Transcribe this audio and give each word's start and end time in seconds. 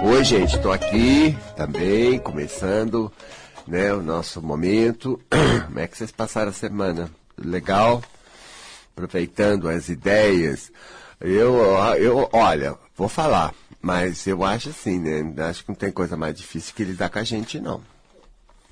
Oi, 0.00 0.22
gente, 0.22 0.54
estou 0.54 0.70
aqui 0.70 1.36
também, 1.56 2.20
começando 2.20 3.12
né, 3.66 3.92
o 3.92 4.00
nosso 4.00 4.40
momento. 4.40 5.20
Como 5.66 5.78
é 5.80 5.88
que 5.88 5.98
vocês 5.98 6.12
passaram 6.12 6.50
a 6.50 6.54
semana? 6.54 7.10
Legal? 7.36 8.00
Aproveitando 8.92 9.68
as 9.68 9.88
ideias. 9.88 10.70
Eu, 11.20 11.56
eu, 11.98 12.28
olha, 12.32 12.76
vou 12.96 13.08
falar, 13.08 13.52
mas 13.82 14.24
eu 14.28 14.44
acho 14.44 14.68
assim, 14.68 15.00
né? 15.00 15.34
Acho 15.42 15.64
que 15.64 15.70
não 15.70 15.76
tem 15.76 15.90
coisa 15.90 16.16
mais 16.16 16.36
difícil 16.36 16.74
que 16.76 16.84
lidar 16.84 17.10
com 17.10 17.18
a 17.18 17.24
gente, 17.24 17.58
não. 17.58 17.82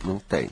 Não 0.04 0.20
tem. 0.20 0.48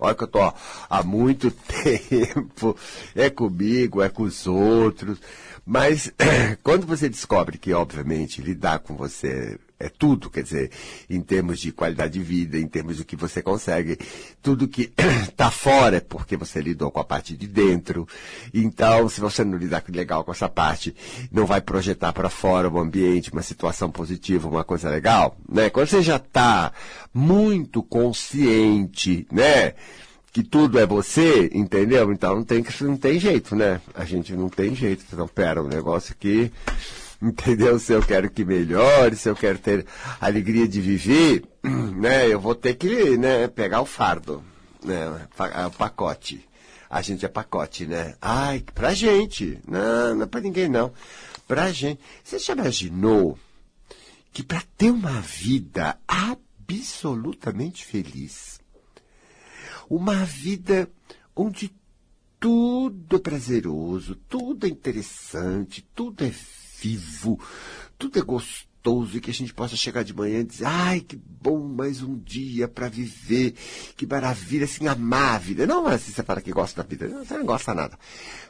Olha 0.00 0.16
que 0.16 0.24
eu 0.24 0.28
tô 0.28 0.40
ó, 0.40 0.52
há 0.90 1.00
muito 1.00 1.52
tempo, 1.62 2.76
é 3.14 3.30
comigo, 3.30 4.02
é 4.02 4.08
com 4.08 4.24
os 4.24 4.48
outros. 4.48 5.20
Mas 5.64 6.12
quando 6.64 6.88
você 6.88 7.08
descobre 7.08 7.56
que, 7.56 7.72
obviamente, 7.72 8.42
lidar 8.42 8.80
com 8.80 8.96
você 8.96 9.58
é 9.80 9.88
tudo, 9.88 10.28
quer 10.28 10.42
dizer, 10.42 10.70
em 11.08 11.20
termos 11.20 11.60
de 11.60 11.70
qualidade 11.70 12.14
de 12.14 12.20
vida, 12.20 12.58
em 12.58 12.66
termos 12.66 12.96
do 12.96 13.04
que 13.04 13.14
você 13.14 13.40
consegue, 13.40 13.96
tudo 14.42 14.66
que 14.66 14.92
está 15.28 15.50
fora 15.52 15.98
é 15.98 16.00
porque 16.00 16.36
você 16.36 16.60
lidou 16.60 16.90
com 16.90 16.98
a 16.98 17.04
parte 17.04 17.36
de 17.36 17.46
dentro. 17.46 18.06
Então, 18.52 19.08
se 19.08 19.20
você 19.20 19.44
não 19.44 19.56
lidar 19.56 19.84
legal 19.88 20.24
com 20.24 20.32
essa 20.32 20.48
parte, 20.48 20.94
não 21.30 21.46
vai 21.46 21.60
projetar 21.60 22.12
para 22.12 22.28
fora 22.28 22.68
o 22.68 22.78
ambiente, 22.78 23.32
uma 23.32 23.42
situação 23.42 23.90
positiva, 23.90 24.48
uma 24.48 24.64
coisa 24.64 24.90
legal, 24.90 25.36
né? 25.48 25.70
Quando 25.70 25.86
você 25.86 26.02
já 26.02 26.16
está 26.16 26.72
muito 27.14 27.82
consciente, 27.82 29.26
né? 29.30 29.74
que 30.30 30.42
tudo 30.42 30.78
é 30.78 30.86
você, 30.86 31.50
entendeu? 31.52 32.12
Então 32.12 32.36
não 32.36 32.44
tem, 32.44 32.64
não 32.82 32.96
tem 32.96 33.18
jeito, 33.18 33.56
né? 33.56 33.80
A 33.94 34.04
gente 34.04 34.34
não 34.34 34.48
tem 34.48 34.74
jeito. 34.74 35.04
Então, 35.10 35.26
pera, 35.26 35.62
um 35.62 35.66
negócio 35.66 36.12
aqui 36.12 36.52
entendeu? 37.22 37.78
Se 37.78 37.92
eu 37.92 38.02
quero 38.02 38.30
que 38.30 38.44
melhore, 38.44 39.16
se 39.16 39.28
eu 39.28 39.36
quero 39.36 39.58
ter 39.58 39.86
alegria 40.20 40.66
de 40.66 40.80
viver, 40.80 41.44
né? 41.62 42.26
Eu 42.32 42.40
vou 42.40 42.54
ter 42.54 42.74
que, 42.74 43.16
né, 43.16 43.48
pegar 43.48 43.80
o 43.80 43.86
fardo, 43.86 44.42
né? 44.84 45.26
O 45.66 45.70
pacote. 45.70 46.46
A 46.88 47.02
gente 47.02 47.24
é 47.24 47.28
pacote, 47.28 47.86
né? 47.86 48.14
Ai, 48.20 48.64
pra 48.74 48.94
gente. 48.94 49.60
Não, 49.66 50.14
não 50.14 50.22
é 50.22 50.26
pra 50.26 50.40
ninguém, 50.40 50.68
não. 50.68 50.92
Pra 51.46 51.70
gente. 51.70 52.00
Você 52.24 52.38
já 52.38 52.54
imaginou 52.54 53.38
que 54.32 54.42
para 54.42 54.62
ter 54.76 54.90
uma 54.90 55.20
vida 55.20 55.98
absolutamente 56.06 57.84
feliz, 57.84 58.60
uma 59.90 60.24
vida 60.24 60.88
onde 61.34 61.74
tudo 62.40 63.16
é 63.16 63.18
prazeroso, 63.18 64.14
tudo 64.28 64.66
é 64.66 64.68
interessante, 64.68 65.86
tudo 65.94 66.24
é 66.24 66.30
vivo, 66.80 67.40
tudo 67.98 68.18
é 68.18 68.22
gostoso 68.22 69.16
e 69.16 69.20
que 69.20 69.30
a 69.30 69.34
gente 69.34 69.52
possa 69.52 69.76
chegar 69.76 70.04
de 70.04 70.14
manhã 70.14 70.40
e 70.40 70.44
dizer, 70.44 70.66
ai, 70.66 71.00
que 71.00 71.16
bom, 71.16 71.58
mais 71.58 72.02
um 72.02 72.16
dia 72.16 72.68
para 72.68 72.88
viver, 72.88 73.54
que 73.96 74.06
maravilha, 74.06 74.64
assim, 74.64 74.86
amar 74.86 75.34
a 75.34 75.38
vida. 75.38 75.66
Não 75.66 75.86
assim 75.86 76.12
você 76.12 76.22
fala 76.22 76.40
que 76.40 76.52
gosta 76.52 76.82
da 76.82 76.88
vida, 76.88 77.08
você 77.08 77.36
não 77.36 77.44
gosta 77.44 77.74
nada. 77.74 77.98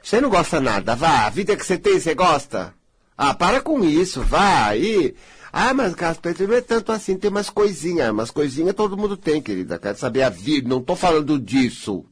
Você 0.03 0.21
não 0.21 0.29
gosta 0.29 0.61
nada, 0.61 0.95
vá, 0.95 1.27
a 1.27 1.31
vida 1.31 1.57
que 1.57 1.65
você 1.65 1.79
tem, 1.79 1.99
você 1.99 2.15
gosta? 2.15 2.75
Ah, 3.17 3.35
para 3.35 3.61
com 3.61 3.83
isso, 3.85 4.23
vá, 4.23 4.67
aí... 4.67 5.15
Ah, 5.51 5.73
mas 5.73 5.95
Carlos 5.95 6.21
Pedro 6.21 6.47
não 6.47 6.55
é 6.55 6.61
tanto 6.61 6.93
assim, 6.93 7.17
tem 7.17 7.31
umas 7.31 7.49
coisinhas, 7.49 8.11
umas 8.11 8.31
coisinhas 8.31 8.75
todo 8.75 8.99
mundo 8.99 9.17
tem, 9.17 9.41
querida. 9.41 9.79
Quero 9.79 9.97
saber 9.97 10.23
a 10.23 10.29
vida, 10.29 10.69
não 10.69 10.83
tô 10.83 10.95
falando 10.95 11.39
disso. 11.39 12.05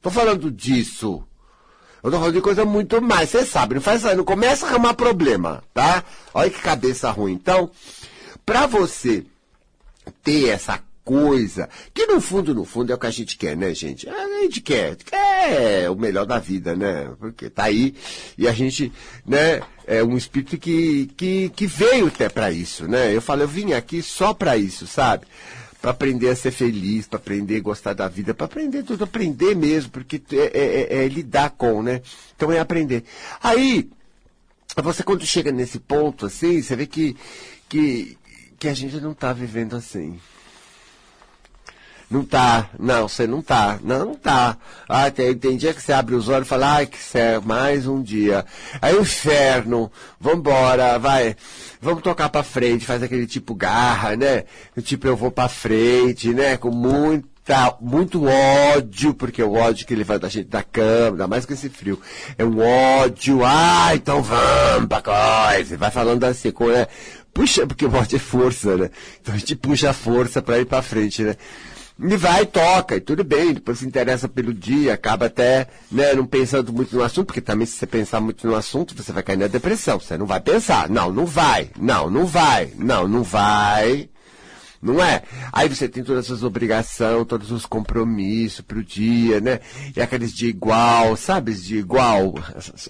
Tô 0.00 0.10
falando 0.10 0.50
disso. 0.50 1.22
Eu 2.02 2.10
tô 2.10 2.18
falando 2.18 2.34
de 2.34 2.40
coisa 2.40 2.64
muito 2.64 3.00
mais, 3.00 3.30
você 3.30 3.44
sabe, 3.44 3.76
não 3.76 3.82
faz 3.82 4.02
não 4.02 4.24
começa 4.24 4.66
a 4.66 4.70
arrumar 4.70 4.94
problema, 4.94 5.62
tá? 5.72 6.02
Olha 6.34 6.50
que 6.50 6.60
cabeça 6.60 7.10
ruim. 7.12 7.32
Então, 7.32 7.70
para 8.44 8.66
você 8.66 9.24
ter 10.22 10.48
essa 10.48 10.80
coisa, 11.04 11.68
que 11.94 12.06
no 12.06 12.20
fundo, 12.20 12.54
no 12.54 12.64
fundo 12.64 12.90
é 12.90 12.94
o 12.94 12.98
que 12.98 13.06
a 13.06 13.10
gente 13.10 13.36
quer, 13.36 13.56
né, 13.56 13.72
gente? 13.72 14.08
A 14.08 14.40
gente 14.42 14.60
quer, 14.60 14.96
quer 14.96 15.90
o 15.90 15.96
melhor 15.96 16.26
da 16.26 16.40
vida, 16.40 16.74
né? 16.74 17.08
Porque 17.20 17.48
tá 17.48 17.64
aí 17.64 17.94
e 18.36 18.48
a 18.48 18.52
gente, 18.52 18.92
né, 19.24 19.62
é 19.86 20.02
um 20.02 20.16
espírito 20.16 20.58
que, 20.58 21.08
que, 21.16 21.50
que 21.50 21.66
veio 21.66 22.08
até 22.08 22.28
para 22.28 22.50
isso, 22.50 22.88
né? 22.88 23.14
Eu 23.14 23.22
falo, 23.22 23.42
eu 23.42 23.48
vim 23.48 23.72
aqui 23.74 24.02
só 24.02 24.34
para 24.34 24.56
isso, 24.56 24.86
sabe? 24.88 25.26
Para 25.82 25.90
aprender 25.90 26.28
a 26.28 26.36
ser 26.36 26.52
feliz, 26.52 27.08
para 27.08 27.18
aprender 27.18 27.56
a 27.56 27.60
gostar 27.60 27.92
da 27.92 28.06
vida, 28.06 28.32
para 28.32 28.46
aprender 28.46 28.84
tudo, 28.84 29.02
aprender 29.02 29.56
mesmo, 29.56 29.90
porque 29.90 30.22
é, 30.30 30.36
é, 30.36 30.98
é, 31.00 31.04
é, 31.04 31.08
lidar 31.08 31.50
com, 31.50 31.82
né? 31.82 32.00
Então 32.36 32.52
é 32.52 32.60
aprender. 32.60 33.02
Aí, 33.42 33.90
você 34.76 35.02
quando 35.02 35.26
chega 35.26 35.50
nesse 35.50 35.80
ponto, 35.80 36.26
assim, 36.26 36.62
você 36.62 36.76
vê 36.76 36.86
que, 36.86 37.16
que, 37.68 38.16
que 38.60 38.68
a 38.68 38.74
gente 38.74 39.00
não 39.00 39.10
está 39.10 39.32
vivendo 39.32 39.74
assim. 39.74 40.20
Não 42.12 42.26
tá, 42.26 42.68
não, 42.78 43.08
você 43.08 43.26
não 43.26 43.40
tá, 43.40 43.78
não, 43.82 44.04
não 44.04 44.14
tá. 44.14 44.58
Ah, 44.86 45.10
tem, 45.10 45.34
tem 45.34 45.56
dia 45.56 45.72
que 45.72 45.80
você 45.80 45.94
abre 45.94 46.14
os 46.14 46.28
olhos 46.28 46.46
e 46.46 46.50
fala, 46.50 46.74
ai, 46.74 46.84
que 46.84 46.98
céu, 46.98 47.40
mais 47.40 47.86
um 47.86 48.02
dia. 48.02 48.44
Aí 48.82 48.94
o 48.94 49.00
inferno, 49.00 49.90
vambora, 50.20 50.98
vai, 50.98 51.34
vamos 51.80 52.02
tocar 52.02 52.28
pra 52.28 52.42
frente, 52.42 52.84
faz 52.84 53.02
aquele 53.02 53.26
tipo 53.26 53.54
garra, 53.54 54.14
né? 54.14 54.44
Tipo, 54.82 55.06
eu 55.06 55.16
vou 55.16 55.30
pra 55.30 55.48
frente, 55.48 56.34
né? 56.34 56.58
Com 56.58 56.70
muita, 56.70 57.78
muito 57.80 58.26
ódio, 58.26 59.14
porque 59.14 59.40
é 59.40 59.44
o 59.46 59.54
ódio 59.54 59.86
que 59.86 59.94
levanta 59.94 60.26
a 60.26 60.30
gente 60.30 60.50
da 60.50 60.62
cama, 60.62 61.12
ainda 61.12 61.26
mais 61.26 61.46
com 61.46 61.54
esse 61.54 61.70
frio. 61.70 61.98
É 62.36 62.44
um 62.44 62.60
ódio, 62.60 63.40
ah, 63.42 63.92
então 63.94 64.22
vamos 64.22 64.86
pra 64.86 65.00
coisa. 65.00 65.78
Vai 65.78 65.90
falando 65.90 66.22
assim, 66.24 66.50
com, 66.50 66.66
né? 66.66 66.86
Puxa, 67.32 67.66
porque 67.66 67.86
o 67.86 67.94
ódio 67.94 68.16
é 68.16 68.18
força, 68.18 68.76
né? 68.76 68.90
Então 69.18 69.34
a 69.34 69.38
gente 69.38 69.56
puxa 69.56 69.88
a 69.88 69.94
força 69.94 70.42
pra 70.42 70.58
ir 70.58 70.66
pra 70.66 70.82
frente, 70.82 71.22
né? 71.22 71.36
E 72.04 72.16
vai, 72.16 72.44
toca, 72.44 72.96
e 72.96 73.00
tudo 73.00 73.22
bem, 73.22 73.54
depois 73.54 73.78
se 73.78 73.86
interessa 73.86 74.28
pelo 74.28 74.52
dia, 74.52 74.94
acaba 74.94 75.26
até 75.26 75.68
né, 75.90 76.12
não 76.14 76.26
pensando 76.26 76.72
muito 76.72 76.96
no 76.96 77.02
assunto, 77.04 77.26
porque 77.26 77.40
também 77.40 77.64
se 77.64 77.74
você 77.74 77.86
pensar 77.86 78.20
muito 78.20 78.44
no 78.44 78.56
assunto, 78.56 78.92
você 78.92 79.12
vai 79.12 79.22
cair 79.22 79.36
na 79.36 79.46
depressão, 79.46 80.00
você 80.00 80.18
não 80.18 80.26
vai 80.26 80.40
pensar. 80.40 80.88
Não, 80.88 81.12
não 81.12 81.24
vai, 81.24 81.70
não, 81.78 82.10
não 82.10 82.26
vai, 82.26 82.72
não, 82.76 83.06
não 83.06 83.22
vai. 83.22 84.08
Não 84.82 85.00
é? 85.00 85.22
Aí 85.52 85.68
você 85.68 85.88
tem 85.88 86.02
todas 86.02 86.28
as 86.28 86.42
obrigações, 86.42 87.24
todos 87.28 87.52
os 87.52 87.64
compromissos 87.64 88.62
pro 88.62 88.82
dia, 88.82 89.40
né? 89.40 89.60
E 89.94 90.02
aqueles 90.02 90.34
de 90.34 90.48
igual, 90.48 91.16
sabe? 91.16 91.54
De 91.54 91.78
igual. 91.78 92.34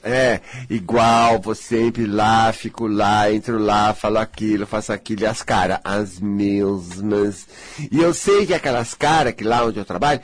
É, 0.03 0.41
igual, 0.71 1.39
vou 1.39 1.55
sempre 1.55 2.07
lá, 2.07 2.51
fico 2.51 2.87
lá, 2.87 3.31
entro 3.31 3.59
lá, 3.59 3.93
falo 3.93 4.17
aquilo, 4.17 4.67
faço 4.67 4.91
aquilo, 4.91 5.23
e 5.23 5.27
as 5.27 5.43
caras, 5.43 5.81
as 5.85 6.19
mesmas. 6.19 7.47
E 7.91 8.01
eu 8.01 8.15
sei 8.15 8.47
que 8.47 8.55
aquelas 8.55 8.95
caras 8.95 9.35
que 9.35 9.45
lá 9.45 9.63
onde 9.67 9.79
eu 9.79 9.85
trabalho, 9.85 10.23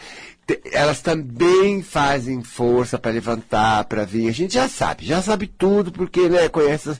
elas 0.72 1.02
também 1.02 1.82
fazem 1.82 2.42
força 2.42 2.98
para 2.98 3.10
levantar, 3.10 3.84
para 3.84 4.06
vir. 4.06 4.28
A 4.28 4.32
gente 4.32 4.54
já 4.54 4.68
sabe, 4.68 5.04
já 5.04 5.20
sabe 5.20 5.46
tudo, 5.46 5.92
porque 5.92 6.30
né, 6.30 6.48
conhece, 6.48 6.98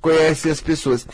conhece 0.00 0.48
as 0.48 0.62
pessoas. 0.62 1.06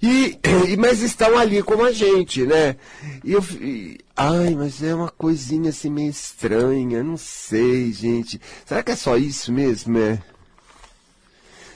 E, 0.00 0.38
e, 0.68 0.76
mas 0.76 1.00
estão 1.00 1.36
ali 1.36 1.62
como 1.62 1.84
a 1.84 1.92
gente, 1.92 2.46
né? 2.46 2.76
E 3.24 3.32
eu, 3.32 3.42
e, 3.60 3.98
ai, 4.16 4.54
mas 4.54 4.82
é 4.82 4.94
uma 4.94 5.10
coisinha 5.10 5.70
assim 5.70 5.90
meio 5.90 6.10
estranha, 6.10 7.02
não 7.02 7.16
sei, 7.16 7.92
gente. 7.92 8.40
Será 8.64 8.82
que 8.82 8.92
é 8.92 8.96
só 8.96 9.16
isso 9.16 9.52
mesmo, 9.52 9.98
é? 9.98 10.22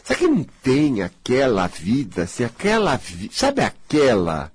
Será 0.04 0.18
que 0.18 0.26
não 0.26 0.44
tem 0.62 1.02
aquela 1.02 1.66
vida, 1.66 2.24
assim, 2.24 2.44
aquela 2.44 2.96
vida, 2.96 3.32
sabe 3.34 3.62
aquela 3.62 4.52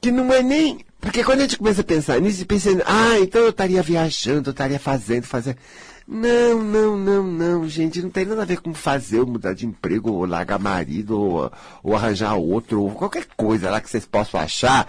que 0.00 0.10
não 0.10 0.32
é 0.32 0.42
nem, 0.42 0.84
porque 1.00 1.24
quando 1.24 1.40
a 1.40 1.42
gente 1.42 1.58
começa 1.58 1.80
a 1.80 1.84
pensar 1.84 2.20
nisso, 2.20 2.44
pensa, 2.46 2.70
ah, 2.86 3.18
então 3.20 3.42
eu 3.42 3.50
estaria 3.50 3.82
viajando, 3.82 4.50
eu 4.50 4.52
estaria 4.52 4.78
fazendo, 4.78 5.24
fazendo. 5.24 5.56
Não, 6.08 6.62
não, 6.62 6.96
não, 6.96 7.22
não, 7.24 7.68
gente, 7.68 8.00
não 8.00 8.10
tem 8.10 8.24
nada 8.24 8.42
a 8.42 8.44
ver 8.44 8.60
com 8.60 8.72
fazer, 8.72 9.18
ou 9.18 9.26
mudar 9.26 9.54
de 9.54 9.66
emprego, 9.66 10.12
ou 10.12 10.24
largar 10.24 10.56
marido, 10.56 11.20
ou, 11.20 11.52
ou 11.82 11.96
arranjar 11.96 12.36
outro, 12.36 12.80
ou 12.80 12.92
qualquer 12.92 13.26
coisa 13.36 13.70
lá 13.70 13.80
que 13.80 13.90
vocês 13.90 14.06
possam 14.06 14.38
achar, 14.38 14.88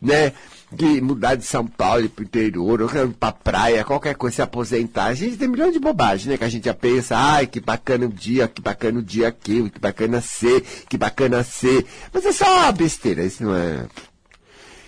né? 0.00 0.32
De 0.70 1.00
mudar 1.02 1.34
de 1.34 1.44
São 1.44 1.66
Paulo 1.66 2.08
para 2.08 2.22
o 2.22 2.24
interior, 2.24 2.80
ou 2.80 2.88
para 3.18 3.32
praia, 3.32 3.84
qualquer 3.84 4.14
coisa, 4.14 4.36
se 4.36 4.42
aposentar. 4.42 5.06
A 5.06 5.14
gente 5.14 5.36
tem 5.36 5.48
milhões 5.48 5.72
de 5.72 5.80
bobagens, 5.80 6.26
né? 6.26 6.38
Que 6.38 6.44
a 6.44 6.48
gente 6.48 6.64
já 6.64 6.74
pensa, 6.74 7.16
ai, 7.16 7.46
que 7.48 7.60
bacana 7.60 8.06
o 8.06 8.08
dia, 8.08 8.46
que 8.46 8.62
bacana 8.62 9.00
o 9.00 9.02
dia 9.02 9.28
aquilo, 9.28 9.68
que 9.68 9.80
bacana 9.80 10.20
ser, 10.20 10.62
que 10.88 10.96
bacana 10.96 11.42
ser. 11.42 11.84
Mas 12.12 12.24
é 12.24 12.32
só 12.32 12.70
besteira, 12.70 13.24
isso 13.24 13.42
não 13.42 13.54
é. 13.56 13.86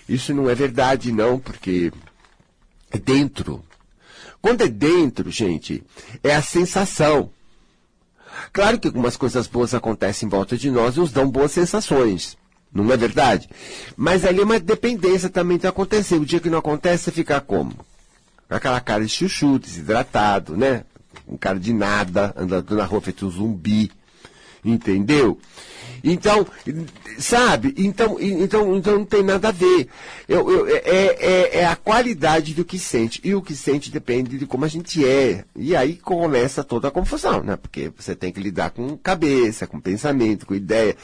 Isso 0.09 0.33
não 0.33 0.49
é 0.49 0.55
verdade, 0.55 1.11
não, 1.11 1.39
porque 1.39 1.93
é 2.93 2.99
dentro 2.99 3.63
quando 4.45 4.61
é 4.61 4.69
dentro, 4.69 5.31
gente, 5.31 5.83
é 6.23 6.35
a 6.35 6.43
sensação. 6.43 7.31
Claro 8.53 8.79
que 8.79 8.89
algumas 8.89 9.17
coisas 9.17 9.47
boas 9.47 9.73
acontecem 9.73 10.27
em 10.27 10.31
volta 10.31 10.55
de 10.55 10.71
nós 10.71 10.97
e 10.97 11.01
nos 11.01 11.11
dão 11.11 11.31
boas 11.31 11.51
sensações. 11.51 12.37
Não 12.71 12.93
é 12.93 12.97
verdade? 12.99 13.49
Mas 13.97 14.23
ali 14.23 14.41
é 14.41 14.45
uma 14.45 14.61
dependência 14.61 15.31
também 15.31 15.57
de 15.57 15.67
acontecer. 15.67 16.17
O 16.17 16.27
dia 16.27 16.41
que 16.41 16.51
não 16.51 16.59
acontece, 16.59 17.05
você 17.05 17.13
fica 17.13 17.41
como? 17.41 17.73
Com 18.47 18.55
aquela 18.55 18.83
cara 18.83 19.03
de 19.03 19.09
chuchu, 19.09 19.59
desidratado, 19.59 20.55
né? 20.59 20.85
Um 21.27 21.39
cara 21.39 21.59
de 21.59 21.73
nada, 21.73 22.35
andando 22.37 22.77
na 22.77 22.85
rua 22.85 23.01
feito 23.01 23.25
um 23.25 23.31
zumbi. 23.31 23.91
Entendeu? 24.65 25.39
Então, 26.05 26.47
sabe? 27.19 27.75
Então, 27.79 28.19
então, 28.21 28.77
então 28.77 28.99
não 28.99 29.07
tem 29.07 29.23
nada 29.23 29.49
a 29.49 29.53
ver. 29.53 29.89
Eu, 30.29 30.51
eu, 30.51 30.67
é, 30.69 30.83
é, 30.85 31.59
é, 31.61 31.67
a 31.67 31.75
qualidade 31.75 32.53
do 32.53 32.63
que 32.63 32.79
sente. 32.79 33.23
E 33.25 33.35
o 33.35 33.41
que 33.41 33.57
sente 33.57 33.91
depende 33.91 34.37
de 34.37 34.47
como 34.47 34.67
a 34.67 34.69
gente 34.69 35.03
é. 35.03 35.45
E 35.57 35.75
aí 35.75 35.97
começa 35.97 36.63
toda 36.63 36.89
a 36.89 36.91
confusão, 36.91 37.43
né? 37.43 37.57
Porque 37.57 37.91
você 37.97 38.15
tem 38.15 38.31
que 38.31 38.39
lidar 38.39 38.71
com 38.71 38.99
cabeça, 38.99 39.67
com 39.67 39.81
pensamento, 39.81 40.47
com 40.47 40.55
ideia. 40.55 40.95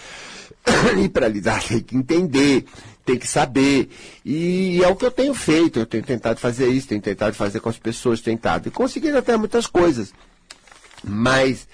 E 1.02 1.08
para 1.08 1.26
lidar 1.26 1.62
tem 1.66 1.80
que 1.80 1.96
entender, 1.96 2.66
tem 3.06 3.16
que 3.16 3.26
saber. 3.26 3.88
E 4.22 4.82
é 4.84 4.88
o 4.88 4.94
que 4.94 5.06
eu 5.06 5.10
tenho 5.10 5.32
feito. 5.32 5.78
Eu 5.78 5.86
tenho 5.86 6.04
tentado 6.04 6.38
fazer 6.38 6.68
isso, 6.68 6.88
tenho 6.88 7.00
tentado 7.00 7.34
fazer 7.34 7.60
com 7.60 7.70
as 7.70 7.78
pessoas, 7.78 8.20
tentado. 8.20 8.68
E 8.68 8.70
conseguindo 8.70 9.16
até 9.16 9.34
muitas 9.38 9.66
coisas. 9.66 10.12
Mas 11.02 11.66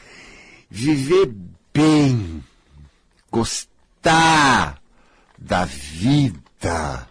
viver 0.71 1.33
bem 1.77 2.43
Gostar 3.31 4.81
da 5.37 5.65
vida 5.67 7.07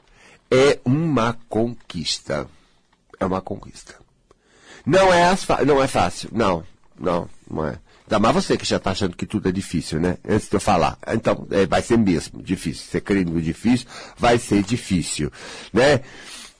é 0.50 0.80
uma 0.84 1.38
conquista. 1.48 2.48
É 3.20 3.26
uma 3.26 3.42
conquista. 3.42 3.94
Não 4.86 5.14
é, 5.14 5.38
não 5.66 5.84
é 5.84 5.88
fácil. 5.88 6.30
Não, 6.32 6.64
não, 7.00 7.30
não 7.50 7.68
é. 7.68 7.78
Ainda 8.06 8.20
mais 8.20 8.34
você 8.36 8.58
que 8.58 8.66
já 8.66 8.78
está 8.78 8.92
achando 8.92 9.16
que 9.16 9.26
tudo 9.26 9.50
é 9.50 9.52
difícil, 9.52 10.00
né? 10.00 10.18
Antes 10.28 10.50
de 10.50 10.56
eu 10.56 10.60
falar. 10.60 10.98
Então, 11.08 11.48
é, 11.52 11.68
vai 11.68 11.82
ser 11.82 11.98
mesmo 11.98 12.42
difícil. 12.42 12.86
Você 12.90 13.02
crê 13.02 13.24
no 13.24 13.40
difícil, 13.42 13.88
vai 14.18 14.40
ser 14.40 14.64
difícil, 14.64 15.32
né? 15.72 16.02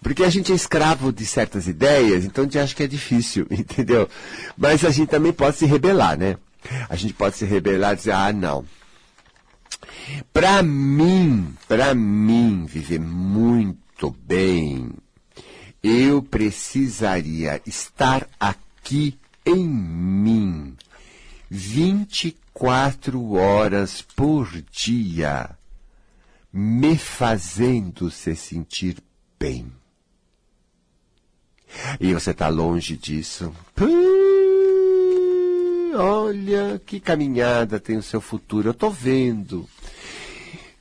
Porque 0.01 0.24
a 0.24 0.30
gente 0.30 0.51
é 0.51 0.56
escravo 0.56 1.12
de 1.12 1.25
certas 1.25 1.68
ideias, 1.68 2.25
então 2.25 2.44
a 2.44 2.46
gente 2.46 2.60
acha 2.60 2.75
que 2.75 2.84
é 2.84 2.88
difícil, 2.88 3.48
entendeu? 3.50 4.08
Mas 4.56 4.84
a 4.86 4.92
gente 4.92 5.10
também 5.10 5.34
pode 5.34 5.58
se 5.58 5.66
rebelar, 5.66 6.18
né? 6.18 6.38
A 6.89 6.95
gente 6.95 7.13
pode 7.13 7.38
se 7.38 7.45
rebelar 7.45 7.94
e 7.94 7.95
dizer, 7.97 8.12
ah, 8.12 8.33
não, 8.33 8.65
para 10.33 10.62
mim, 10.62 11.56
para 11.67 11.94
mim 11.95 12.65
viver 12.65 13.00
muito 13.00 14.12
bem, 14.12 14.91
eu 15.83 16.21
precisaria 16.21 17.62
estar 17.65 18.27
aqui 18.39 19.17
em 19.45 19.67
mim 19.67 20.75
24 21.50 23.33
horas 23.33 24.01
por 24.01 24.50
dia, 24.71 25.50
me 26.51 26.97
fazendo 26.97 28.09
se 28.09 28.35
sentir 28.35 28.97
bem. 29.39 29.71
E 32.00 32.13
você 32.13 32.31
está 32.31 32.47
longe 32.47 32.95
disso. 32.95 33.53
Olha 35.95 36.81
que 36.86 37.00
caminhada 37.00 37.80
tem 37.80 37.97
o 37.97 38.03
seu 38.03 38.21
futuro, 38.21 38.69
eu 38.69 38.71
estou 38.71 38.92
vendo. 38.92 39.68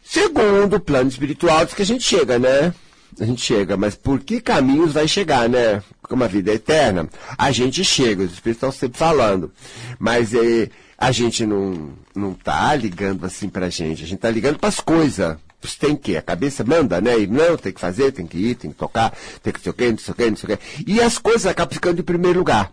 Segundo 0.02 0.76
o 0.76 0.80
plano 0.80 1.08
espiritual, 1.08 1.64
diz 1.64 1.74
que 1.74 1.82
a 1.82 1.86
gente 1.86 2.04
chega, 2.04 2.38
né? 2.38 2.74
A 3.18 3.24
gente 3.24 3.42
chega, 3.42 3.76
mas 3.76 3.94
por 3.94 4.20
que 4.20 4.40
caminhos 4.40 4.92
vai 4.92 5.06
chegar, 5.06 5.48
né? 5.48 5.82
Como 6.02 6.24
a 6.24 6.26
vida 6.26 6.50
é 6.50 6.54
eterna, 6.54 7.08
a 7.38 7.50
gente 7.52 7.84
chega, 7.84 8.24
os 8.24 8.32
espíritos 8.32 8.56
estão 8.56 8.72
sempre 8.72 8.98
falando. 8.98 9.52
Mas 9.98 10.34
é, 10.34 10.68
a 10.98 11.10
gente 11.12 11.46
não, 11.46 11.92
não 12.14 12.34
tá 12.34 12.74
ligando 12.74 13.24
assim 13.24 13.48
pra 13.48 13.70
gente, 13.70 14.02
a 14.02 14.06
gente 14.06 14.18
tá 14.18 14.30
ligando 14.30 14.58
pras 14.58 14.80
coisas. 14.80 15.36
Tem 15.80 15.96
que, 15.96 16.14
a 16.14 16.20
cabeça 16.20 16.62
manda, 16.62 17.00
né? 17.00 17.18
E 17.18 17.26
não, 17.26 17.56
tem 17.56 17.72
que 17.72 17.80
fazer, 17.80 18.12
tem 18.12 18.26
que 18.26 18.36
ir, 18.36 18.54
tem 18.54 18.70
que 18.70 18.76
tocar, 18.76 19.16
tem 19.42 19.50
que 19.50 19.58
não 19.60 19.62
sei 19.64 19.70
o 19.70 19.74
quê, 19.74 19.90
não 19.90 19.98
sei 19.98 20.12
o 20.12 20.14
quê, 20.14 20.30
não 20.30 20.36
sei 20.36 20.54
o 20.54 20.58
quê. 20.58 20.64
E 20.86 21.00
as 21.00 21.16
coisas 21.16 21.46
acabam 21.46 21.72
ficando 21.72 22.00
em 22.00 22.04
primeiro 22.04 22.40
lugar. 22.40 22.70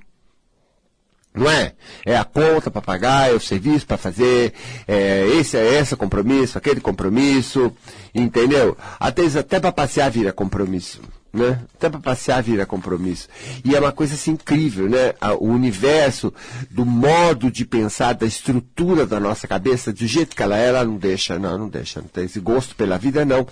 Não 1.33 1.50
é? 1.50 1.74
É 2.06 2.18
a 2.18 2.25
conta 2.25 2.69
para 2.69 2.81
pagar, 2.81 3.31
é 3.31 3.33
o 3.33 3.39
serviço 3.39 3.88
para 3.88 3.98
fazer, 3.98 4.54
é 4.86 5.25
esse 5.39 5.56
é 5.56 5.80
esse 5.80 5.95
compromisso, 5.95 6.57
aquele 6.57 6.81
compromisso, 6.81 7.72
entendeu? 8.13 8.78
Até, 9.00 9.25
até 9.39 9.60
para 9.60 9.72
passear 9.72 10.12
vira 10.12 10.33
compromisso, 10.33 11.00
né? 11.31 11.62
Até 11.74 11.89
para 11.89 12.01
passear 12.01 12.44
vira 12.44 12.66
compromisso. 12.66 13.30
E 13.63 13.74
é 13.74 13.80
uma 13.80 13.94
coisa 13.94 14.16
assim 14.16 14.31
incrível, 14.31 14.89
né? 14.89 15.13
O 15.39 15.48
universo, 15.48 16.33
do 16.69 16.86
modo 16.86 17.50
de 17.50 17.63
pensar, 17.63 18.12
da 18.12 18.25
estrutura 18.25 19.06
da 19.06 19.18
nossa 19.18 19.48
cabeça, 19.48 19.94
do 19.94 20.06
jeito 20.06 20.36
que 20.36 20.44
ela 20.44 20.57
é, 20.57 20.68
ela 20.68 20.83
não 20.83 20.98
deixa, 20.98 21.39
não, 21.39 21.57
não 21.57 21.69
deixa, 21.69 22.01
não 22.01 22.10
tem 22.10 22.25
esse 22.25 22.42
gosto 22.42 22.75
pela 22.75 22.98
vida, 22.98 23.24
não. 23.24 23.48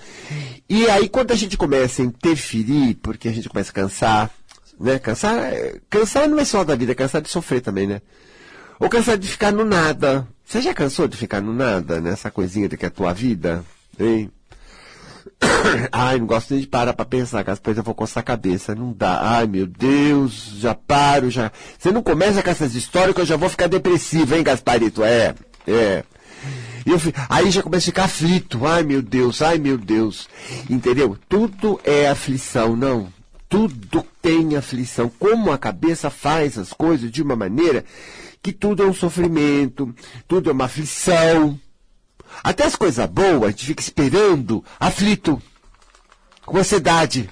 E 0.67 0.85
aí 0.89 1.07
quando 1.07 1.31
a 1.31 1.35
gente 1.35 1.55
começa 1.55 2.01
a 2.01 2.05
interferir, 2.05 2.95
porque 2.95 3.29
a 3.29 3.31
gente 3.31 3.47
começa 3.47 3.71
a 3.71 3.73
cansar, 3.73 4.29
né? 4.79 4.97
Cansar, 4.97 5.51
cansar 5.89 6.27
não 6.27 6.39
é 6.39 6.45
só 6.45 6.63
da 6.63 6.75
vida, 6.75 6.93
é 6.93 6.95
cansar 6.95 7.21
de 7.21 7.29
sofrer 7.29 7.61
também, 7.61 7.85
né? 7.85 8.01
Ou 8.79 8.87
cansar 8.87 9.17
de 9.17 9.27
ficar 9.27 9.51
no 9.51 9.65
nada. 9.65 10.25
Você 10.45 10.61
já 10.61 10.73
cansou 10.73 11.07
de 11.07 11.17
ficar 11.17 11.41
no 11.41 11.53
nada, 11.53 11.99
nessa 11.99 12.31
coisinha 12.31 12.69
que 12.69 12.85
é 12.85 12.87
a 12.87 12.91
tua 12.91 13.13
vida? 13.13 13.63
Hein? 13.99 14.31
Ai, 15.91 16.17
não 16.17 16.25
gosto 16.25 16.53
nem 16.53 16.61
de 16.61 16.67
parar 16.67 16.93
pra 16.93 17.05
pensar, 17.05 17.43
que 17.43 17.51
depois 17.51 17.77
eu 17.77 17.83
vou 17.83 17.93
coçar 17.93 18.21
a 18.21 18.25
cabeça. 18.25 18.73
Não 18.73 18.93
dá. 18.93 19.19
Ai, 19.21 19.47
meu 19.47 19.67
Deus, 19.67 20.53
já 20.57 20.73
paro, 20.73 21.29
já. 21.29 21.51
Você 21.77 21.91
não 21.91 22.01
começa 22.01 22.41
com 22.41 22.49
essas 22.49 22.73
histórias 22.73 23.13
que 23.13 23.21
eu 23.21 23.25
já 23.25 23.35
vou 23.35 23.49
ficar 23.49 23.67
depressivo, 23.67 24.33
hein, 24.35 24.43
Gasparito? 24.43 25.03
É, 25.03 25.35
é. 25.67 26.03
Eu, 26.85 26.97
aí 27.27 27.51
já 27.51 27.61
começa 27.61 27.83
a 27.83 27.91
ficar 27.91 28.05
aflito. 28.05 28.65
Ai, 28.65 28.83
meu 28.83 29.01
Deus, 29.01 29.41
ai, 29.41 29.57
meu 29.57 29.77
Deus. 29.77 30.29
Entendeu? 30.69 31.17
Tudo 31.27 31.79
é 31.83 32.07
aflição, 32.07 32.75
não 32.75 33.18
tudo 33.49 34.05
tem 34.21 34.55
aflição. 34.55 35.11
Como 35.19 35.51
a 35.51 35.57
cabeça 35.57 36.11
faz 36.11 36.57
as 36.57 36.71
coisas 36.71 37.11
de 37.11 37.23
uma 37.23 37.35
maneira 37.35 37.83
que 38.41 38.53
tudo 38.53 38.83
é 38.83 38.85
um 38.85 38.93
sofrimento, 38.93 39.93
tudo 40.27 40.51
é 40.51 40.53
uma 40.53 40.65
aflição. 40.65 41.59
Até 42.43 42.63
as 42.63 42.75
coisas 42.75 43.05
boas, 43.09 43.43
a 43.43 43.49
gente 43.49 43.65
fica 43.65 43.81
esperando, 43.81 44.63
aflito, 44.79 45.41
com 46.45 46.57
ansiedade. 46.57 47.27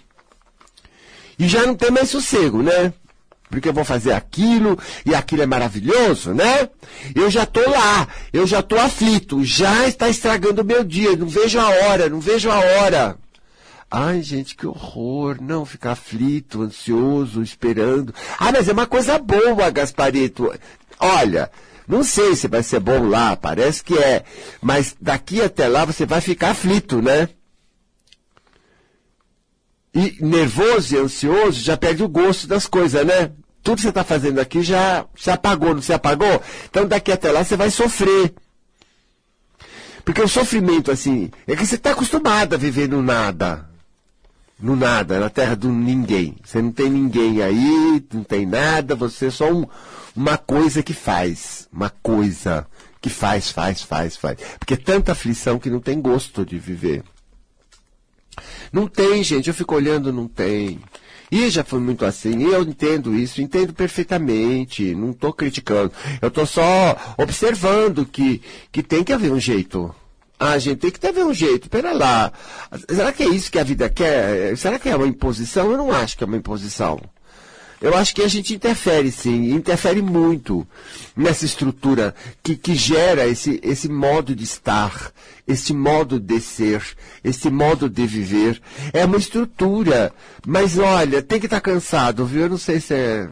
E 1.38 1.48
já 1.48 1.66
não 1.66 1.76
tem 1.76 1.92
mais 1.92 2.10
sossego, 2.10 2.64
né? 2.64 2.92
Porque 3.50 3.70
eu 3.70 3.74
vou 3.74 3.86
fazer 3.86 4.12
aquilo, 4.12 4.78
e 5.06 5.16
aquilo 5.16 5.44
é 5.44 5.46
maravilhoso, 5.46 6.34
né? 6.34 6.68
Eu 7.16 7.30
já 7.30 7.44
estou 7.44 7.70
lá, 7.70 8.08
eu 8.34 8.46
já 8.46 8.60
estou 8.60 8.80
aflito, 8.80 9.46
já 9.46 9.88
está 9.88 10.10
estragando 10.10 10.64
o 10.64 10.66
meu 10.66 10.84
dia, 10.84 11.16
não 11.16 11.28
vejo 11.28 11.60
a 11.60 11.70
hora, 11.70 12.10
não 12.10 12.20
vejo 12.20 12.50
a 12.50 12.58
hora. 12.58 13.18
Ai, 13.90 14.22
gente, 14.22 14.56
que 14.56 14.68
horror. 14.68 15.38
Não, 15.42 15.66
ficar 15.66 15.92
aflito, 15.94 16.62
ansioso, 16.62 17.42
esperando. 17.42 18.14
Ah, 18.38 18.52
mas 18.52 18.68
é 18.68 18.74
uma 18.74 18.86
coisa 18.86 19.18
boa, 19.18 19.70
Gasparito. 19.70 20.54
Olha, 21.00 21.50
não 21.88 22.04
sei 22.04 22.36
se 22.36 22.48
vai 22.48 22.62
ser 22.64 22.80
bom 22.82 23.08
lá, 23.08 23.36
parece 23.36 23.84
que 23.84 23.98
é. 23.98 24.26
Mas 24.62 24.96
daqui 25.00 25.42
até 25.42 25.68
lá 25.68 25.86
você 25.86 26.06
vai 26.06 26.20
ficar 26.20 26.52
aflito, 26.52 27.02
né? 27.02 27.30
E 29.94 30.18
nervoso 30.20 30.96
e 30.96 31.00
ansioso 31.00 31.62
já 31.62 31.78
perde 31.78 32.04
o 32.04 32.10
gosto 32.10 32.46
das 32.46 32.68
coisas, 32.68 33.06
né? 33.06 33.32
Tudo 33.64 33.78
que 33.78 33.82
você 33.84 33.90
está 33.90 34.04
fazendo 34.04 34.40
aqui 34.40 34.62
já 34.62 35.06
se 35.16 35.32
apagou, 35.32 35.74
não 35.74 35.82
se 35.82 35.94
apagou? 35.94 36.42
Então 36.70 36.86
daqui 36.86 37.12
até 37.12 37.32
lá 37.32 37.44
você 37.44 37.56
vai 37.56 37.72
sofrer. 37.72 38.34
Porque 40.04 40.22
o 40.22 40.28
sofrimento, 40.28 40.92
assim, 40.92 41.32
é 41.48 41.56
que 41.56 41.66
você 41.66 41.76
está 41.76 41.92
acostumado 41.92 42.54
a 42.54 42.58
viver 42.58 42.88
no 42.88 43.02
nada 43.02 43.67
no 44.60 44.76
nada, 44.76 45.20
na 45.20 45.30
terra 45.30 45.56
do 45.56 45.72
ninguém. 45.72 46.36
Você 46.44 46.62
não 46.62 46.72
tem 46.72 46.90
ninguém 46.90 47.42
aí, 47.42 48.04
não 48.14 48.24
tem 48.24 48.46
nada, 48.46 48.96
você 48.96 49.28
é 49.28 49.32
só 49.32 49.52
um, 49.52 49.66
uma 50.16 50.38
coisa 50.38 50.82
que 50.82 50.94
faz. 50.94 51.68
Uma 51.72 51.90
coisa 51.90 52.66
que 53.02 53.10
faz, 53.10 53.52
faz, 53.52 53.82
faz, 53.82 54.18
faz. 54.18 54.38
Porque 54.58 54.74
é 54.74 54.78
tanta 54.78 55.12
aflição 55.12 55.60
que 55.60 55.70
não 55.70 55.80
tem 55.80 56.02
gosto 56.02 56.46
de 56.46 56.58
viver. 56.58 57.04
Não 58.72 58.88
tem, 58.88 59.24
gente, 59.24 59.48
eu 59.48 59.54
fico 59.54 59.76
olhando, 59.76 60.12
não 60.12 60.28
tem. 60.28 60.80
E 61.32 61.50
já 61.50 61.64
foi 61.64 61.80
muito 61.80 62.06
assim, 62.06 62.44
eu 62.44 62.62
entendo 62.62 63.14
isso, 63.14 63.42
entendo 63.42 63.74
perfeitamente, 63.74 64.96
não 64.96 65.12
estou 65.12 65.34
criticando. 65.34 65.92
Eu 66.22 66.30
estou 66.30 66.46
só 66.46 67.16
observando 67.18 68.06
que, 68.06 68.42
que 68.72 68.82
tem 68.82 69.04
que 69.04 69.12
haver 69.12 69.32
um 69.32 69.40
jeito 69.40 69.94
ah, 70.40 70.58
gente, 70.60 70.80
tem 70.80 70.92
que 70.92 71.00
ter 71.00 71.14
um 71.24 71.34
jeito. 71.34 71.70
Pera 71.70 71.94
lá. 71.94 72.32
Será 72.90 73.12
que 73.12 73.24
é 73.24 73.28
isso 73.28 73.52
que 73.52 73.58
a 73.60 73.64
vida 73.64 73.90
quer? 73.90 74.56
Será 74.56 74.78
que 74.78 74.88
é 74.88 74.96
uma 74.96 75.08
imposição? 75.08 75.72
Eu 75.72 75.78
não 75.78 75.92
acho 75.92 76.18
que 76.18 76.24
é 76.24 76.28
uma 76.28 76.38
imposição. 76.38 77.00
Eu 77.80 77.96
acho 77.96 78.16
que 78.16 78.24
a 78.24 78.28
gente 78.28 78.56
interfere, 78.56 79.12
sim, 79.12 79.52
interfere 79.52 80.02
muito 80.02 80.68
nessa 81.16 81.46
estrutura 81.46 82.14
que, 82.42 82.56
que 82.56 82.74
gera 82.74 83.28
esse, 83.28 83.60
esse 83.64 83.88
modo 83.88 84.36
de 84.36 84.44
estar, 84.44 85.12
esse 85.48 85.74
modo 85.74 86.20
de 86.20 86.40
ser, 86.42 86.82
esse 87.24 87.52
modo 87.52 87.88
de 87.88 88.08
viver. 88.08 88.60
É 88.92 89.06
uma 89.06 89.18
estrutura. 89.18 90.12
Mas 90.46 90.80
olha, 90.80 91.22
tem 91.22 91.40
que 91.40 91.46
estar 91.46 91.62
tá 91.62 91.72
cansado, 91.72 92.26
viu? 92.26 92.44
Eu 92.44 92.50
não 92.50 92.58
sei 92.58 92.80
se 92.80 92.96
é. 92.96 93.30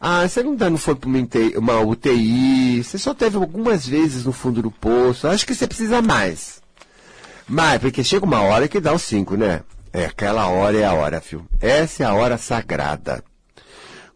Ah, 0.00 0.28
você 0.28 0.42
não, 0.42 0.54
não 0.54 0.78
foi 0.78 0.94
para 0.94 1.10
uma 1.56 1.80
UTI, 1.80 2.84
você 2.84 2.96
só 2.98 3.12
teve 3.12 3.36
algumas 3.36 3.86
vezes 3.86 4.24
no 4.24 4.32
fundo 4.32 4.62
do 4.62 4.70
poço. 4.70 5.26
Acho 5.26 5.44
que 5.44 5.54
você 5.54 5.66
precisa 5.66 6.00
mais. 6.00 6.62
Mas, 7.48 7.80
porque 7.80 8.04
chega 8.04 8.24
uma 8.24 8.42
hora 8.42 8.68
que 8.68 8.80
dá 8.80 8.92
os 8.92 9.02
cinco, 9.02 9.36
né? 9.36 9.62
É, 9.92 10.04
aquela 10.04 10.46
hora 10.48 10.76
é 10.78 10.84
a 10.84 10.92
hora, 10.92 11.20
viu? 11.20 11.44
Essa 11.60 12.04
é 12.04 12.06
a 12.06 12.14
hora 12.14 12.38
sagrada. 12.38 13.24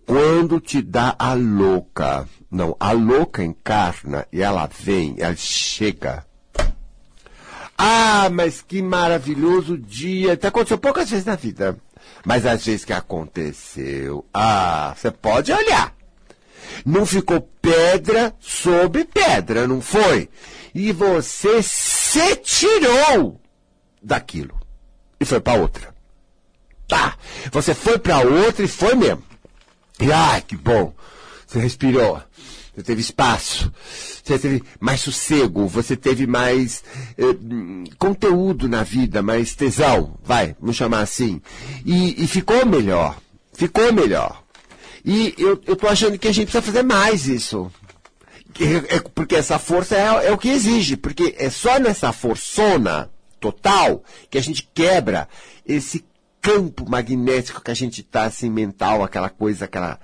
Quando 0.07 0.61
te 0.61 0.83
dá 0.83 1.17
a 1.19 1.33
louca, 1.33 2.29
Não, 2.51 2.77
a 2.79 2.93
louca 2.93 3.43
encarna 3.43 4.27
e 4.31 4.43
ela 4.43 4.69
vem, 4.69 5.17
ela 5.19 5.35
chega. 5.35 6.27
Ah, 7.79 8.29
mas 8.31 8.61
que 8.61 8.83
maravilhoso 8.83 9.79
dia. 9.79 10.35
Até 10.35 10.49
aconteceu 10.49 10.79
poucas 10.79 11.11
vezes 11.11 11.25
na 11.25 11.35
vida. 11.35 11.77
Mas 12.25 12.47
às 12.47 12.64
vezes 12.64 12.85
que 12.85 12.93
aconteceu, 12.93 14.25
ah, 14.33 14.95
você 14.97 15.11
pode 15.11 15.52
olhar. 15.52 15.95
Não 16.87 17.05
ficou 17.05 17.41
pedra 17.61 18.35
sobre 18.41 19.05
pedra, 19.05 19.67
não 19.67 19.81
foi? 19.81 20.29
E 20.75 20.93
você 20.93 21.62
se 21.62 22.37
tirou 22.37 23.41
daquilo 24.02 24.59
e 25.21 25.25
foi 25.25 25.41
para 25.41 25.61
outra. 25.61 25.95
Tá, 26.88 27.17
você 27.50 27.75
foi 27.75 27.99
para 27.99 28.21
outra 28.21 28.64
e 28.64 28.69
foi 28.69 28.95
mesmo. 28.95 29.23
E 30.00 30.11
ai, 30.12 30.43
que 30.43 30.57
bom. 30.57 30.95
Você 31.47 31.59
respirou. 31.59 32.23
Você 32.75 32.83
teve 32.83 33.00
espaço, 33.02 33.71
você 34.25 34.38
teve 34.38 34.62
mais 34.81 35.00
sossego, 35.00 35.67
você 35.67 35.95
teve 35.95 36.26
mais 36.26 36.83
eh, 37.19 37.25
conteúdo 37.99 38.67
na 38.67 38.83
vida, 38.83 39.21
mais 39.21 39.55
tesão, 39.55 40.19
vai, 40.25 40.57
vamos 40.59 40.76
chamar 40.76 41.00
assim. 41.00 41.43
E, 41.85 42.25
e 42.25 42.26
ficou 42.26 42.64
melhor, 42.64 43.19
ficou 43.52 43.93
melhor. 43.93 44.43
E 45.05 45.35
eu, 45.37 45.61
eu 45.67 45.76
tô 45.76 45.87
achando 45.87 46.19
que 46.19 46.29
a 46.29 46.33
gente 46.33 46.47
precisa 46.50 46.62
fazer 46.62 46.83
mais 46.83 47.26
isso. 47.26 47.71
É, 48.88 49.00
porque 49.14 49.35
essa 49.35 49.59
força 49.59 49.97
é, 49.97 50.29
é 50.29 50.33
o 50.33 50.38
que 50.38 50.49
exige, 50.49 50.97
porque 50.97 51.35
é 51.38 51.50
só 51.50 51.79
nessa 51.79 52.12
forçona 52.12 53.11
total 53.41 54.02
que 54.31 54.38
a 54.38 54.43
gente 54.43 54.69
quebra 54.73 55.29
esse 55.67 56.05
campo 56.41 56.88
magnético 56.88 57.61
que 57.61 57.71
a 57.71 57.75
gente 57.75 58.00
está 58.00 58.25
assim 58.25 58.50
mental, 58.50 59.02
aquela 59.02 59.31
coisa, 59.31 59.64
aquela 59.64 59.99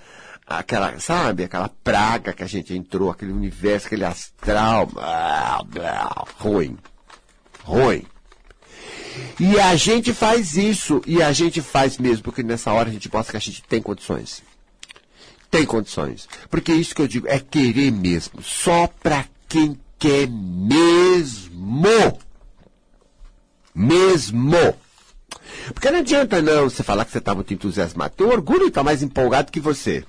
aquela, 0.48 0.98
sabe, 0.98 1.44
aquela 1.44 1.68
praga 1.68 2.32
que 2.32 2.42
a 2.42 2.46
gente 2.46 2.74
entrou, 2.74 3.10
aquele 3.10 3.32
universo, 3.32 3.86
aquele 3.86 4.04
astral, 4.04 4.86
blá, 4.86 5.62
blá, 5.66 6.24
ruim. 6.38 6.76
Ruim. 7.62 8.04
E 9.38 9.58
a 9.60 9.76
gente 9.76 10.14
faz 10.14 10.56
isso, 10.56 11.02
e 11.06 11.22
a 11.22 11.32
gente 11.32 11.60
faz 11.60 11.98
mesmo, 11.98 12.24
porque 12.24 12.42
nessa 12.42 12.72
hora 12.72 12.88
a 12.88 12.92
gente 12.92 13.12
mostra 13.12 13.32
que 13.32 13.36
a 13.36 13.40
gente 13.40 13.62
tem 13.64 13.82
condições. 13.82 14.42
Tem 15.50 15.66
condições. 15.66 16.28
Porque 16.50 16.72
isso 16.72 16.94
que 16.94 17.02
eu 17.02 17.08
digo 17.08 17.26
é 17.26 17.38
querer 17.38 17.90
mesmo. 17.90 18.42
Só 18.42 18.86
para 18.86 19.24
quem 19.48 19.78
quer 19.98 20.28
mesmo. 20.28 22.18
Mesmo. 23.74 24.74
Porque 25.72 25.90
não 25.90 26.00
adianta 26.00 26.42
não 26.42 26.68
você 26.68 26.82
falar 26.82 27.04
que 27.04 27.12
você 27.12 27.18
está 27.18 27.34
muito 27.34 27.52
entusiasmado. 27.54 28.14
Teu 28.14 28.28
orgulho 28.28 28.68
está 28.68 28.84
mais 28.84 29.02
empolgado 29.02 29.52
que 29.52 29.60
você. 29.60 30.04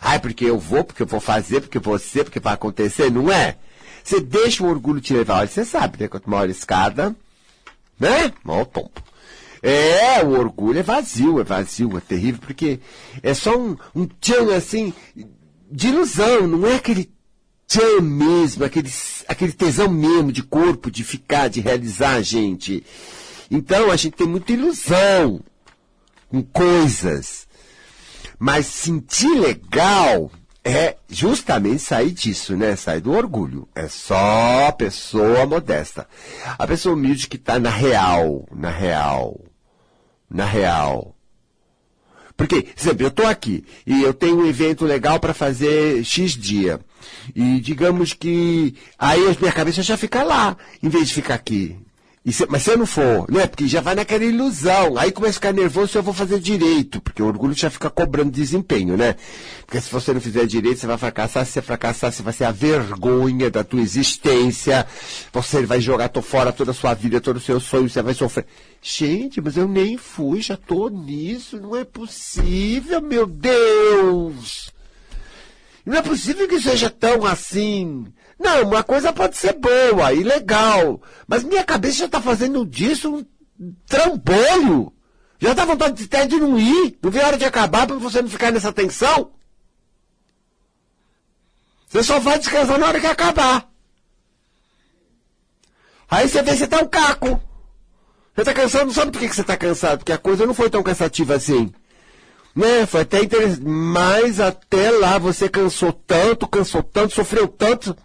Ai, 0.00 0.18
porque 0.18 0.44
eu 0.44 0.58
vou, 0.58 0.84
porque 0.84 1.02
eu 1.02 1.06
vou 1.06 1.20
fazer, 1.20 1.60
porque 1.60 1.78
você, 1.78 2.24
porque 2.24 2.40
vai 2.40 2.54
acontecer. 2.54 3.10
Não 3.10 3.30
é. 3.30 3.56
Você 4.02 4.20
deixa 4.20 4.64
o 4.64 4.68
orgulho 4.68 5.00
te 5.00 5.12
levar. 5.12 5.40
Olha, 5.40 5.46
você 5.46 5.64
sabe, 5.64 5.98
né? 6.00 6.08
Quanto 6.08 6.30
maior 6.30 6.48
a 6.48 6.50
escada, 6.50 7.14
né? 7.98 8.32
Maior 8.44 8.64
tombo. 8.64 8.90
É, 9.62 10.24
o 10.24 10.30
orgulho 10.30 10.78
é 10.78 10.82
vazio, 10.82 11.40
é 11.40 11.44
vazio, 11.44 11.96
é 11.96 12.00
terrível, 12.00 12.40
porque 12.40 12.78
é 13.22 13.34
só 13.34 13.58
um, 13.58 13.76
um 13.94 14.06
tchan 14.06 14.54
assim, 14.54 14.92
de 15.70 15.88
ilusão, 15.88 16.46
não 16.46 16.66
é 16.66 16.76
aquele 16.76 17.10
tchan 17.66 18.00
mesmo, 18.00 18.64
aquele, 18.64 18.90
aquele 19.26 19.52
tesão 19.52 19.88
mesmo 19.90 20.30
de 20.30 20.42
corpo, 20.42 20.90
de 20.90 21.02
ficar, 21.02 21.48
de 21.48 21.60
realizar 21.60 22.22
gente. 22.22 22.84
Então 23.50 23.90
a 23.90 23.96
gente 23.96 24.14
tem 24.14 24.28
muita 24.28 24.52
ilusão 24.52 25.40
com 26.28 26.42
coisas. 26.42 27.47
Mas 28.38 28.66
sentir 28.66 29.38
legal 29.38 30.30
é 30.64 30.96
justamente 31.08 31.80
sair 31.80 32.10
disso, 32.10 32.56
né? 32.56 32.76
Sair 32.76 33.00
do 33.00 33.12
orgulho. 33.12 33.68
É 33.74 33.88
só 33.88 34.70
pessoa 34.72 35.46
modesta. 35.46 36.06
A 36.58 36.66
pessoa 36.66 36.94
humilde 36.94 37.26
que 37.26 37.36
está 37.36 37.58
na 37.58 37.70
real, 37.70 38.46
na 38.54 38.70
real, 38.70 39.40
na 40.30 40.44
real. 40.44 41.14
Porque, 42.36 42.62
por 42.62 42.80
exemplo, 42.80 43.02
eu 43.02 43.08
estou 43.08 43.26
aqui 43.26 43.64
e 43.84 44.02
eu 44.02 44.14
tenho 44.14 44.38
um 44.38 44.46
evento 44.46 44.84
legal 44.84 45.18
para 45.18 45.34
fazer 45.34 46.04
X 46.04 46.32
dia. 46.32 46.78
E 47.34 47.60
digamos 47.60 48.12
que 48.12 48.76
aí 48.96 49.26
a 49.26 49.36
minha 49.40 49.52
cabeça 49.52 49.82
já 49.82 49.96
fica 49.96 50.22
lá, 50.22 50.56
em 50.80 50.88
vez 50.88 51.08
de 51.08 51.14
ficar 51.14 51.34
aqui. 51.34 51.76
Mas 52.48 52.62
se 52.62 52.70
eu 52.70 52.78
não 52.78 52.86
for, 52.86 53.30
né? 53.30 53.46
Porque 53.46 53.66
já 53.66 53.80
vai 53.80 53.94
naquela 53.94 54.24
ilusão. 54.24 54.98
Aí 54.98 55.10
começa 55.12 55.32
a 55.32 55.40
ficar 55.40 55.52
nervoso 55.52 55.92
se 55.92 55.98
eu 55.98 56.02
vou 56.02 56.12
fazer 56.12 56.38
direito. 56.40 57.00
Porque 57.00 57.22
o 57.22 57.26
orgulho 57.26 57.54
já 57.54 57.70
fica 57.70 57.88
cobrando 57.88 58.30
desempenho, 58.30 58.96
né? 58.96 59.16
Porque 59.64 59.80
se 59.80 59.90
você 59.90 60.12
não 60.12 60.20
fizer 60.20 60.46
direito, 60.46 60.80
você 60.80 60.86
vai 60.86 60.98
fracassar. 60.98 61.46
Se 61.46 61.52
você 61.52 61.62
fracassar, 61.62 62.12
você 62.12 62.22
vai 62.22 62.32
ser 62.32 62.44
a 62.44 62.52
vergonha 62.52 63.50
da 63.50 63.64
tua 63.64 63.80
existência. 63.80 64.86
Você 65.32 65.64
vai 65.64 65.80
jogar 65.80 66.10
fora 66.22 66.52
toda 66.52 66.72
a 66.72 66.74
sua 66.74 66.94
vida, 66.94 67.20
todo 67.20 67.36
o 67.36 67.40
seu 67.40 67.60
sonho, 67.60 67.88
você 67.88 68.02
vai 68.02 68.14
sofrer. 68.14 68.46
Gente, 68.82 69.40
mas 69.40 69.56
eu 69.56 69.68
nem 69.68 69.96
fui, 69.96 70.40
já 70.40 70.56
tô 70.56 70.88
nisso. 70.88 71.60
Não 71.60 71.76
é 71.76 71.84
possível, 71.84 73.00
meu 73.00 73.26
Deus! 73.26 74.72
Não 75.84 75.96
é 75.96 76.02
possível 76.02 76.46
que 76.46 76.60
seja 76.60 76.90
tão 76.90 77.24
assim. 77.24 78.06
Não, 78.38 78.62
uma 78.62 78.84
coisa 78.84 79.12
pode 79.12 79.36
ser 79.36 79.54
boa 79.54 80.12
e 80.12 80.22
legal, 80.22 81.02
mas 81.26 81.42
minha 81.42 81.64
cabeça 81.64 81.98
já 81.98 82.04
está 82.06 82.20
fazendo 82.20 82.64
disso 82.64 83.26
um 83.58 83.74
trambolho. 83.86 84.92
Já 85.40 85.54
dá 85.54 85.64
vontade 85.64 86.06
de, 86.06 86.26
de 86.26 86.36
não 86.36 86.58
ir, 86.58 86.98
não 87.02 87.10
vê 87.10 87.20
a 87.20 87.26
hora 87.26 87.36
de 87.36 87.44
acabar 87.44 87.86
para 87.86 87.96
você 87.96 88.22
não 88.22 88.28
ficar 88.28 88.52
nessa 88.52 88.72
tensão. 88.72 89.32
Você 91.88 92.02
só 92.02 92.18
vai 92.18 92.38
descansar 92.38 92.78
na 92.78 92.86
hora 92.86 93.00
que 93.00 93.06
acabar. 93.06 93.68
Aí 96.10 96.28
você 96.28 96.42
vê 96.42 96.56
você 96.56 96.66
tá 96.66 96.78
um 96.80 96.88
caco. 96.88 97.40
Você 98.34 98.44
tá 98.44 98.54
cansado, 98.54 98.86
não 98.86 98.92
sabe 98.92 99.10
por 99.10 99.20
que 99.20 99.28
você 99.28 99.42
tá 99.42 99.56
cansado, 99.56 99.98
porque 99.98 100.12
a 100.12 100.18
coisa 100.18 100.46
não 100.46 100.54
foi 100.54 100.70
tão 100.70 100.82
cansativa 100.82 101.34
assim. 101.34 101.72
Né? 102.54 102.86
Foi 102.86 103.00
até 103.00 103.22
interessante. 103.22 103.62
Mas 103.64 104.38
até 104.38 104.90
lá 104.90 105.18
você 105.18 105.48
cansou 105.48 105.92
tanto, 105.92 106.46
cansou 106.46 106.82
tanto, 106.82 107.14
sofreu 107.14 107.48
tanto. 107.48 107.96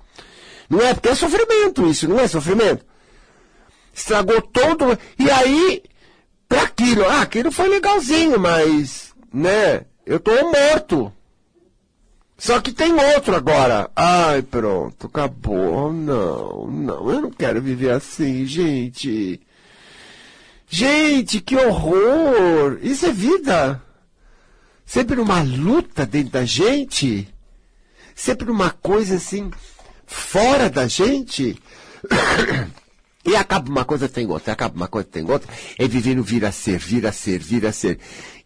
Não 0.70 0.82
é 0.82 0.94
porque 0.94 1.10
é 1.10 1.16
sofrimento 1.16 1.88
isso, 1.88 2.08
não 2.08 2.20
é 2.20 2.28
sofrimento. 2.28 2.86
Estragou 3.94 4.42
todo. 4.42 4.98
E 5.20 5.30
aí, 5.30 5.84
para 6.48 6.64
aquilo, 6.64 7.06
ah, 7.06 7.22
aquilo 7.22 7.52
foi 7.52 7.68
legalzinho, 7.68 8.40
mas, 8.40 9.14
né, 9.32 9.86
eu 10.06 10.20
tô 10.20 10.32
morto. 10.50 11.12
Só 12.38 12.60
que 12.60 12.72
tem 12.72 12.94
outro 12.94 13.36
agora. 13.36 13.90
Ai, 13.96 14.42
pronto, 14.42 15.08
acabou. 15.08 15.94
Não, 15.94 16.68
não, 16.68 17.10
eu 17.10 17.22
não 17.22 17.32
quero 17.32 17.62
viver 17.62 17.92
assim, 17.92 18.46
gente. 18.46 19.40
Gente, 20.68 21.40
que 21.40 21.56
horror! 21.56 22.80
Isso 22.82 23.06
é 23.06 23.12
vida. 23.12 23.82
Sempre 24.86 25.20
uma 25.22 25.42
luta 25.42 26.06
dentro 26.06 26.32
da 26.32 26.44
gente. 26.44 27.28
Sempre 28.16 28.52
uma 28.52 28.72
coisa 28.72 29.16
assim 29.16 29.50
fora 30.14 30.70
da 30.70 30.88
gente. 30.88 31.58
E 33.26 33.38
acaba 33.38 33.70
uma 33.70 33.86
coisa, 33.86 34.10
tem 34.10 34.28
outra, 34.28 34.52
acaba 34.52 34.76
uma 34.76 34.90
coisa, 34.90 35.08
tem 35.10 35.24
outra. 35.24 35.48
É 35.80 35.88
viver 35.88 36.14
no 36.14 36.24
vir 36.24 36.44
a 36.44 36.52
ser, 36.52 36.78
vir 36.78 37.08
a 37.08 37.12
ser, 37.14 37.40
vir 37.40 37.66
a 37.66 37.72
ser. 37.72 37.98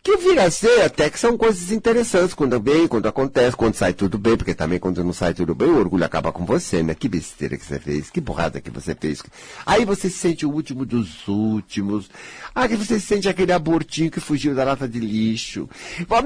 Que 0.08 0.14
o 0.14 0.18
vir 0.18 0.40
a 0.40 0.50
ser 0.50 0.84
até 0.84 1.10
que 1.10 1.20
são 1.20 1.38
coisas 1.38 1.70
interessantes, 1.70 2.34
quando 2.34 2.58
bem, 2.62 2.88
quando 2.88 3.10
acontece, 3.10 3.58
quando 3.58 3.76
sai 3.76 3.92
tudo 3.92 4.18
bem, 4.18 4.38
porque 4.38 4.54
também 4.54 4.80
quando 4.80 5.04
não 5.04 5.12
sai 5.12 5.34
tudo 5.34 5.54
bem, 5.54 5.68
o 5.68 5.78
orgulho 5.78 6.06
acaba 6.06 6.32
com 6.32 6.46
você, 6.46 6.82
né? 6.82 6.96
Que 6.96 7.10
besteira 7.10 7.58
que 7.58 7.66
você 7.66 7.78
fez, 7.78 8.10
que 8.10 8.22
burrada 8.22 8.62
que 8.62 8.72
você 8.72 8.96
fez. 8.96 9.22
Aí 9.66 9.84
você 9.84 10.10
se 10.10 10.18
sente 10.18 10.46
o 10.46 10.50
último 10.50 10.86
dos 10.86 11.28
últimos. 11.28 12.10
Aí 12.56 12.74
você 12.78 13.02
se 13.02 13.06
sente 13.06 13.28
aquele 13.28 13.52
abortinho 13.52 14.10
que 14.10 14.22
fugiu 14.22 14.56
da 14.56 14.64
lata 14.64 14.88
de 14.88 14.98
lixo. 14.98 15.70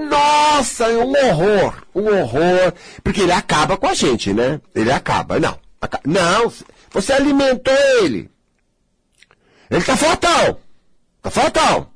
Nossa, 0.07 0.85
é 0.85 1.03
um 1.03 1.13
horror, 1.13 1.83
um 1.95 2.05
horror. 2.05 2.73
Porque 3.03 3.21
ele 3.21 3.31
acaba 3.31 3.77
com 3.77 3.87
a 3.87 3.95
gente, 3.95 4.31
né? 4.31 4.61
Ele 4.75 4.91
acaba, 4.91 5.39
não. 5.39 5.57
Não, 6.05 6.53
você 6.91 7.13
alimentou 7.13 7.73
ele. 8.03 8.29
Ele 9.71 9.83
tá 9.83 9.97
fortão. 9.97 10.59
Tá 11.19 11.31
fortão. 11.31 11.91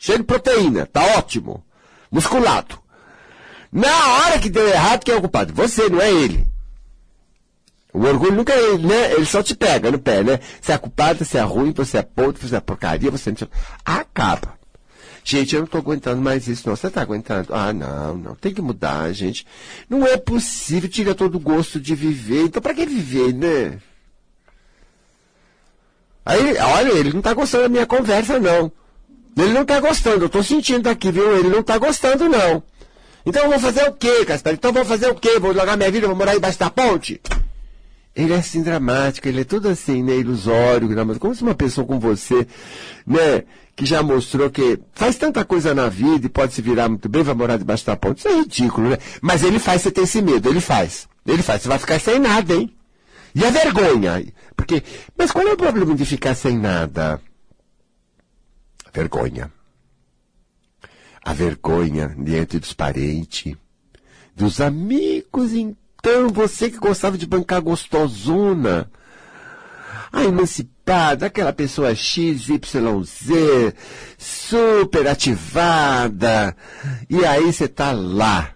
Cheio 0.00 0.18
de 0.18 0.24
proteína. 0.24 0.86
Tá 0.86 1.18
ótimo. 1.18 1.62
Musculado. 2.10 2.78
Na 3.70 4.14
hora 4.14 4.38
que 4.38 4.48
deu 4.48 4.66
errado, 4.66 5.04
quem 5.04 5.14
é 5.14 5.18
o 5.18 5.20
culpado? 5.20 5.52
Você, 5.52 5.90
não 5.90 6.00
é 6.00 6.10
ele. 6.10 6.46
O 7.92 8.00
orgulho 8.00 8.32
nunca 8.32 8.54
é 8.54 8.72
ele, 8.72 8.86
né? 8.86 9.12
Ele 9.12 9.26
só 9.26 9.42
te 9.42 9.54
pega 9.54 9.90
no 9.90 9.98
pé, 9.98 10.22
né? 10.22 10.40
Você 10.58 10.72
é 10.72 10.78
culpado, 10.78 11.22
você 11.22 11.36
é 11.36 11.42
ruim, 11.42 11.72
você 11.72 11.98
é 11.98 12.02
podre, 12.02 12.48
você 12.48 12.56
é 12.56 12.60
porcaria, 12.60 13.10
você 13.10 13.30
não... 13.30 13.48
Acaba. 13.84 14.58
Gente, 15.22 15.54
eu 15.54 15.60
não 15.60 15.66
estou 15.66 15.80
aguentando 15.80 16.22
mais 16.22 16.48
isso, 16.48 16.66
não. 16.66 16.74
Você 16.74 16.86
está 16.86 17.02
aguentando? 17.02 17.54
Ah, 17.54 17.70
não, 17.70 18.16
não. 18.16 18.34
Tem 18.34 18.54
que 18.54 18.62
mudar, 18.62 19.12
gente. 19.12 19.46
Não 19.86 20.06
é 20.06 20.16
possível. 20.16 20.88
Tira 20.88 21.14
todo 21.14 21.34
o 21.34 21.40
gosto 21.40 21.78
de 21.78 21.94
viver. 21.94 22.44
Então, 22.44 22.62
para 22.62 22.72
que 22.72 22.86
viver, 22.86 23.34
né? 23.34 23.78
Aí, 26.24 26.56
olha, 26.56 26.92
ele 26.92 27.10
não 27.10 27.18
está 27.18 27.34
gostando 27.34 27.64
da 27.64 27.68
minha 27.68 27.86
conversa, 27.86 28.38
não. 28.40 28.72
Ele 29.40 29.52
não 29.52 29.62
está 29.62 29.80
gostando, 29.80 30.22
eu 30.22 30.26
estou 30.26 30.42
sentindo 30.42 30.88
aqui, 30.88 31.10
viu? 31.10 31.36
Ele 31.36 31.48
não 31.48 31.60
está 31.60 31.78
gostando, 31.78 32.28
não. 32.28 32.62
Então 33.24 33.44
eu 33.44 33.50
vou 33.50 33.58
fazer 33.58 33.88
o 33.88 33.92
quê, 33.92 34.24
Castanho? 34.24 34.54
Então 34.54 34.70
eu 34.70 34.74
vou 34.74 34.84
fazer 34.84 35.08
o 35.08 35.14
quê? 35.14 35.38
Vou 35.38 35.52
largar 35.52 35.76
minha 35.76 35.90
vida, 35.90 36.06
vou 36.06 36.16
morar 36.16 36.34
embaixo 36.34 36.58
da 36.58 36.70
ponte? 36.70 37.20
Ele 38.14 38.32
é 38.32 38.36
assim 38.36 38.62
dramático, 38.62 39.28
ele 39.28 39.42
é 39.42 39.44
todo 39.44 39.68
assim, 39.68 40.02
né, 40.02 40.16
ilusório, 40.16 40.88
dramático. 40.88 41.20
Como 41.20 41.34
se 41.34 41.42
uma 41.42 41.54
pessoa 41.54 41.86
com 41.86 41.98
você, 41.98 42.46
né, 43.06 43.44
que 43.76 43.86
já 43.86 44.02
mostrou 44.02 44.50
que 44.50 44.78
faz 44.92 45.16
tanta 45.16 45.44
coisa 45.44 45.74
na 45.74 45.88
vida 45.88 46.26
e 46.26 46.28
pode 46.28 46.52
se 46.52 46.60
virar 46.60 46.88
muito 46.88 47.08
bem, 47.08 47.22
vai 47.22 47.34
morar 47.34 47.56
debaixo 47.56 47.86
da 47.86 47.96
ponte. 47.96 48.18
Isso 48.18 48.28
é 48.28 48.34
ridículo, 48.34 48.90
né? 48.90 48.98
Mas 49.22 49.42
ele 49.42 49.58
faz 49.58 49.82
você 49.82 49.90
ter 49.90 50.02
esse 50.02 50.20
medo, 50.20 50.48
ele 50.48 50.60
faz. 50.60 51.08
Ele 51.26 51.42
faz, 51.42 51.62
você 51.62 51.68
vai 51.68 51.78
ficar 51.78 52.00
sem 52.00 52.18
nada, 52.18 52.54
hein? 52.54 52.74
E 53.34 53.44
a 53.44 53.50
vergonha? 53.50 54.24
Porque, 54.56 54.82
mas 55.16 55.30
qual 55.30 55.46
é 55.46 55.52
o 55.52 55.56
problema 55.56 55.94
de 55.94 56.04
ficar 56.04 56.34
sem 56.34 56.58
nada? 56.58 57.20
Vergonha. 58.92 59.50
A 61.22 61.32
vergonha 61.32 62.14
diante 62.18 62.58
dos 62.58 62.72
parentes, 62.72 63.54
dos 64.34 64.60
amigos, 64.60 65.52
então, 66.00 66.28
você 66.30 66.70
que 66.70 66.78
gostava 66.78 67.18
de 67.18 67.26
bancar 67.26 67.60
gostosona. 67.60 68.90
A 70.10 70.24
emancipada, 70.24 71.26
aquela 71.26 71.52
pessoa 71.52 71.94
X, 71.94 72.48
Y, 72.48 73.04
Z, 73.04 73.74
super 74.18 75.06
ativada. 75.06 76.56
E 77.08 77.24
aí 77.24 77.52
você 77.52 77.68
tá 77.68 77.92
lá. 77.92 78.50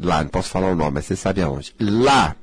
Lá, 0.00 0.22
não 0.22 0.30
posso 0.30 0.48
falar 0.48 0.70
o 0.70 0.76
nome, 0.76 0.92
mas 0.92 1.04
você 1.04 1.16
sabe 1.16 1.42
aonde. 1.42 1.74
Lá 1.78 2.34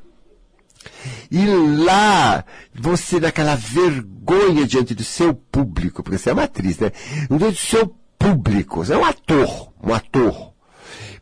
e 1.32 1.46
lá, 1.46 2.44
você 2.74 3.20
daquela 3.20 3.56
vergonha 3.56 4.66
diante 4.66 4.94
do 4.94 5.04
seu 5.04 5.34
público, 5.34 6.04
porque 6.04 6.18
você 6.18 6.30
é 6.30 6.34
uma 6.34 6.44
atriz, 6.44 6.78
né? 6.80 6.92
Diante 7.30 7.62
do 7.62 7.68
seu 7.68 7.96
público, 8.18 8.84
você 8.84 8.94
é 8.94 8.98
um 8.98 9.06
ator, 9.06 9.72
um 9.84 9.94
ator. 9.94 10.50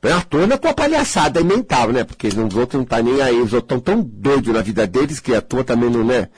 É 0.01 0.13
um 0.13 0.17
ator 0.17 0.47
na 0.47 0.57
tua 0.57 0.73
palhaçada 0.73 1.43
mental, 1.43 1.91
né? 1.91 2.03
Porque 2.03 2.27
os 2.27 2.55
outros 2.55 2.79
não 2.79 2.85
tá 2.85 3.01
nem 3.01 3.21
aí, 3.21 3.35
os 3.35 3.53
outros 3.53 3.77
estão 3.77 3.79
tão 3.79 4.01
doidos 4.01 4.53
na 4.53 4.61
vida 4.61 4.87
deles 4.87 5.19
que 5.19 5.33
a 5.35 5.41
tua 5.41 5.63
também 5.63 5.89
não 5.89 6.09
é. 6.11 6.29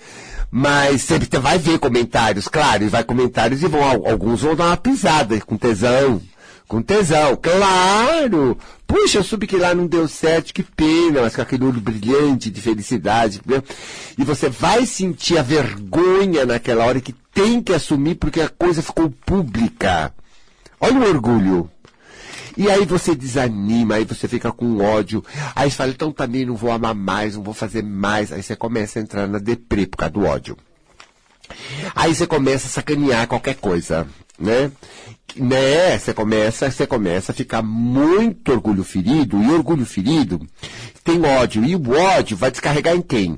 Mas 0.50 1.04
sempre 1.04 1.30
vai 1.38 1.60
ver 1.60 1.78
comentários, 1.78 2.48
claro, 2.48 2.84
e 2.84 2.90
vai 2.90 3.04
comentários 3.04 3.62
e 3.62 3.68
vão, 3.68 3.84
alguns 3.84 4.42
vão 4.42 4.56
dar 4.56 4.66
uma 4.66 4.78
pisada 4.78 5.40
com 5.42 5.56
tesão 5.56 6.20
com 6.70 6.84
tesão, 6.84 7.36
claro! 7.36 8.56
Puxa, 8.86 9.18
eu 9.18 9.24
soube 9.24 9.48
que 9.48 9.58
lá 9.58 9.74
não 9.74 9.88
deu 9.88 10.08
certo, 10.08 10.54
que 10.54 10.62
pena, 10.62 11.24
mas 11.24 11.36
com 11.36 11.42
aquele 11.42 11.66
olho 11.66 11.82
brilhante 11.82 12.52
de 12.52 12.62
felicidade. 12.62 13.42
Né? 13.44 13.64
E 14.16 14.24
você 14.24 14.50
vai 14.50 14.86
sentir 14.86 15.40
a 15.40 15.42
vergonha 15.42 16.46
naquela 16.46 16.86
hora 16.86 17.02
que 17.02 17.12
tem 17.34 17.60
que 17.60 17.74
assumir 17.74 18.16
porque 18.16 18.40
a 18.40 18.48
coisa 18.48 18.84
ficou 18.84 19.10
pública. 19.10 20.14
Olha 20.80 21.00
o 21.00 21.10
orgulho. 21.10 21.70
E 22.56 22.70
aí 22.70 22.86
você 22.86 23.16
desanima, 23.16 23.96
aí 23.96 24.06
você 24.06 24.28
fica 24.28 24.52
com 24.52 24.78
ódio. 24.78 25.26
Aí 25.56 25.72
você 25.72 25.78
fala, 25.78 25.90
então 25.90 26.12
também 26.12 26.46
não 26.46 26.56
vou 26.56 26.72
amar 26.72 26.94
mais, 26.94 27.36
não 27.36 27.42
vou 27.42 27.56
fazer 27.56 27.82
mais. 27.82 28.32
Aí 28.32 28.44
você 28.44 28.56
começa 28.56 29.00
a 29.00 29.02
entrar 29.02 29.28
na 29.28 29.40
deprê 29.40 29.88
por 29.88 29.98
causa 29.98 30.14
do 30.14 30.24
ódio. 30.24 30.56
Aí 31.96 32.14
você 32.14 32.28
começa 32.28 32.68
a 32.68 32.70
sacanear 32.70 33.28
qualquer 33.28 33.56
coisa, 33.56 34.08
né? 34.38 34.72
Né, 35.36 35.98
você 35.98 36.12
começa, 36.12 36.72
você 36.72 36.88
começa 36.88 37.32
a 37.32 37.36
ficar 37.36 37.62
muito 37.62 38.52
orgulho 38.52 38.84
ferido, 38.84 39.42
e 39.42 39.52
orgulho 39.52 39.86
ferido 39.86 40.42
tem 41.04 41.24
ódio, 41.24 41.64
e 41.64 41.76
o 41.76 41.92
ódio 41.92 42.36
vai 42.36 42.52
descarregar 42.52 42.96
em 42.96 43.02
quem? 43.02 43.38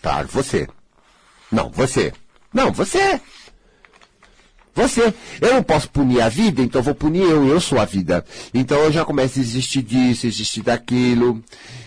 Claro, 0.00 0.28
você. 0.28 0.68
Não, 1.50 1.70
você. 1.70 2.12
Não, 2.52 2.72
você. 2.72 3.20
Você. 4.74 5.12
Eu 5.40 5.54
não 5.54 5.62
posso 5.62 5.90
punir 5.90 6.22
a 6.22 6.28
vida, 6.28 6.62
então 6.62 6.82
vou 6.82 6.94
punir 6.94 7.22
eu, 7.22 7.46
eu 7.46 7.60
sou 7.60 7.78
a 7.78 7.84
vida. 7.84 8.24
Então 8.54 8.78
eu 8.78 8.92
já 8.92 9.04
começo 9.04 9.38
a 9.38 9.42
desistir 9.42 9.82
disso, 9.82 10.26
desistir 10.26 10.62
daquilo, 10.62 11.42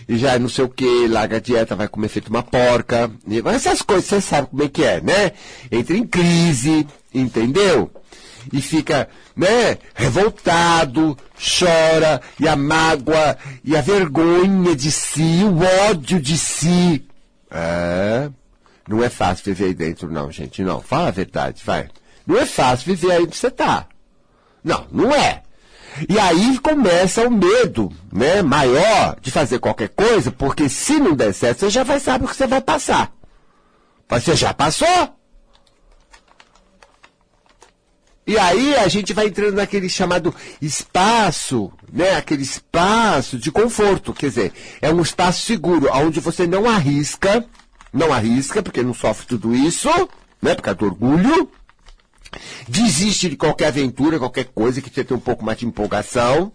e 0.08 0.16
já 0.16 0.38
não 0.38 0.48
sei 0.48 0.64
o 0.64 0.68
que, 0.68 1.08
larga 1.08 1.36
a 1.36 1.40
dieta, 1.40 1.74
vai 1.74 1.88
comer 1.88 2.08
feito 2.08 2.28
uma 2.28 2.42
porca. 2.42 3.10
Essas 3.52 3.82
coisas 3.82 4.06
você 4.06 4.20
sabe 4.20 4.48
como 4.48 4.62
é 4.62 4.68
que 4.68 4.84
é, 4.84 5.00
né? 5.00 5.32
Entra 5.70 5.96
em 5.96 6.06
crise, 6.06 6.86
entendeu? 7.12 7.90
E 8.52 8.62
fica, 8.62 9.08
né, 9.34 9.78
revoltado, 9.94 11.18
chora, 11.36 12.20
e 12.38 12.46
a 12.46 12.54
mágoa, 12.54 13.36
e 13.64 13.76
a 13.76 13.80
vergonha 13.80 14.76
de 14.76 14.92
si, 14.92 15.42
o 15.42 15.90
ódio 15.90 16.20
de 16.20 16.38
si. 16.38 17.04
É, 17.50 18.30
não 18.88 19.02
é 19.02 19.08
fácil 19.08 19.46
viver 19.46 19.64
aí 19.66 19.74
dentro, 19.74 20.10
não, 20.10 20.30
gente, 20.30 20.62
não. 20.62 20.80
Fala 20.80 21.08
a 21.08 21.12
verdade, 21.12 21.62
vai. 21.64 21.88
Não 22.24 22.38
é 22.38 22.46
fácil 22.46 22.94
viver 22.94 23.12
aí 23.12 23.22
onde 23.24 23.36
você 23.36 23.48
está. 23.48 23.86
Não, 24.62 24.86
não 24.92 25.12
é. 25.12 25.42
E 26.08 26.18
aí 26.18 26.58
começa 26.58 27.26
o 27.26 27.30
medo, 27.30 27.90
né, 28.12 28.42
maior 28.42 29.16
de 29.20 29.30
fazer 29.30 29.58
qualquer 29.58 29.88
coisa, 29.88 30.30
porque 30.30 30.68
se 30.68 30.98
não 30.98 31.14
der 31.14 31.32
certo, 31.32 31.60
você 31.60 31.70
já 31.70 31.82
vai 31.82 31.98
saber 31.98 32.24
o 32.24 32.28
que 32.28 32.36
você 32.36 32.46
vai 32.46 32.60
passar. 32.60 33.12
Mas 34.08 34.24
você 34.24 34.36
já 34.36 34.52
passou. 34.52 35.16
E 38.26 38.36
aí 38.36 38.74
a 38.74 38.88
gente 38.88 39.12
vai 39.12 39.26
entrando 39.26 39.54
naquele 39.54 39.88
chamado 39.88 40.34
espaço, 40.60 41.72
né, 41.92 42.16
aquele 42.16 42.42
espaço 42.42 43.38
de 43.38 43.52
conforto, 43.52 44.12
quer 44.12 44.26
dizer, 44.26 44.52
é 44.82 44.92
um 44.92 45.00
espaço 45.00 45.46
seguro, 45.46 45.88
onde 45.92 46.18
você 46.18 46.44
não 46.44 46.68
arrisca, 46.68 47.46
não 47.92 48.12
arrisca, 48.12 48.62
porque 48.62 48.82
não 48.82 48.92
sofre 48.92 49.26
tudo 49.26 49.54
isso, 49.54 49.88
né, 50.42 50.56
por 50.56 50.62
causa 50.62 50.78
do 50.78 50.86
orgulho, 50.86 51.48
Desiste 52.68 53.28
de 53.28 53.36
qualquer 53.36 53.68
aventura, 53.68 54.18
qualquer 54.18 54.46
coisa 54.46 54.80
que 54.80 54.90
você 54.90 55.04
tenha 55.04 55.18
um 55.18 55.20
pouco 55.20 55.44
mais 55.44 55.58
de 55.58 55.66
empolgação. 55.66 56.52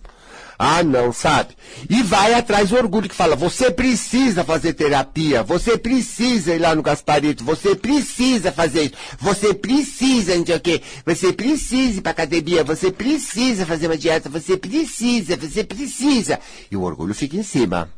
Ah, 0.64 0.84
não, 0.84 1.12
sabe? 1.12 1.56
E 1.90 2.04
vai 2.04 2.36
atrás 2.36 2.70
do 2.70 2.76
orgulho 2.76 3.10
que 3.10 3.16
fala, 3.16 3.36
você 3.36 3.72
precisa 3.72 4.44
fazer 4.44 4.74
terapia, 4.74 5.42
você 5.42 5.76
precisa 5.76 6.54
ir 6.54 6.60
lá 6.60 6.76
no 6.76 6.84
Gasparito, 6.84 7.44
você 7.44 7.76
precisa 7.76 8.52
fazer 8.52 8.84
isso, 8.84 8.94
você 9.20 9.56
precisa, 9.56 10.38
não 10.38 10.46
sei 10.46 10.56
o 10.56 10.60
quê, 10.60 10.84
você 11.04 11.34
precisa 11.34 11.98
ir 11.98 12.02
pra 12.02 12.12
academia, 12.12 12.64
você 12.64 12.92
precisa 12.92 13.66
fazer 13.66 13.88
uma 13.88 13.98
dieta, 13.98 14.30
você 14.30 14.56
precisa, 14.56 15.36
você 15.36 15.64
precisa. 15.64 16.40
E 16.70 16.78
o 16.78 16.84
orgulho 16.84 17.16
fica 17.16 17.36
em 17.36 17.44
cima. 17.44 17.90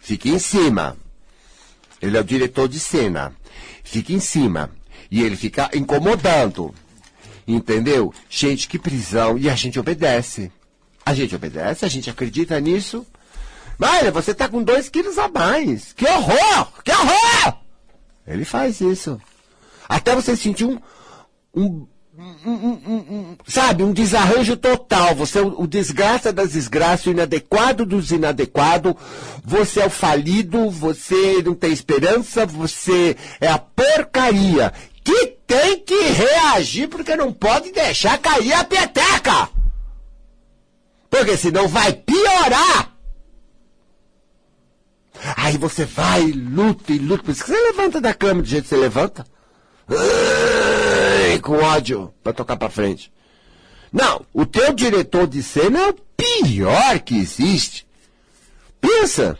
Fica 0.00 0.30
em 0.30 0.38
cima. 0.38 0.96
Ele 2.00 2.16
é 2.16 2.20
o 2.20 2.24
diretor 2.24 2.68
de 2.68 2.80
cena. 2.80 3.36
Fica 3.84 4.14
em 4.14 4.20
cima. 4.20 4.70
E 5.10 5.22
ele 5.22 5.36
fica 5.36 5.68
incomodando. 5.74 6.74
Entendeu? 7.46 8.12
Gente, 8.28 8.68
que 8.68 8.78
prisão. 8.78 9.36
E 9.36 9.48
a 9.48 9.54
gente 9.54 9.78
obedece. 9.78 10.50
A 11.04 11.14
gente 11.14 11.34
obedece, 11.34 11.84
a 11.84 11.88
gente 11.88 12.08
acredita 12.08 12.58
nisso. 12.60 13.06
Mas 13.78 14.12
você 14.12 14.32
tá 14.32 14.48
com 14.48 14.62
dois 14.62 14.88
quilos 14.88 15.18
a 15.18 15.28
mais. 15.28 15.92
Que 15.92 16.06
horror! 16.06 16.68
Que 16.84 16.92
horror! 16.92 17.58
Ele 18.26 18.44
faz 18.44 18.80
isso. 18.80 19.20
Até 19.88 20.14
você 20.14 20.36
sentir 20.36 20.64
um, 20.64 20.78
um, 21.54 21.86
um, 22.16 23.36
sabe, 23.46 23.82
um 23.82 23.92
desarranjo 23.92 24.56
total. 24.56 25.14
Você 25.16 25.38
é 25.38 25.42
o, 25.42 25.62
o 25.62 25.66
desgraça 25.66 26.32
das 26.32 26.52
desgraças, 26.52 27.06
o 27.06 27.10
inadequado 27.10 27.84
dos 27.84 28.12
inadequados. 28.12 28.94
Você 29.44 29.80
é 29.80 29.86
o 29.86 29.90
falido, 29.90 30.70
você 30.70 31.42
não 31.44 31.54
tem 31.54 31.72
esperança, 31.72 32.46
você 32.46 33.16
é 33.40 33.48
a 33.48 33.58
porcaria 33.58 34.72
que 35.04 35.26
tem 35.46 35.80
que 35.80 35.94
reagir 35.94 36.88
porque 36.88 37.16
não 37.16 37.32
pode 37.32 37.72
deixar 37.72 38.18
cair 38.18 38.52
a 38.52 38.64
peteca. 38.64 39.50
Porque 41.10 41.36
senão 41.36 41.68
vai 41.68 41.92
piorar. 41.92 42.96
Aí 45.36 45.56
você 45.58 45.84
vai, 45.84 46.22
luta 46.32 46.92
e 46.92 46.98
luta. 46.98 47.22
Por 47.24 47.32
isso 47.32 47.44
que 47.44 47.50
você 47.50 47.60
levanta 47.60 48.00
da 48.00 48.14
cama 48.14 48.42
do 48.42 48.48
jeito 48.48 48.64
que 48.64 48.70
você 48.70 48.76
levanta. 48.76 49.26
Com 51.42 51.56
ódio 51.56 52.14
para 52.22 52.32
tocar 52.32 52.56
para 52.56 52.70
frente. 52.70 53.12
Não, 53.92 54.24
o 54.32 54.46
teu 54.46 54.72
diretor 54.72 55.26
de 55.26 55.42
cena 55.42 55.78
é 55.78 55.90
o 55.90 55.94
pior 56.16 56.98
que 57.00 57.16
existe. 57.18 57.86
Pensa. 58.80 59.38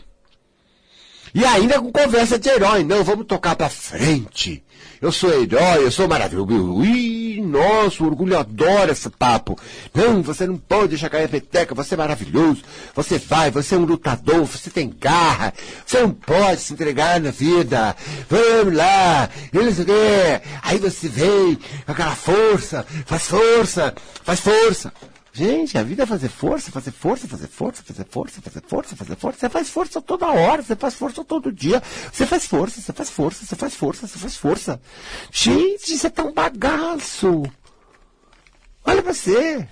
E 1.33 1.43
ainda 1.43 1.81
com 1.81 1.91
conversa 1.91 2.37
de 2.37 2.49
herói. 2.49 2.83
Não, 2.83 3.03
vamos 3.03 3.25
tocar 3.25 3.55
para 3.55 3.69
frente 3.69 4.63
eu 5.03 5.11
sou 5.11 5.29
herói, 5.33 5.83
eu 5.83 5.91
sou 5.91 6.07
maravilhoso. 6.07 6.81
Ih, 6.81 7.41
nossa, 7.41 8.01
o 8.01 8.07
orgulho 8.07 8.39
adora 8.39 8.93
esse 8.93 9.09
papo. 9.09 9.59
Não, 9.93 10.23
você 10.23 10.47
não 10.47 10.55
pode 10.55 10.89
deixar 10.89 11.09
cair 11.09 11.25
a 11.25 11.27
peteca, 11.27 11.75
você 11.75 11.93
é 11.93 11.97
maravilhoso. 11.97 12.61
Você 12.95 13.19
vai, 13.19 13.51
você 13.51 13.75
é 13.75 13.77
um 13.77 13.83
lutador, 13.83 14.45
você 14.45 14.69
tem 14.69 14.95
garra. 14.97 15.53
Você 15.85 15.99
não 15.99 16.11
pode 16.11 16.61
se 16.61 16.71
entregar 16.71 17.19
na 17.19 17.31
vida. 17.31 17.93
Vamos 18.29 18.75
lá, 18.75 19.29
sei 19.51 19.83
o 19.83 19.85
quê. 19.85 20.41
Aí 20.61 20.77
você 20.77 21.09
vem 21.09 21.59
com 21.85 21.91
aquela 21.91 22.15
força, 22.15 22.85
faz 23.05 23.23
força, 23.23 23.93
faz 24.23 24.39
força. 24.39 24.93
Gente, 25.35 25.79
a 25.79 25.83
vida 25.83 26.03
é 26.03 26.05
fazer 26.05 26.29
força, 26.29 26.71
fazer 26.71 26.91
força, 26.91 27.27
fazer 27.27 27.47
força, 27.47 27.81
fazer 27.83 28.05
força, 28.07 28.39
fazer 28.39 28.61
força, 28.61 28.95
fazer 28.95 29.15
força. 29.15 29.39
Você 29.39 29.49
faz 29.49 29.69
força 29.69 29.99
toda 29.99 30.27
hora, 30.27 30.61
você 30.61 30.75
faz 30.75 30.93
força 30.93 31.23
todo 31.25 31.51
dia. 31.51 31.81
Você 32.11 32.27
faz 32.27 32.45
força, 32.45 32.79
você 32.79 32.93
faz 32.93 33.09
força, 33.09 33.43
você 33.43 33.55
faz 33.55 33.75
força, 33.75 34.05
você 34.05 34.19
faz 34.19 34.37
força. 34.37 34.81
Gente, 35.31 35.97
você 35.97 36.07
tá 36.07 36.23
um 36.23 36.31
bagaço. 36.31 37.41
Olha 38.85 39.01
pra 39.01 39.11
você. 39.11 39.67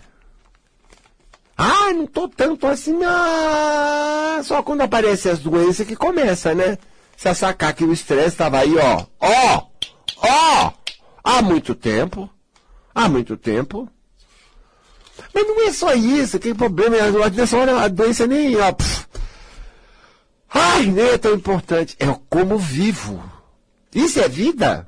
Ah, 1.56 1.93
não 1.93 2.08
tô 2.08 2.28
tanto 2.28 2.65
assim, 2.65 2.97
ah, 3.04 4.41
só 4.43 4.63
quando 4.63 4.82
aparecem 4.82 5.32
as 5.32 5.38
doenças 5.41 5.86
que 5.86 5.95
começa, 5.95 6.56
né? 6.56 6.76
Se 7.15 7.32
sacar 7.36 7.76
que 7.76 7.84
o 7.84 7.93
estresse 7.93 8.30
estava 8.30 8.58
aí, 8.58 8.76
ó, 8.80 9.06
ó, 9.19 9.67
ó, 10.17 10.74
há 11.24 11.39
muito 11.43 11.76
tempo, 11.76 12.28
há 12.95 13.08
muito 13.08 13.38
tempo. 13.38 13.88
Mas 15.34 15.48
não 15.48 15.67
é 15.67 15.72
só 15.72 15.94
isso, 15.94 16.39
que 16.39 16.54
problema, 16.54 16.98
hora 16.98 17.84
a 17.84 17.88
doença 17.88 18.28
nem, 18.28 18.56
ó, 18.58 18.74
ai, 20.50 20.86
nem 20.88 21.06
é 21.06 21.17
tão 21.17 21.34
importante, 21.34 21.96
é 22.00 22.06
como 22.30 22.58
vivo. 22.58 23.24
Isso 23.94 24.20
é 24.20 24.28
vida? 24.28 24.88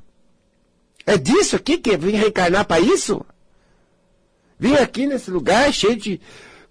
É 1.06 1.16
disso 1.16 1.56
aqui 1.56 1.78
que 1.78 1.96
vim 1.96 2.12
reencarnar 2.12 2.64
para 2.66 2.80
isso? 2.80 3.24
Vim 4.58 4.74
aqui 4.74 5.06
nesse 5.06 5.30
lugar 5.30 5.72
cheio 5.72 5.96
de 5.96 6.20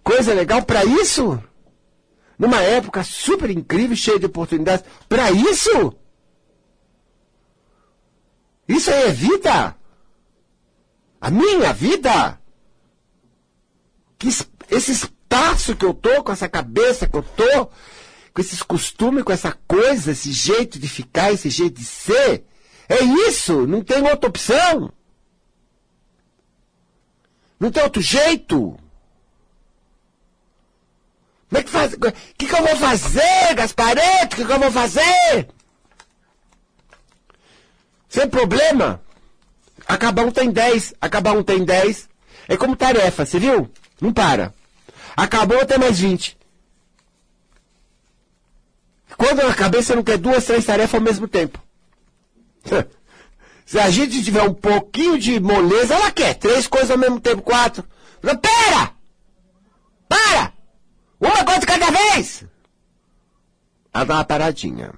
coisa 0.04 0.34
legal 0.34 0.64
para 0.64 0.84
isso? 0.84 1.42
Numa 2.38 2.62
época 2.62 3.04
super 3.04 3.50
incrível, 3.50 3.96
cheia 3.96 4.20
de 4.20 4.26
oportunidades, 4.26 4.86
para 5.08 5.32
isso? 5.32 5.94
Isso 8.68 8.90
aí 8.90 9.04
é 9.04 9.12
vida? 9.12 9.76
A 11.22 11.30
minha 11.30 11.72
vida? 11.74 12.40
Que 14.24 14.30
esse 14.74 14.92
espaço 14.94 15.76
que 15.76 15.84
eu 15.84 15.94
tô, 15.94 16.24
com 16.24 16.32
essa 16.32 16.48
cabeça 16.48 17.06
que 17.06 17.18
eu 17.18 17.24
tô, 17.24 17.66
com 18.34 18.42
esses 18.42 18.64
costumes, 18.64 19.22
com 19.22 19.34
essa 19.34 19.52
coisa, 19.68 20.14
esse 20.14 20.32
jeito 20.32 20.80
de 20.80 20.88
ficar, 20.88 21.34
esse 21.34 21.50
jeito 21.50 21.78
de 21.78 21.84
ser, 21.84 22.46
é 22.88 23.04
isso, 23.28 23.68
não 23.68 23.84
tem 23.84 24.02
outra 24.02 24.30
opção. 24.30 24.94
Não 27.60 27.70
tem 27.70 27.84
outro 27.84 28.02
jeito. 28.02 28.80
Como 31.50 31.60
é 31.60 31.64
que 31.64 31.70
faz? 31.70 31.92
O 31.92 31.98
que, 32.38 32.48
que 32.48 32.56
eu 32.56 32.64
vou 32.64 32.78
fazer, 32.78 33.56
Gaspareto? 33.56 34.36
O 34.36 34.38
que, 34.38 34.46
que 34.46 34.52
eu 34.54 34.60
vou 34.60 34.72
fazer? 34.72 35.50
Sem 38.08 38.30
problema. 38.30 39.02
Acabar 39.86 40.24
um 40.24 40.32
tem 40.32 40.50
10, 40.50 40.94
acabar 41.02 41.36
um 41.36 41.44
tem 41.44 41.66
10. 41.66 42.08
É 42.48 42.56
como 42.56 42.78
tarefa, 42.78 43.26
você 43.26 43.38
viu? 43.38 43.70
Não 44.04 44.12
para. 44.12 44.54
Acabou 45.16 45.62
até 45.62 45.78
mais 45.78 45.98
20. 45.98 46.38
Quando 49.18 49.48
na 49.48 49.54
cabeça 49.54 49.96
não 49.96 50.04
quer 50.04 50.18
duas, 50.18 50.44
três 50.44 50.66
tarefas 50.66 50.96
ao 50.96 51.00
mesmo 51.00 51.26
tempo. 51.26 51.58
Se 53.66 53.80
a 53.80 53.90
gente 53.90 54.22
tiver 54.22 54.42
um 54.42 54.54
pouquinho 54.54 55.18
de 55.18 55.40
moleza, 55.40 55.94
ela 55.94 56.12
quer 56.12 56.34
três 56.34 56.68
coisas 56.68 56.92
ao 56.92 56.98
mesmo 56.98 57.18
tempo, 57.18 57.42
quatro. 57.42 57.86
Não, 58.22 58.36
pera! 58.36 58.92
Para! 60.10 60.52
Uma 61.18 61.46
coisa 61.46 61.66
cada 61.66 61.90
vez! 61.90 62.44
Ela 63.94 64.04
dá 64.04 64.16
uma 64.16 64.26
paradinha. 64.26 64.94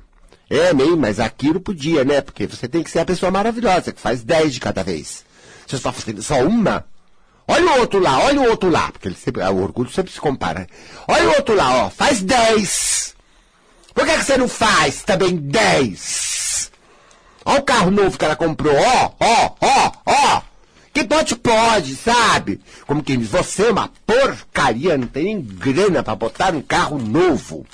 É, 0.49 0.73
meio, 0.73 0.97
mas 0.97 1.19
aquilo 1.19 1.59
podia, 1.59 2.03
né? 2.03 2.21
Porque 2.21 2.47
você 2.47 2.67
tem 2.67 2.81
que 2.81 2.89
ser 2.89 2.99
a 2.99 3.05
pessoa 3.05 3.31
maravilhosa, 3.31 3.91
que 3.91 4.01
faz 4.01 4.23
dez 4.23 4.51
de 4.51 4.59
cada 4.59 4.83
vez. 4.83 5.23
Você 5.67 5.75
está 5.75 5.91
fazendo 5.91 6.23
só 6.23 6.41
uma? 6.43 6.87
Olha 7.47 7.65
o 7.65 7.79
outro 7.79 7.99
lá, 7.99 8.19
olha 8.19 8.41
o 8.41 8.49
outro 8.49 8.69
lá. 8.69 8.91
Porque 8.91 9.07
ele 9.07 9.15
sempre, 9.15 9.43
o 9.43 9.61
orgulho 9.61 9.89
sempre 9.89 10.11
se 10.11 10.19
compara. 10.19 10.67
Olha 11.07 11.29
o 11.29 11.35
outro 11.35 11.55
lá, 11.55 11.85
ó. 11.85 11.89
Faz 11.89 12.21
dez. 12.21 13.15
Por 13.93 14.05
que, 14.05 14.17
que 14.17 14.23
você 14.23 14.37
não 14.37 14.47
faz 14.47 15.03
também 15.03 15.35
dez? 15.35 16.71
Olha 17.45 17.59
o 17.59 17.63
carro 17.63 17.91
novo 17.91 18.17
que 18.17 18.25
ela 18.25 18.35
comprou, 18.35 18.75
ó, 18.75 19.11
ó, 19.19 19.51
ó, 19.61 19.91
ó. 20.05 20.41
Que 20.91 21.03
pode, 21.03 21.35
pode, 21.35 21.95
sabe? 21.95 22.59
Como 22.87 23.03
quem 23.03 23.19
diz, 23.19 23.29
você 23.29 23.67
é 23.67 23.71
uma 23.71 23.89
porcaria, 24.05 24.97
não 24.97 25.07
tem 25.07 25.25
nem 25.25 25.41
grana 25.41 26.01
para 26.01 26.15
botar 26.15 26.55
um 26.55 26.61
carro 26.61 26.97
novo. 26.97 27.65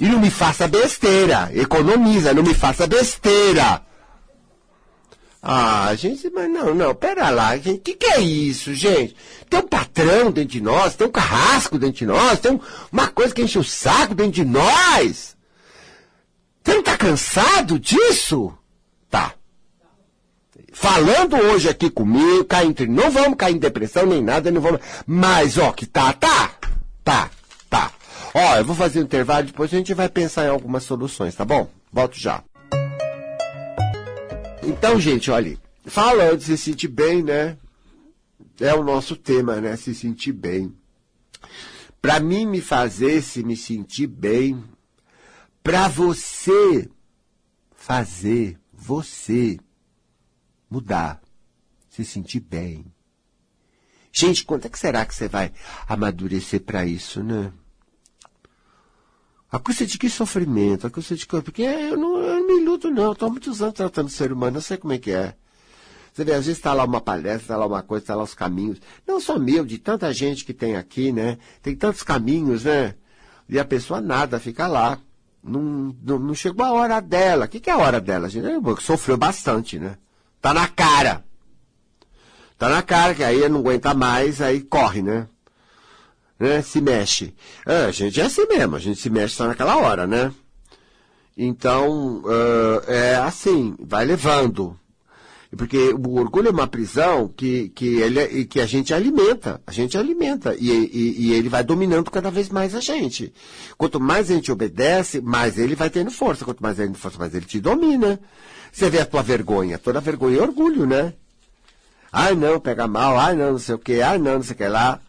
E 0.00 0.08
não 0.08 0.18
me 0.18 0.30
faça 0.30 0.66
besteira, 0.66 1.50
economiza, 1.54 2.34
não 2.34 2.42
me 2.42 2.54
faça 2.54 2.86
besteira. 2.86 3.82
Ah, 5.50 5.94
gente, 5.94 6.28
mas 6.28 6.50
não, 6.50 6.74
não, 6.74 6.94
pera 6.94 7.30
lá, 7.30 7.56
gente, 7.56 7.78
o 7.78 7.80
que, 7.80 7.94
que 7.94 8.04
é 8.04 8.20
isso, 8.20 8.74
gente? 8.74 9.16
Tem 9.48 9.58
um 9.58 9.66
patrão 9.66 10.30
dentro 10.30 10.50
de 10.50 10.60
nós, 10.60 10.94
tem 10.94 11.06
um 11.06 11.10
carrasco 11.10 11.78
dentro 11.78 11.96
de 11.96 12.04
nós, 12.04 12.38
tem 12.38 12.60
uma 12.92 13.08
coisa 13.08 13.34
que 13.34 13.40
enche 13.40 13.58
o 13.58 13.64
saco 13.64 14.14
dentro 14.14 14.32
de 14.32 14.44
nós. 14.44 15.34
Você 16.62 16.72
não 16.74 16.80
está 16.80 16.98
cansado 16.98 17.78
disso? 17.78 18.52
Tá. 19.08 19.32
Falando 20.70 21.34
hoje 21.36 21.70
aqui 21.70 21.88
comigo, 21.88 22.44
cá 22.44 22.62
entre. 22.62 22.86
Não 22.86 23.10
vamos 23.10 23.38
cair 23.38 23.56
em 23.56 23.58
depressão 23.58 24.04
nem 24.04 24.22
nada, 24.22 24.50
não 24.50 24.60
vamos. 24.60 24.82
Mas, 25.06 25.56
ó, 25.56 25.72
que 25.72 25.86
tá, 25.86 26.12
tá. 26.12 26.50
Tá, 27.02 27.30
tá. 27.70 27.90
Ó, 28.34 28.56
eu 28.56 28.66
vou 28.66 28.76
fazer 28.76 28.98
um 28.98 29.04
intervalo, 29.04 29.46
depois 29.46 29.72
a 29.72 29.78
gente 29.78 29.94
vai 29.94 30.10
pensar 30.10 30.44
em 30.44 30.50
algumas 30.50 30.82
soluções, 30.82 31.34
tá 31.34 31.46
bom? 31.46 31.70
Volto 31.90 32.18
já. 32.18 32.42
Então, 34.68 35.00
gente, 35.00 35.30
olha, 35.30 35.58
falando 35.86 36.42
se 36.42 36.58
sentir 36.58 36.88
bem, 36.88 37.22
né? 37.22 37.56
É 38.60 38.74
o 38.74 38.84
nosso 38.84 39.16
tema, 39.16 39.62
né? 39.62 39.74
Se 39.76 39.94
sentir 39.94 40.32
bem. 40.32 40.76
Para 42.02 42.20
mim 42.20 42.44
me 42.44 42.60
fazer 42.60 43.22
se 43.22 43.42
me 43.42 43.56
sentir 43.56 44.06
bem 44.06 44.62
para 45.62 45.88
você 45.88 46.86
fazer 47.74 48.60
você 48.70 49.58
mudar, 50.68 51.18
se 51.88 52.04
sentir 52.04 52.40
bem. 52.40 52.84
Gente, 54.12 54.44
quanto 54.44 54.66
é 54.66 54.68
que 54.68 54.78
será 54.78 55.06
que 55.06 55.14
você 55.14 55.28
vai 55.28 55.50
amadurecer 55.88 56.60
para 56.60 56.84
isso, 56.84 57.22
né? 57.22 57.50
A 59.50 59.58
custa 59.58 59.86
de 59.86 59.98
que 59.98 60.10
sofrimento? 60.10 60.86
A 60.86 60.90
custa 60.90 61.16
de 61.16 61.26
que... 61.26 61.40
Porque 61.40 61.62
eu 61.62 61.96
não, 61.96 62.18
eu 62.18 62.40
não 62.40 62.46
me 62.46 62.60
iludo, 62.60 62.90
não. 62.90 63.12
Estou 63.12 63.28
há 63.28 63.30
muitos 63.30 63.62
anos 63.62 63.74
tratando 63.74 64.10
ser 64.10 64.32
humano, 64.32 64.58
eu 64.58 64.62
sei 64.62 64.76
como 64.76 64.92
é 64.92 64.98
que 64.98 65.10
é. 65.10 65.34
Você 66.12 66.24
vê, 66.24 66.32
às 66.32 66.46
vezes 66.46 66.58
está 66.58 66.72
lá 66.72 66.84
uma 66.84 67.00
palestra, 67.00 67.42
está 67.42 67.56
lá 67.56 67.66
uma 67.66 67.82
coisa, 67.82 68.02
está 68.02 68.14
lá 68.14 68.24
os 68.24 68.34
caminhos. 68.34 68.78
Não 69.06 69.20
só 69.20 69.38
meu, 69.38 69.64
de 69.64 69.78
tanta 69.78 70.12
gente 70.12 70.44
que 70.44 70.52
tem 70.52 70.76
aqui, 70.76 71.12
né? 71.12 71.38
Tem 71.62 71.76
tantos 71.76 72.02
caminhos, 72.02 72.64
né? 72.64 72.94
E 73.48 73.58
a 73.58 73.64
pessoa 73.64 74.00
nada, 74.00 74.38
fica 74.40 74.66
lá. 74.66 74.98
Não, 75.42 75.96
não, 76.02 76.18
não, 76.18 76.34
chegou 76.34 76.66
a 76.66 76.72
hora 76.72 77.00
dela. 77.00 77.46
O 77.46 77.48
que, 77.48 77.60
que 77.60 77.70
é 77.70 77.72
a 77.72 77.78
hora 77.78 78.00
dela, 78.00 78.28
gente? 78.28 78.46
Sofreu 78.82 79.16
bastante, 79.16 79.78
né? 79.78 79.96
Tá 80.42 80.52
na 80.52 80.66
cara. 80.68 81.24
Tá 82.58 82.68
na 82.68 82.82
cara, 82.82 83.14
que 83.14 83.22
aí 83.22 83.48
não 83.48 83.60
aguenta 83.60 83.94
mais, 83.94 84.42
aí 84.42 84.60
corre, 84.60 85.00
né? 85.00 85.28
Né? 86.38 86.62
Se 86.62 86.80
mexe. 86.80 87.34
É, 87.66 87.86
a 87.86 87.90
gente 87.90 88.20
é 88.20 88.24
assim 88.24 88.46
mesmo, 88.46 88.76
a 88.76 88.78
gente 88.78 89.00
se 89.00 89.10
mexe 89.10 89.34
só 89.34 89.46
naquela 89.46 89.76
hora, 89.76 90.06
né? 90.06 90.32
Então, 91.36 92.22
uh, 92.24 92.90
é 92.90 93.14
assim, 93.16 93.76
vai 93.78 94.04
levando. 94.04 94.78
Porque 95.56 95.94
o 95.94 96.16
orgulho 96.16 96.48
é 96.48 96.50
uma 96.50 96.66
prisão 96.66 97.28
que, 97.28 97.70
que, 97.70 98.00
ele, 98.00 98.44
que 98.44 98.60
a 98.60 98.66
gente 98.66 98.92
alimenta. 98.92 99.62
A 99.66 99.72
gente 99.72 99.96
alimenta. 99.96 100.54
E, 100.54 100.68
e, 100.68 101.26
e, 101.26 101.32
ele 101.32 101.48
vai 101.48 101.64
dominando 101.64 102.10
cada 102.10 102.30
vez 102.30 102.50
mais 102.50 102.74
a 102.74 102.80
gente. 102.80 103.32
Quanto 103.78 103.98
mais 103.98 104.30
a 104.30 104.34
gente 104.34 104.52
obedece, 104.52 105.22
mais 105.22 105.58
ele 105.58 105.74
vai 105.74 105.88
tendo 105.88 106.10
força. 106.10 106.44
Quanto 106.44 106.62
mais 106.62 106.78
ele 106.78 106.88
tem 106.88 107.00
força, 107.00 107.18
mais 107.18 107.34
ele 107.34 107.46
te 107.46 107.60
domina. 107.60 108.20
Você 108.70 108.90
vê 108.90 109.00
a 109.00 109.06
tua 109.06 109.22
vergonha. 109.22 109.78
Toda 109.78 110.00
vergonha 110.00 110.38
é 110.38 110.42
orgulho, 110.42 110.84
né? 110.84 111.14
Ai 112.12 112.34
não, 112.34 112.60
pega 112.60 112.86
mal. 112.86 113.18
Ai 113.18 113.34
não, 113.34 113.52
não 113.52 113.58
sei 113.58 113.74
o 113.74 113.78
que. 113.78 114.02
Ai 114.02 114.18
não, 114.18 114.34
não 114.34 114.42
sei 114.42 114.54
o 114.54 114.58
que 114.58 114.68
lá. 114.68 115.00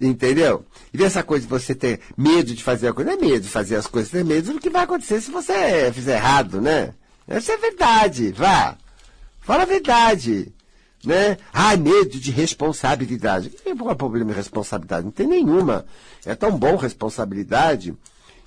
Entendeu? 0.00 0.64
E 0.92 0.98
dessa 0.98 1.22
coisa 1.22 1.44
de 1.44 1.50
você 1.50 1.74
ter 1.74 2.00
medo 2.16 2.54
de 2.54 2.62
fazer 2.62 2.88
a 2.88 2.92
coisa. 2.92 3.10
Não 3.10 3.18
é 3.18 3.20
medo 3.20 3.40
de 3.40 3.48
fazer 3.48 3.76
as 3.76 3.86
coisas, 3.86 4.14
é 4.14 4.24
medo 4.24 4.52
do 4.52 4.60
que 4.60 4.70
vai 4.70 4.84
acontecer 4.84 5.20
se 5.20 5.30
você 5.30 5.90
fizer 5.92 6.16
errado, 6.16 6.60
né? 6.60 6.94
Isso 7.28 7.52
é 7.52 7.56
verdade. 7.56 8.32
Vá. 8.32 8.76
Fala 9.40 9.62
a 9.62 9.66
verdade. 9.66 10.52
Né? 11.04 11.36
Ah, 11.52 11.76
medo 11.76 12.20
de 12.20 12.30
responsabilidade. 12.30 13.50
Qual 13.50 13.90
é 13.90 13.92
o 13.92 13.96
problema 13.96 14.30
de 14.30 14.36
responsabilidade? 14.36 15.04
Não 15.04 15.10
tem 15.10 15.26
nenhuma. 15.26 15.84
É 16.24 16.34
tão 16.34 16.56
bom 16.56 16.76
responsabilidade. 16.76 17.94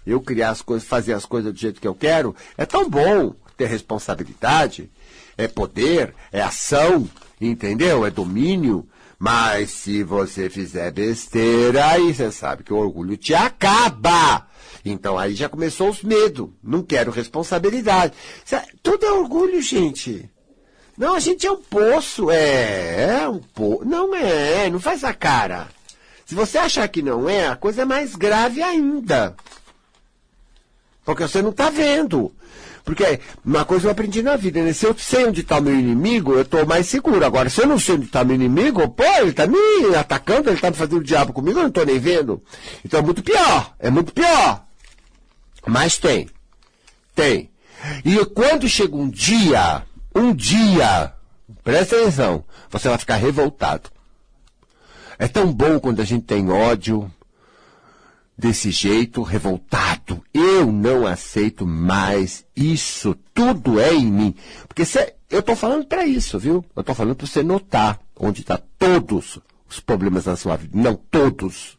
Eu 0.06 0.21
criar 0.21 0.52
as 0.52 0.62
coisas, 0.62 0.88
fazer 0.88 1.13
as 1.13 1.26
coisas 1.26 1.52
do 1.52 1.60
jeito 1.60 1.82
que 1.82 1.88
eu 1.88 1.95
quero. 1.95 2.36
É 2.58 2.65
tão 2.65 2.89
bom 2.89 3.36
ter 3.58 3.65
responsabilidade. 3.65 4.89
É 5.38 5.48
poder, 5.48 6.13
é 6.32 6.41
ação, 6.41 7.10
entendeu? 7.41 8.06
É 8.06 8.12
domínio. 8.12 8.88
Mas 9.17 9.71
se 9.71 10.04
você 10.04 10.49
fizer 10.49 10.91
besteira, 10.91 11.86
aí 11.88 12.13
você 12.13 12.32
sabe 12.32 12.63
que 12.63 12.73
o 12.73 12.78
orgulho 12.78 13.15
te 13.15 13.34
acaba. 13.34 14.47
Então 14.84 15.17
aí 15.17 15.34
já 15.34 15.49
começou 15.49 15.89
os 15.89 16.04
medos. 16.04 16.49
Não 16.63 16.84
quero 16.84 17.12
responsabilidade. 17.12 18.13
Tudo 18.84 19.06
é 19.06 19.12
orgulho, 19.12 19.62
gente. 19.62 20.30
Não, 20.97 21.15
a 21.15 21.19
gente 21.19 21.45
é 21.45 21.51
um 21.51 21.62
poço. 21.62 22.30
É, 22.30 23.21
é 23.21 23.30
um 23.30 23.39
poço. 23.39 23.86
Não 23.86 24.13
é, 24.13 24.69
não 24.69 24.80
faz 24.80 25.04
a 25.04 25.13
cara. 25.13 25.67
Se 26.25 26.34
você 26.34 26.58
achar 26.58 26.88
que 26.88 27.01
não 27.01 27.30
é, 27.30 27.47
a 27.47 27.56
coisa 27.56 27.84
é 27.84 27.86
mais 27.86 28.15
grave 28.15 28.62
ainda. 28.62 29.36
Porque 31.04 31.23
você 31.23 31.41
não 31.41 31.51
está 31.51 31.69
vendo. 31.69 32.34
Porque 32.86 33.19
uma 33.43 33.65
coisa 33.65 33.88
eu 33.88 33.91
aprendi 33.91 34.21
na 34.21 34.36
vida, 34.36 34.62
né? 34.62 34.71
Se 34.71 34.86
eu 34.86 34.95
sei 34.95 35.26
onde 35.26 35.41
está 35.41 35.58
o 35.58 35.62
meu 35.62 35.74
inimigo, 35.74 36.34
eu 36.34 36.43
estou 36.43 36.65
mais 36.67 36.86
seguro. 36.86 37.26
Agora, 37.26 37.50
se 37.50 37.60
eu 37.60 37.65
não 37.65 37.80
sei 37.80 37.95
onde 37.95 38.06
está 38.06 38.24
meu 38.24 38.36
inimigo, 38.36 38.88
pô, 38.89 39.04
ele 39.04 39.32
está 39.32 39.48
me 39.48 39.58
atacando, 39.98 40.50
ele 40.50 40.56
está 40.56 40.69
me 40.69 40.78
fazendo 40.78 41.04
diabo 41.04 41.34
comigo, 41.34 41.58
eu 41.58 41.63
não 41.63 41.69
estou 41.69 41.84
nem 41.84 41.98
vendo. 41.98 42.43
Então 42.86 43.00
é 43.00 43.04
muito 43.04 43.24
pior, 43.24 43.74
é 43.80 43.89
muito 43.89 44.13
pior. 44.13 44.63
Mas 45.65 45.98
tem, 45.98 46.30
tem. 47.15 47.50
E 48.06 48.24
quando 48.28 48.69
chega 48.69 48.95
um 48.95 49.10
dia, 49.10 49.84
um 50.15 50.32
dia, 50.32 51.12
presta 51.63 51.95
atenção, 51.95 52.43
você 52.69 52.88
vai 52.88 53.00
ficar 53.00 53.15
revoltado. 53.15 53.89
É 55.17 55.28
tão 55.28 55.52
bom 55.52 55.80
quando 55.80 56.02
a 56.02 56.06
gente 56.06 56.26
tem 56.26 56.52
ódio, 56.52 57.12
desse 58.38 58.71
jeito, 58.71 59.21
revoltado. 59.21 60.24
Eu 60.34 60.71
não 60.71 61.08
aceito 61.08 61.65
mais 61.65 62.45
isso. 62.56 63.15
Tudo 63.34 63.80
é 63.80 63.93
em 63.93 64.06
mim. 64.06 64.36
Porque 64.67 64.86
cê, 64.86 65.15
eu 65.30 65.39
estou 65.39 65.56
falando 65.56 65.86
para 65.86 66.06
isso, 66.06 66.38
viu? 66.38 66.65
Eu 66.76 66.82
estou 66.82 66.95
falando 66.95 67.15
para 67.15 67.28
você 67.28 67.41
notar 67.43 68.00
onde 68.19 68.41
está 68.41 68.60
todos 68.78 69.39
os 69.69 69.80
problemas 69.80 70.26
da 70.26 70.36
sua 70.36 70.56
vida. 70.56 70.78
Não 70.78 70.95
todos. 70.95 71.78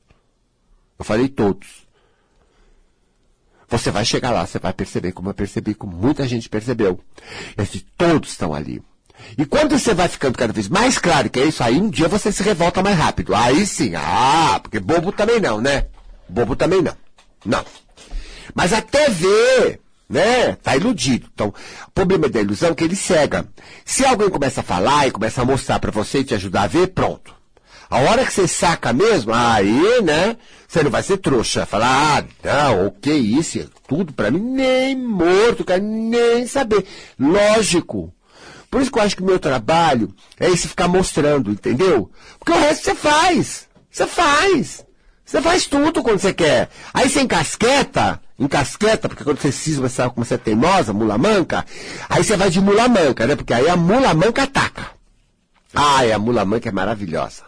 Eu 0.99 1.05
falei 1.05 1.29
todos. 1.29 1.87
Você 3.69 3.91
vai 3.91 4.05
chegar 4.05 4.31
lá, 4.31 4.47
você 4.47 4.59
vai 4.59 4.73
perceber 4.73 5.13
como 5.13 5.29
eu 5.29 5.35
percebi, 5.35 5.75
como 5.75 5.97
muita 5.97 6.27
gente 6.27 6.49
percebeu. 6.49 7.01
Esses 7.59 7.85
todos 7.97 8.31
estão 8.31 8.55
ali. 8.55 8.81
E 9.37 9.45
quando 9.45 9.77
você 9.77 9.93
vai 9.93 10.09
ficando 10.09 10.39
cada 10.39 10.53
vez 10.53 10.69
mais 10.69 10.99
claro 10.99 11.29
que 11.29 11.41
é 11.41 11.47
isso, 11.47 11.63
aí 11.63 11.77
um 11.77 11.91
dia 11.91 12.07
você 12.07 12.31
se 12.31 12.43
revolta 12.43 12.83
mais 12.83 12.97
rápido. 12.97 13.35
Aí 13.35 13.67
sim, 13.67 13.95
ah, 13.97 14.61
porque 14.63 14.79
bobo 14.79 15.11
também 15.11 15.41
não, 15.41 15.61
né? 15.61 15.87
Bobo 16.29 16.57
também 16.57 16.83
não. 16.83 16.97
Não. 17.45 17.65
Mas 18.55 18.73
até 18.73 19.09
ver, 19.09 19.81
né? 20.09 20.57
Tá 20.63 20.77
iludido. 20.77 21.29
Então, 21.33 21.49
o 21.87 21.91
problema 21.91 22.29
da 22.29 22.41
ilusão 22.41 22.71
é 22.71 22.75
que 22.75 22.85
ele 22.85 22.97
cega. 22.97 23.47
Se 23.85 24.05
alguém 24.05 24.31
começa 24.31 24.61
a 24.61 24.65
falar 24.65 25.07
e 25.07 25.11
começa 25.11 25.43
a 25.43 25.45
mostrar 25.45 25.79
para 25.79 25.91
você 25.91 26.21
e 26.21 26.25
te 26.25 26.35
ajudar 26.35 26.63
a 26.63 26.69
ver, 26.69 26.89
pronto. 26.89 27.35
A 27.89 27.99
hora 28.01 28.25
que 28.25 28.33
você 28.33 28.49
saca 28.49 28.93
mesmo, 28.93 29.33
aí, 29.33 30.03
né? 30.03 30.37
Você 30.67 30.83
não 30.83 30.91
vai 30.91 31.03
ser 31.03 31.19
trouxa. 31.19 31.65
Falar, 31.65 32.19
ah, 32.19 32.25
não, 32.43 32.87
o 32.87 32.91
que 32.91 33.13
isso? 33.13 33.61
É 33.61 33.67
tudo 33.87 34.13
para 34.13 34.31
mim, 34.31 34.41
nem 34.41 34.97
morto, 34.97 35.65
quero 35.65 35.85
nem 35.85 36.47
saber. 36.47 36.85
Lógico. 37.19 38.13
Por 38.69 38.83
isso 38.83 38.91
que 38.91 38.99
eu 38.99 39.03
acho 39.03 39.17
que 39.17 39.23
o 39.23 39.27
meu 39.27 39.39
trabalho 39.39 40.13
é 40.39 40.51
esse 40.51 40.67
ficar 40.67 40.89
mostrando, 40.89 41.51
entendeu? 41.53 42.11
Porque 42.39 42.53
o 42.53 42.61
resto 42.61 42.85
você 42.85 42.95
faz. 42.95 43.69
Você 43.91 44.07
faz. 44.07 44.85
Você 45.27 45.43
faz 45.43 45.67
tudo 45.67 46.05
quando 46.05 46.21
você 46.21 46.33
quer. 46.33 46.71
Aí 46.95 47.11
você 47.11 47.21
encasqueta, 47.21 48.21
encasqueta, 48.39 49.09
porque 49.09 49.25
quando 49.25 49.41
você 49.41 49.51
cisma, 49.51 49.89
você 49.89 49.97
sabe 49.97 50.15
como 50.15 50.25
você 50.25 50.35
é 50.35 50.39
teimosa, 50.39 50.93
mula 50.93 51.19
manca, 51.19 51.67
aí 52.09 52.23
você 52.23 52.37
vai 52.37 52.49
de 52.49 52.61
mula 52.61 52.89
manca, 52.89 53.27
né? 53.27 53.35
Porque 53.35 53.53
aí 53.53 53.69
a 53.69 53.77
mula 53.77 54.15
manca 54.15 54.45
ataca. 54.45 54.87
Ai, 55.75 56.13
a 56.13 56.19
mula 56.19 56.45
manca 56.45 56.69
é 56.69 56.73
maravilhosa. 56.73 57.43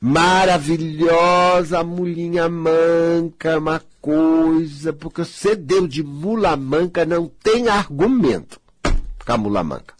Maravilhosa, 0.00 1.82
mulinha 1.84 2.48
manca, 2.48 3.58
uma 3.58 3.80
coisa, 4.00 4.92
porque 4.92 5.24
você 5.24 5.54
deu 5.54 5.86
de 5.86 6.02
mula 6.02 6.56
manca, 6.56 7.06
não 7.06 7.30
tem 7.42 7.68
argumento 7.68 8.60
a 9.32 9.36
mula 9.36 9.62
manca. 9.62 9.94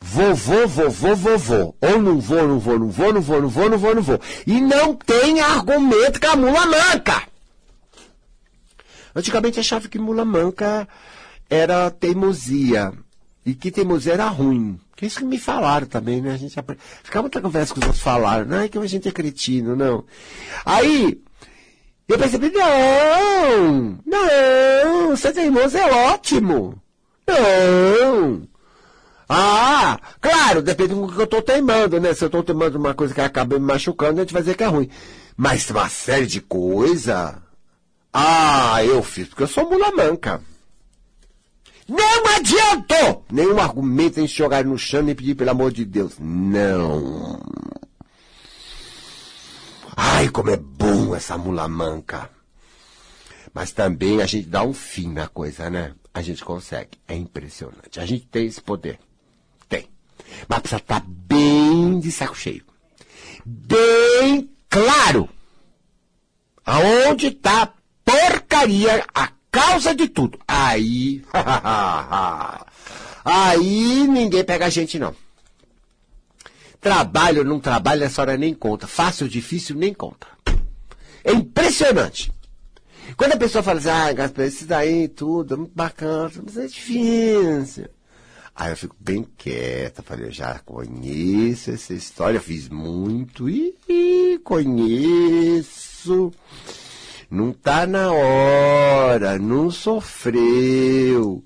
Vovô, 0.00 0.66
vovô, 0.66 1.14
vovô. 1.14 1.74
Ou 1.80 2.00
não 2.00 2.18
vou, 2.18 2.48
não 2.48 2.58
vou, 2.58 2.78
não 2.78 2.88
vou, 2.88 3.12
não 3.12 3.20
vou, 3.20 3.40
não 3.42 3.48
vou, 3.48 3.70
não 3.70 3.78
vou, 3.78 3.94
não 3.94 4.02
vou. 4.02 4.20
E 4.46 4.60
não 4.60 4.94
tem 4.94 5.40
argumento 5.40 6.20
com 6.20 6.26
a 6.26 6.36
mula 6.36 6.66
manca. 6.66 7.22
Antigamente 9.14 9.60
achava 9.60 9.88
que 9.88 9.98
mula 9.98 10.24
manca 10.24 10.88
era 11.48 11.90
teimosia. 11.90 12.92
E 13.44 13.54
que 13.54 13.70
teimosia 13.70 14.14
era 14.14 14.28
ruim. 14.28 14.80
Que 14.96 15.04
é 15.04 15.08
isso 15.08 15.18
que 15.18 15.24
me 15.24 15.38
falaram 15.38 15.86
também, 15.86 16.20
né? 16.20 16.32
A 16.32 16.36
gente 16.36 16.58
aprende. 16.58 16.82
Ficava 17.02 17.22
muita 17.22 17.40
conversa 17.40 17.72
que 17.72 17.80
os 17.80 17.86
outros 17.86 18.02
falaram. 18.02 18.46
Não 18.46 18.60
é 18.60 18.68
que 18.68 18.78
a 18.78 18.86
gente 18.86 19.08
é 19.08 19.12
cretino, 19.12 19.74
não. 19.76 20.04
Aí, 20.64 21.20
eu 22.08 22.18
percebi, 22.18 22.50
não! 22.50 23.98
Não! 24.04 25.16
Ser 25.16 25.32
teimoso 25.32 25.76
é 25.78 26.10
ótimo! 26.12 26.80
Não! 27.26 28.49
Ah, 29.32 30.00
claro, 30.20 30.60
depende 30.60 30.92
do 30.92 31.06
que 31.06 31.20
eu 31.20 31.22
estou 31.22 31.40
teimando, 31.40 32.00
né? 32.00 32.12
Se 32.12 32.24
eu 32.24 32.26
estou 32.26 32.42
teimando 32.42 32.76
uma 32.76 32.94
coisa 32.94 33.14
que 33.14 33.20
acaba 33.20 33.60
me 33.60 33.64
machucando, 33.64 34.20
a 34.20 34.24
gente 34.24 34.32
vai 34.32 34.42
dizer 34.42 34.56
que 34.56 34.64
é 34.64 34.66
ruim. 34.66 34.90
Mas 35.36 35.70
uma 35.70 35.88
série 35.88 36.26
de 36.26 36.40
coisa. 36.40 37.40
Ah, 38.12 38.84
eu 38.84 39.00
fiz, 39.04 39.28
porque 39.28 39.44
eu 39.44 39.46
sou 39.46 39.70
mula 39.70 39.92
manca. 39.92 40.42
Não 41.86 42.26
adiantou! 42.34 43.24
Nenhum 43.30 43.60
argumento 43.60 44.18
em 44.18 44.26
jogar 44.26 44.64
no 44.64 44.76
chão 44.76 45.00
nem 45.00 45.14
pedir 45.14 45.36
pelo 45.36 45.50
amor 45.50 45.70
de 45.70 45.84
Deus. 45.84 46.14
Não. 46.18 47.38
Ai, 49.96 50.28
como 50.30 50.50
é 50.50 50.56
bom 50.56 51.14
essa 51.14 51.38
mula 51.38 51.68
manca. 51.68 52.28
Mas 53.54 53.70
também 53.70 54.20
a 54.20 54.26
gente 54.26 54.48
dá 54.48 54.64
um 54.64 54.74
fim 54.74 55.12
na 55.12 55.28
coisa, 55.28 55.70
né? 55.70 55.94
A 56.12 56.20
gente 56.20 56.44
consegue. 56.44 56.98
É 57.06 57.14
impressionante. 57.14 58.00
A 58.00 58.04
gente 58.04 58.26
tem 58.26 58.46
esse 58.46 58.60
poder. 58.60 58.98
Mas 60.48 60.60
precisa 60.60 60.80
estar 60.80 61.00
tá 61.00 61.06
bem 61.08 61.98
de 62.00 62.10
saco 62.10 62.36
cheio. 62.36 62.64
Bem 63.44 64.50
claro. 64.68 65.28
Aonde 66.64 67.28
está 67.28 67.72
porcaria, 68.04 69.04
a 69.14 69.28
causa 69.50 69.94
de 69.94 70.08
tudo. 70.08 70.38
Aí. 70.46 71.24
aí 73.24 74.06
ninguém 74.08 74.44
pega 74.44 74.66
a 74.66 74.70
gente, 74.70 74.98
não. 74.98 75.14
Trabalho 76.80 77.40
ou 77.40 77.44
não 77.44 77.60
trabalho, 77.60 78.04
essa 78.04 78.22
hora 78.22 78.36
nem 78.36 78.54
conta. 78.54 78.86
Fácil 78.86 79.24
ou 79.24 79.30
difícil, 79.30 79.76
nem 79.76 79.92
conta. 79.92 80.26
É 81.22 81.32
impressionante. 81.32 82.32
Quando 83.16 83.32
a 83.32 83.36
pessoa 83.36 83.62
fala 83.62 83.78
assim, 83.78 83.90
ah, 83.90 84.12
Gaspar, 84.12 84.46
isso 84.46 84.64
daí 84.66 85.08
tudo 85.08 85.54
é 85.54 85.56
muito 85.58 85.74
bacana, 85.74 86.32
mas 86.42 86.56
é 86.56 86.66
difícil. 86.66 87.88
Aí 88.54 88.72
eu 88.72 88.76
fico 88.76 88.96
bem 88.98 89.26
quieta, 89.36 90.02
falei, 90.02 90.26
eu 90.26 90.32
já 90.32 90.58
conheço 90.60 91.70
essa 91.70 91.94
história, 91.94 92.40
fiz 92.40 92.68
muito 92.68 93.48
e 93.48 94.38
conheço. 94.44 96.32
Não 97.30 97.52
tá 97.52 97.86
na 97.86 98.12
hora, 98.12 99.38
não 99.38 99.70
sofreu 99.70 101.44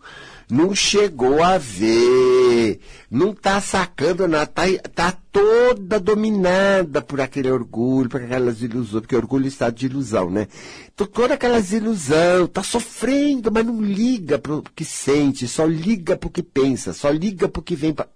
não 0.55 0.73
chegou 0.73 1.43
a 1.43 1.59
ver, 1.59 2.79
não 3.11 3.33
está 3.33 3.61
sacando 3.61 4.29
nada, 4.29 4.69
está 4.69 5.11
tá 5.11 5.19
toda 5.33 5.99
dominada 5.99 7.03
por 7.03 7.21
aquele 7.21 7.51
orgulho, 7.51 8.09
por 8.09 8.23
aquelas 8.23 8.63
ilusões, 8.63 9.01
porque 9.01 9.17
orgulho 9.17 9.47
é 9.47 9.49
estado 9.49 9.75
de 9.75 9.87
ilusão, 9.87 10.31
né? 10.31 10.47
Então, 10.95 11.09
toda 11.09 11.35
aquelas 11.35 11.73
ilusão, 11.73 12.45
está 12.45 12.63
sofrendo, 12.63 13.51
mas 13.51 13.67
não 13.67 13.83
liga 13.83 14.39
para 14.39 14.55
o 14.55 14.63
que 14.63 14.85
sente, 14.85 15.49
só 15.49 15.65
liga 15.65 16.17
para 16.17 16.29
o 16.29 16.31
que 16.31 16.43
pensa, 16.43 16.93
só 16.93 17.11
liga 17.11 17.49
para 17.49 17.61
o 17.61 17.65
que 17.65 17.75
vem 17.75 17.93
para... 17.93 18.09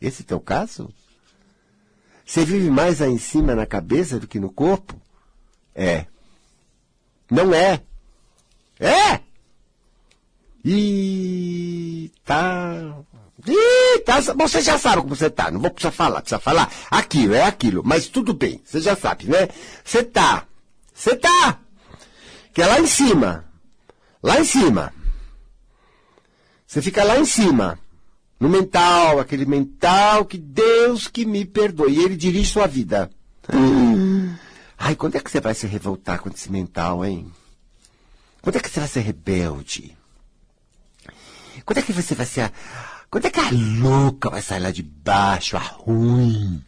Esse 0.00 0.22
é 0.22 0.26
teu 0.26 0.40
caso? 0.40 0.92
Você 2.26 2.44
vive 2.44 2.70
mais 2.70 3.00
aí 3.00 3.12
em 3.12 3.18
cima 3.18 3.54
na 3.54 3.66
cabeça 3.66 4.18
do 4.18 4.26
que 4.26 4.40
no 4.40 4.50
corpo? 4.50 5.00
É. 5.76 6.06
Não 7.30 7.54
é. 7.54 7.80
É! 8.80 9.31
E 10.64 12.10
tá. 12.24 13.02
E 13.46 13.98
tá. 14.00 14.20
Você 14.20 14.60
já 14.62 14.78
sabe 14.78 15.02
como 15.02 15.16
você 15.16 15.28
tá. 15.28 15.50
Não 15.50 15.60
vou 15.60 15.70
precisar 15.70 15.90
falar, 15.90 16.20
precisa 16.20 16.38
falar. 16.38 16.70
Aquilo, 16.90 17.34
é 17.34 17.44
aquilo. 17.44 17.82
Mas 17.84 18.06
tudo 18.06 18.32
bem, 18.32 18.60
você 18.64 18.80
já 18.80 18.94
sabe, 18.94 19.26
né? 19.26 19.48
Você 19.84 20.04
tá. 20.04 20.46
Você 20.94 21.16
tá. 21.16 21.58
Que 22.54 22.62
é 22.62 22.66
lá 22.66 22.80
em 22.80 22.86
cima. 22.86 23.44
Lá 24.22 24.38
em 24.38 24.44
cima. 24.44 24.92
Você 26.66 26.80
fica 26.80 27.02
lá 27.02 27.18
em 27.18 27.24
cima. 27.24 27.78
No 28.38 28.48
mental, 28.48 29.20
aquele 29.20 29.46
mental 29.46 30.24
que 30.24 30.38
Deus 30.38 31.08
que 31.08 31.24
me 31.24 31.44
perdoe. 31.44 31.92
E 31.92 32.04
ele 32.04 32.16
dirige 32.16 32.50
sua 32.50 32.66
vida. 32.66 33.10
Ai, 34.78 34.96
quando 34.96 35.16
é 35.16 35.20
que 35.20 35.30
você 35.30 35.40
vai 35.40 35.54
se 35.54 35.66
revoltar 35.66 36.20
com 36.20 36.28
esse 36.28 36.50
mental, 36.50 37.04
hein? 37.04 37.30
Quando 38.40 38.56
é 38.56 38.60
que 38.60 38.68
você 38.68 38.80
vai 38.80 38.88
ser 38.88 39.00
rebelde? 39.00 39.96
Quando 41.64 41.78
é 41.78 41.82
que 41.82 41.92
você 41.92 42.14
vai 42.14 42.26
ser. 42.26 42.42
A... 42.42 42.52
Quando 43.10 43.26
é 43.26 43.30
que 43.30 43.40
a 43.40 43.50
louca 43.82 44.30
vai 44.30 44.42
sair 44.42 44.60
lá 44.60 44.70
de 44.70 44.82
baixo, 44.82 45.56
a 45.56 45.60
ruim? 45.60 46.62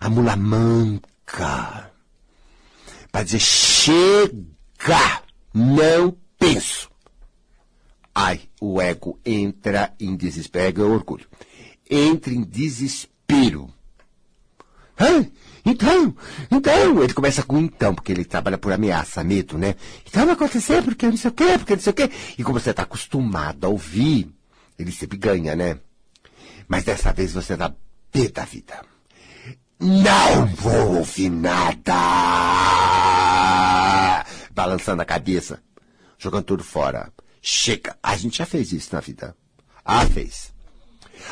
A 0.00 0.08
mula 0.08 0.36
manca. 0.36 1.90
Para 3.12 3.22
dizer, 3.24 3.40
chega! 3.40 5.22
Não 5.52 6.16
penso. 6.38 6.90
Ai, 8.14 8.40
o 8.60 8.80
ego 8.80 9.18
entra 9.24 9.94
em 9.98 10.16
desespero. 10.16 10.66
Ego 10.66 10.82
é 10.82 10.84
orgulho. 10.84 11.26
Entra 11.88 12.32
em 12.32 12.42
desespero. 12.42 13.72
Hã? 14.98 15.26
Então, 15.64 16.14
então, 16.50 17.02
ele 17.02 17.12
começa 17.12 17.42
com 17.42 17.58
então, 17.58 17.94
porque 17.94 18.12
ele 18.12 18.24
trabalha 18.24 18.56
por 18.56 18.72
ameaça, 18.72 19.22
medo, 19.22 19.58
né? 19.58 19.74
Então 20.06 20.24
vai 20.24 20.34
acontecer 20.34 20.82
porque 20.82 21.06
não 21.06 21.16
sei 21.16 21.30
o 21.30 21.34
quê, 21.34 21.58
porque 21.58 21.74
não 21.74 21.82
sei 21.82 21.90
o 21.90 21.94
quê. 21.94 22.10
E 22.38 22.44
como 22.44 22.58
você 22.58 22.70
está 22.70 22.82
acostumado 22.82 23.66
a 23.66 23.68
ouvir, 23.68 24.32
ele 24.78 24.92
sempre 24.92 25.18
ganha, 25.18 25.54
né? 25.54 25.78
Mas 26.66 26.84
dessa 26.84 27.12
vez 27.12 27.32
você 27.32 27.56
dá 27.56 27.72
pé 28.10 28.28
da 28.28 28.44
vida. 28.44 28.80
Não 29.78 30.46
vou 30.56 30.98
ouvir 30.98 31.30
nada! 31.30 31.94
Balançando 34.52 35.02
a 35.02 35.06
cabeça, 35.06 35.62
jogando 36.18 36.44
tudo 36.44 36.64
fora. 36.64 37.12
Chega! 37.42 37.96
A 38.02 38.16
gente 38.16 38.38
já 38.38 38.46
fez 38.46 38.72
isso 38.72 38.94
na 38.94 39.00
vida. 39.00 39.34
Ah, 39.84 40.06
fez. 40.06 40.49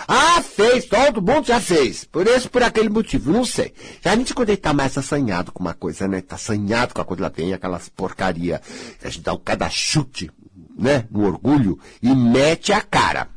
Ah, 0.06 0.42
fez, 0.42 0.86
todo 0.86 1.22
mundo 1.22 1.46
já 1.46 1.60
fez. 1.60 2.04
Por 2.04 2.26
esse, 2.26 2.48
por 2.48 2.62
aquele 2.62 2.88
motivo, 2.88 3.32
não 3.32 3.44
sei. 3.44 3.72
Já 4.02 4.12
a 4.12 4.16
gente 4.16 4.34
quando 4.34 4.48
ele 4.50 4.56
tá 4.56 4.72
mais 4.72 4.96
assanhado 4.96 5.52
com 5.52 5.60
uma 5.60 5.74
coisa, 5.74 6.08
né? 6.08 6.20
Tá 6.20 6.36
assanhado 6.36 6.94
com 6.94 7.00
a 7.00 7.04
coisa, 7.04 7.24
lá 7.24 7.28
vem 7.28 7.52
aquelas 7.52 7.88
porcaria. 7.88 8.60
A 9.02 9.08
gente 9.08 9.22
dá 9.22 9.32
um 9.34 9.38
cada 9.38 9.68
chute, 9.68 10.30
né? 10.76 11.06
No 11.10 11.26
orgulho 11.26 11.78
e 12.02 12.14
mete 12.14 12.72
a 12.72 12.80
cara. 12.80 13.28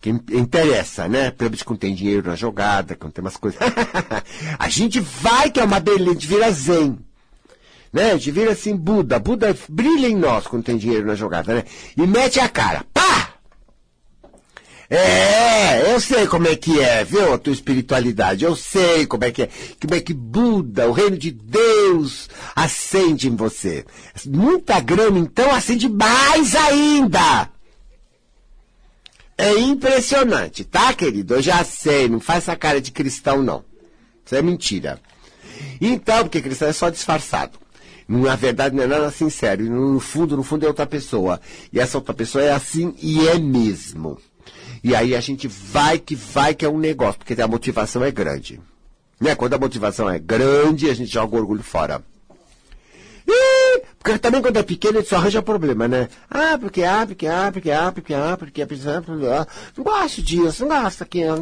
Que 0.00 0.10
interessa, 0.10 1.06
né? 1.08 1.30
Principalmente 1.30 1.64
quando 1.64 1.78
tem 1.78 1.94
dinheiro 1.94 2.28
na 2.28 2.34
jogada, 2.34 2.96
quando 2.96 3.12
tem 3.12 3.22
umas 3.22 3.36
coisas. 3.36 3.60
a 4.58 4.68
gente 4.68 4.98
vai 4.98 5.48
que 5.48 5.60
é 5.60 5.64
uma 5.64 5.78
beleza, 5.78 6.14
gente 6.14 6.26
vira 6.26 6.50
zen. 6.50 6.98
Né? 7.92 8.12
Gente 8.12 8.30
vira 8.30 8.52
assim 8.52 8.74
Buda. 8.74 9.18
Buda 9.20 9.56
brilha 9.68 10.08
em 10.08 10.16
nós 10.16 10.46
quando 10.46 10.64
tem 10.64 10.76
dinheiro 10.76 11.06
na 11.06 11.14
jogada, 11.14 11.54
né? 11.54 11.64
E 11.96 12.06
mete 12.06 12.40
a 12.40 12.48
cara. 12.48 12.84
É, 14.94 15.90
eu 15.90 15.98
sei 15.98 16.26
como 16.26 16.46
é 16.46 16.54
que 16.54 16.78
é, 16.78 17.02
viu, 17.02 17.32
a 17.32 17.38
tua 17.38 17.54
espiritualidade. 17.54 18.44
Eu 18.44 18.54
sei 18.54 19.06
como 19.06 19.24
é 19.24 19.30
que 19.30 19.44
é. 19.44 19.48
Como 19.80 19.94
é 19.94 20.00
que 20.00 20.12
Buda, 20.12 20.86
o 20.86 20.92
reino 20.92 21.16
de 21.16 21.30
Deus, 21.30 22.28
acende 22.54 23.26
em 23.26 23.34
você. 23.34 23.86
Muita 24.26 24.78
grama, 24.80 25.18
então, 25.18 25.50
acende 25.50 25.88
mais 25.88 26.54
ainda. 26.54 27.48
É 29.38 29.58
impressionante, 29.60 30.62
tá, 30.62 30.92
querido? 30.92 31.36
Eu 31.36 31.42
já 31.42 31.64
sei, 31.64 32.06
não 32.06 32.20
faz 32.20 32.42
essa 32.44 32.54
cara 32.54 32.78
de 32.78 32.92
cristão, 32.92 33.42
não. 33.42 33.64
Isso 34.26 34.34
é 34.34 34.42
mentira. 34.42 35.00
Então, 35.80 36.24
porque 36.24 36.42
cristão 36.42 36.68
é 36.68 36.72
só 36.74 36.90
disfarçado. 36.90 37.58
Na 38.06 38.36
verdade, 38.36 38.76
não 38.76 38.84
é 38.84 38.86
nada 38.86 39.10
sincero. 39.10 39.64
No 39.64 39.98
fundo, 39.98 40.36
no 40.36 40.42
fundo 40.42 40.66
é 40.66 40.68
outra 40.68 40.86
pessoa. 40.86 41.40
E 41.72 41.80
essa 41.80 41.96
outra 41.96 42.12
pessoa 42.12 42.44
é 42.44 42.52
assim 42.52 42.94
e 43.00 43.26
é 43.26 43.38
mesmo. 43.38 44.18
E 44.82 44.94
aí 44.94 45.14
a 45.14 45.20
gente 45.20 45.46
vai 45.46 45.98
que 45.98 46.14
vai 46.14 46.54
que 46.54 46.64
é 46.64 46.68
um 46.68 46.78
negócio, 46.78 47.18
porque 47.18 47.40
a 47.40 47.46
motivação 47.46 48.04
é 48.04 48.10
grande. 48.10 48.60
Né? 49.20 49.36
Quando 49.36 49.54
a 49.54 49.58
motivação 49.58 50.10
é 50.10 50.18
grande, 50.18 50.90
a 50.90 50.94
gente 50.94 51.12
joga 51.12 51.36
o 51.36 51.38
orgulho 51.38 51.62
fora. 51.62 52.02
E, 53.24 53.82
porque 53.98 54.18
também 54.18 54.42
quando 54.42 54.56
é 54.56 54.62
pequeno, 54.64 54.98
gente 54.98 55.08
só 55.08 55.16
arranja 55.16 55.40
problema, 55.40 55.86
né? 55.86 56.08
Ah, 56.28 56.58
porque 56.58 56.82
ah, 56.82 57.06
porque 57.06 57.26
ah, 57.28 57.50
porque 57.52 57.70
ah, 57.70 57.92
porque 57.92 58.12
ah, 58.12 58.36
porque 58.36 58.62
ah, 58.62 59.46
não 59.76 59.84
gosto 59.84 60.20
disso, 60.20 60.66
não 60.66 60.82
gosto 60.82 60.98
daquilo. 60.98 61.36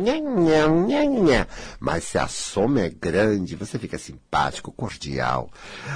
Mas 1.78 2.04
se 2.04 2.18
a 2.18 2.28
soma 2.28 2.82
é 2.82 2.90
grande, 2.90 3.56
você 3.56 3.78
fica 3.78 3.96
simpático, 3.96 4.70
cordial, 4.70 5.50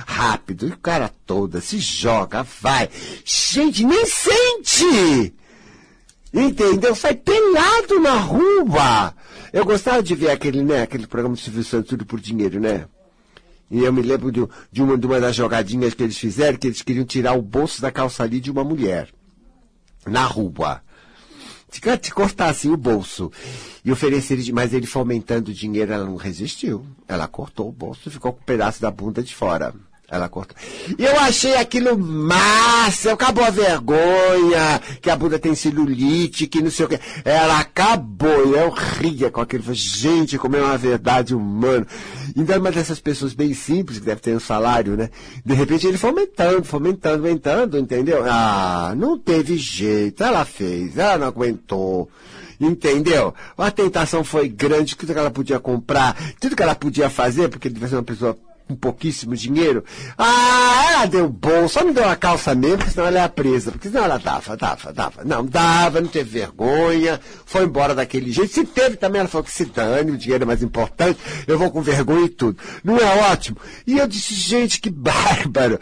rápido, 0.07 0.67
e 0.67 0.71
o 0.71 0.79
cara 0.79 1.11
toda 1.27 1.61
se 1.61 1.79
joga, 1.79 2.43
vai. 2.43 2.89
Gente, 3.25 3.85
nem 3.85 4.07
sente! 4.07 5.35
Entendeu? 6.35 6.97
Sai 6.97 7.15
pelado 7.15 8.01
na 8.01 8.15
rua. 8.15 9.15
Eu 9.53 9.65
gostava 9.65 10.03
de 10.03 10.17
ver 10.17 10.31
aquele, 10.31 10.65
né, 10.65 10.83
aquele 10.83 11.07
programa 11.07 11.37
do 11.37 11.41
Silvio 11.41 11.63
Santos, 11.63 11.91
Tudo 11.91 12.05
por 12.05 12.19
Dinheiro, 12.19 12.59
né? 12.59 12.87
E 13.71 13.85
eu 13.85 13.93
me 13.93 14.03
lembro 14.03 14.33
de, 14.33 14.47
de, 14.71 14.83
uma, 14.83 14.99
de 14.99 15.07
uma 15.07 15.21
das 15.21 15.37
jogadinhas 15.37 15.95
que 15.95 16.03
eles 16.03 16.19
fizeram, 16.19 16.59
que 16.59 16.67
eles 16.67 16.83
queriam 16.83 17.05
tirar 17.05 17.35
o 17.35 17.43
bolso 17.43 17.81
da 17.81 17.93
calça 17.93 18.25
ali 18.25 18.41
de 18.41 18.51
uma 18.51 18.65
mulher. 18.65 19.09
Na 20.05 20.25
rua. 20.25 20.83
Te, 21.71 22.13
cortar 22.13 22.51
assim 22.51 22.71
o 22.71 22.77
bolso. 22.77 23.31
E 23.85 23.93
oferecer, 23.93 24.39
mas 24.53 24.75
ele 24.75 24.87
fomentando 24.87 25.55
dinheiro, 25.55 25.93
ela 25.93 26.05
não 26.05 26.17
resistiu. 26.17 26.85
Ela 27.07 27.29
cortou 27.29 27.69
o 27.69 27.73
bolso 27.73 28.09
e 28.09 28.13
ficou 28.13 28.33
com 28.33 28.41
um 28.41 28.45
pedaço 28.45 28.81
da 28.81 28.91
bunda 28.91 29.23
de 29.23 29.35
fora. 29.35 29.73
Ela 30.09 30.29
corta. 30.29 30.55
E 30.99 31.03
eu 31.03 31.19
achei 31.19 31.57
aquilo 31.57 31.99
massa, 31.99 33.13
acabou 33.13 33.43
a 33.43 33.51
vergonha, 33.51 34.81
que 35.01 35.09
a 35.09 35.17
bunda 35.17 35.39
tem 35.39 35.55
celulite, 35.55 36.47
que 36.47 36.61
não 36.61 36.71
sei 36.71 36.85
o 36.85 36.89
que. 36.89 37.01
Ela 37.25 37.61
acabou, 37.61 38.47
e 38.47 38.59
eu 38.59 38.71
ria 38.71 39.31
com 39.31 39.41
aquilo. 39.41 39.65
Gente, 39.73 40.39
como 40.39 40.57
é 40.57 40.63
uma 40.63 40.77
verdade 40.77 41.35
humana. 41.35 41.87
Então, 42.37 42.59
uma 42.59 42.71
dessas 42.71 43.01
pessoas 43.01 43.33
bem 43.33 43.55
simples, 43.55 43.99
que 43.99 44.05
deve 44.05 44.21
ter 44.21 44.37
um 44.37 44.41
salário, 44.41 44.95
né? 44.97 45.09
De 45.45 45.55
repente 45.55 45.87
ele 45.87 45.97
fomentando, 45.97 46.65
fomentando, 46.65 47.23
fomentando, 47.23 47.79
entendeu? 47.79 48.25
Ah, 48.27 48.93
não 48.97 49.19
teve 49.19 49.57
jeito, 49.57 50.23
ela 50.23 50.45
fez, 50.45 50.99
ela 50.99 51.17
não 51.17 51.29
aguentou. 51.29 52.11
Entendeu? 52.61 53.35
A 53.57 53.71
tentação 53.71 54.23
foi 54.23 54.49
grande, 54.49 54.97
tudo 54.97 55.13
que 55.13 55.19
ela 55.19 55.31
podia 55.31 55.59
comprar, 55.59 56.17
tudo 56.39 56.55
que 56.55 56.63
ela 56.63 56.75
podia 56.75 57.09
fazer, 57.09 57.49
porque 57.49 57.69
ele 57.69 57.75
devia 57.75 57.89
ser 57.89 57.97
uma 57.97 58.03
pessoa 58.03 58.39
com 58.67 58.75
pouquíssimo 58.75 59.37
dinheiro. 59.37 59.85
Ah, 60.17 60.93
ela 60.93 61.07
deu 61.07 61.29
bom, 61.29 61.69
só 61.69 61.85
não 61.85 61.93
deu 61.93 62.09
a 62.09 62.17
calça 62.17 62.55
mesmo, 62.55 62.79
porque 62.79 62.93
senão 62.93 63.07
ela 63.07 63.21
é 63.21 63.29
presa. 63.29 63.71
Porque 63.71 63.89
senão 63.89 64.05
ela 64.05 64.19
dava, 64.19 64.57
dava, 64.57 64.93
dava. 64.93 65.25
Não, 65.25 65.45
dava, 65.45 66.01
não 66.01 66.09
teve 66.09 66.31
vergonha, 66.31 67.21
foi 67.45 67.65
embora 67.65 67.95
daquele 67.95 68.33
jeito. 68.33 68.53
Se 68.53 68.65
teve 68.65 68.97
também, 68.97 69.21
ela 69.21 69.29
falou 69.29 69.45
que 69.45 69.53
se 69.53 69.67
dane, 69.67 70.13
o 70.13 70.17
dinheiro 70.17 70.45
é 70.45 70.47
mais 70.47 70.63
importante, 70.63 71.19
eu 71.47 71.59
vou 71.59 71.71
com 71.71 71.83
vergonha 71.83 72.25
e 72.25 72.31
tudo. 72.31 72.59
Não 72.83 72.97
é 72.97 73.31
ótimo? 73.31 73.59
E 73.87 73.99
eu 73.99 74.07
disse, 74.07 74.35
gente, 74.35 74.81
que 74.81 74.89
bárbaro. 74.91 75.79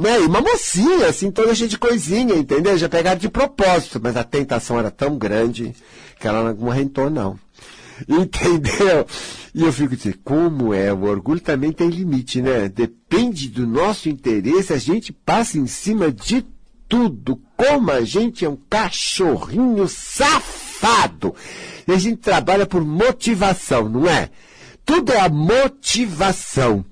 né? 0.00 0.20
E 0.22 0.26
uma 0.26 0.40
mocinha, 0.40 1.08
assim, 1.08 1.30
toda 1.30 1.54
cheia 1.54 1.68
de 1.68 1.78
coisinha, 1.78 2.34
entendeu? 2.34 2.76
Já 2.78 2.88
pegaram 2.88 3.18
de 3.18 3.28
propósito, 3.28 4.00
mas 4.02 4.16
a 4.16 4.24
tentação 4.24 4.78
era 4.78 4.90
tão 4.90 5.18
grande 5.18 5.74
que 6.18 6.26
ela 6.28 6.54
não 6.54 6.70
arrentou, 6.70 7.10
não. 7.10 7.38
Entendeu? 8.08 9.06
E 9.54 9.62
eu 9.62 9.72
fico 9.72 9.96
dizendo, 9.96 10.18
como 10.24 10.72
é? 10.72 10.92
O 10.92 11.02
orgulho 11.02 11.40
também 11.40 11.72
tem 11.72 11.88
limite, 11.88 12.40
né? 12.40 12.68
Depende 12.68 13.48
do 13.48 13.66
nosso 13.66 14.08
interesse, 14.08 14.72
a 14.72 14.78
gente 14.78 15.12
passa 15.12 15.58
em 15.58 15.66
cima 15.66 16.10
de 16.10 16.44
tudo. 16.88 17.40
Como 17.56 17.90
a 17.90 18.02
gente 18.02 18.44
é 18.44 18.48
um 18.48 18.58
cachorrinho 18.68 19.86
safado. 19.88 21.34
E 21.86 21.92
a 21.92 21.98
gente 21.98 22.18
trabalha 22.18 22.66
por 22.66 22.84
motivação, 22.84 23.88
não 23.88 24.06
é? 24.06 24.30
Tudo 24.84 25.12
é 25.12 25.20
a 25.20 25.28
motivação. 25.28 26.84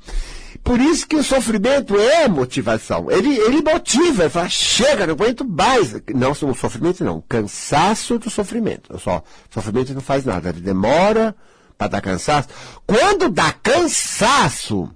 Por 0.70 0.80
isso 0.80 1.04
que 1.04 1.16
o 1.16 1.24
sofrimento 1.24 1.98
é 1.98 2.28
motivação. 2.28 3.10
Ele, 3.10 3.36
ele 3.36 3.60
motiva, 3.60 4.22
ele 4.22 4.30
fala, 4.30 4.48
chega, 4.48 5.04
não 5.04 5.14
aguento 5.14 5.44
mais. 5.44 6.00
Não, 6.14 6.30
o 6.30 6.54
sofrimento 6.54 7.02
não, 7.02 7.20
cansaço 7.28 8.20
do 8.20 8.30
sofrimento. 8.30 8.96
Só, 9.00 9.20
sofrimento 9.50 9.92
não 9.92 10.00
faz 10.00 10.24
nada, 10.24 10.50
ele 10.50 10.60
demora 10.60 11.34
para 11.76 11.88
dar 11.88 12.00
cansaço. 12.00 12.50
Quando 12.86 13.28
dá 13.28 13.50
cansaço, 13.50 14.88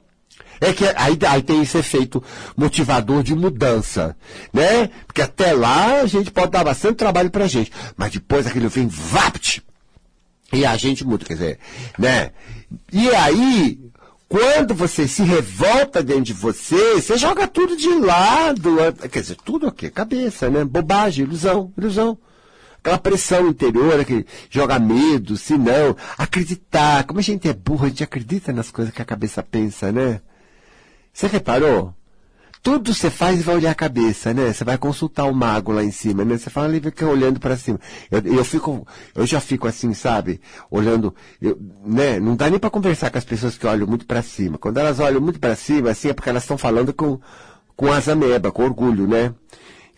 é 0.61 0.73
que 0.73 0.85
aí, 0.95 1.19
aí 1.29 1.43
tem 1.43 1.63
esse 1.63 1.77
efeito 1.77 2.23
motivador 2.57 3.25
de 3.25 3.35
mudança, 3.35 4.17
né? 4.53 4.89
Porque 5.09 5.23
até 5.23 5.53
lá 5.55 6.03
a 6.03 6.07
gente 6.07 6.31
pode 6.31 6.53
dar 6.53 6.63
bastante 6.63 6.99
trabalho 6.99 7.33
pra 7.33 7.49
gente, 7.49 7.73
mas 7.97 8.13
depois 8.13 8.47
aquilo 8.47 8.69
vem 8.69 8.87
vapt 8.87 9.61
e 10.53 10.65
a 10.65 10.77
gente 10.77 11.05
muda, 11.05 11.25
quer 11.25 11.35
dizer, 11.35 11.59
né? 11.99 12.31
E 12.93 13.11
aí 13.11 13.84
quando 14.35 14.75
você 14.75 15.07
se 15.07 15.23
revolta 15.23 16.03
dentro 16.03 16.25
de 16.25 16.33
você, 16.33 16.95
você 16.95 17.17
joga 17.17 17.47
tudo 17.47 17.77
de 17.77 17.89
lado. 18.01 18.75
Quer 19.09 19.21
dizer, 19.21 19.37
tudo 19.37 19.69
o 19.69 19.73
quê? 19.73 19.89
Cabeça, 19.89 20.51
né? 20.51 20.65
Bobagem, 20.65 21.25
ilusão, 21.25 21.73
ilusão. 21.79 22.19
Aquela 22.79 22.99
pressão 22.99 23.47
interior 23.47 24.05
que 24.05 24.27
joga 24.51 24.77
medo, 24.81 25.37
se 25.37 25.57
não, 25.57 25.97
acreditar. 26.19 27.05
Como 27.05 27.21
a 27.21 27.23
gente 27.23 27.49
é 27.49 27.53
burro, 27.53 27.87
a 27.87 27.89
gente 27.89 28.03
acredita 28.03 28.53
nas 28.53 28.73
coisas 28.73 28.93
que 28.93 29.01
a 29.01 29.05
cabeça 29.05 29.41
pensa, 29.41 29.93
né? 29.93 30.21
Você 31.13 31.29
reparou? 31.29 31.95
Tudo 32.65 32.95
você 32.95 33.11
faz 33.11 33.41
e 33.41 33.43
vai 33.43 33.57
olhar 33.57 33.73
a 33.73 33.75
cabeça, 33.75 34.33
né? 34.33 34.51
Você 34.51 34.65
vai 34.65 34.79
consultar 34.79 35.27
o 35.27 35.35
mago 35.35 35.71
lá 35.71 35.85
em 35.85 35.91
cima, 35.91 36.25
né? 36.25 36.39
Você 36.39 36.49
fala 36.49 36.67
ali, 36.67 36.81
fica 36.81 37.07
olhando 37.07 37.39
para 37.39 37.59
cima. 37.59 37.79
Eu, 38.11 38.21
eu 38.21 38.43
fico, 38.43 38.89
eu 39.15 39.27
já 39.27 39.39
fico 39.39 39.69
assim, 39.69 39.93
sabe? 39.93 40.41
Olhando, 40.71 41.15
eu, 41.43 41.59
né? 41.85 42.19
Não 42.19 42.35
dá 42.35 42.49
nem 42.49 42.59
para 42.59 42.71
conversar 42.71 43.11
com 43.11 43.19
as 43.19 43.25
pessoas 43.25 43.59
que 43.59 43.67
olham 43.67 43.87
muito 43.87 44.07
para 44.07 44.23
cima. 44.23 44.57
Quando 44.57 44.79
elas 44.79 44.99
olham 44.99 45.21
muito 45.21 45.39
para 45.39 45.55
cima, 45.55 45.91
assim, 45.91 46.09
é 46.09 46.15
porque 46.15 46.31
elas 46.31 46.45
estão 46.45 46.57
falando 46.57 46.95
com, 46.95 47.21
com 47.77 47.93
as 47.93 48.09
ameba, 48.09 48.51
com 48.51 48.65
orgulho, 48.65 49.07
né? 49.07 49.35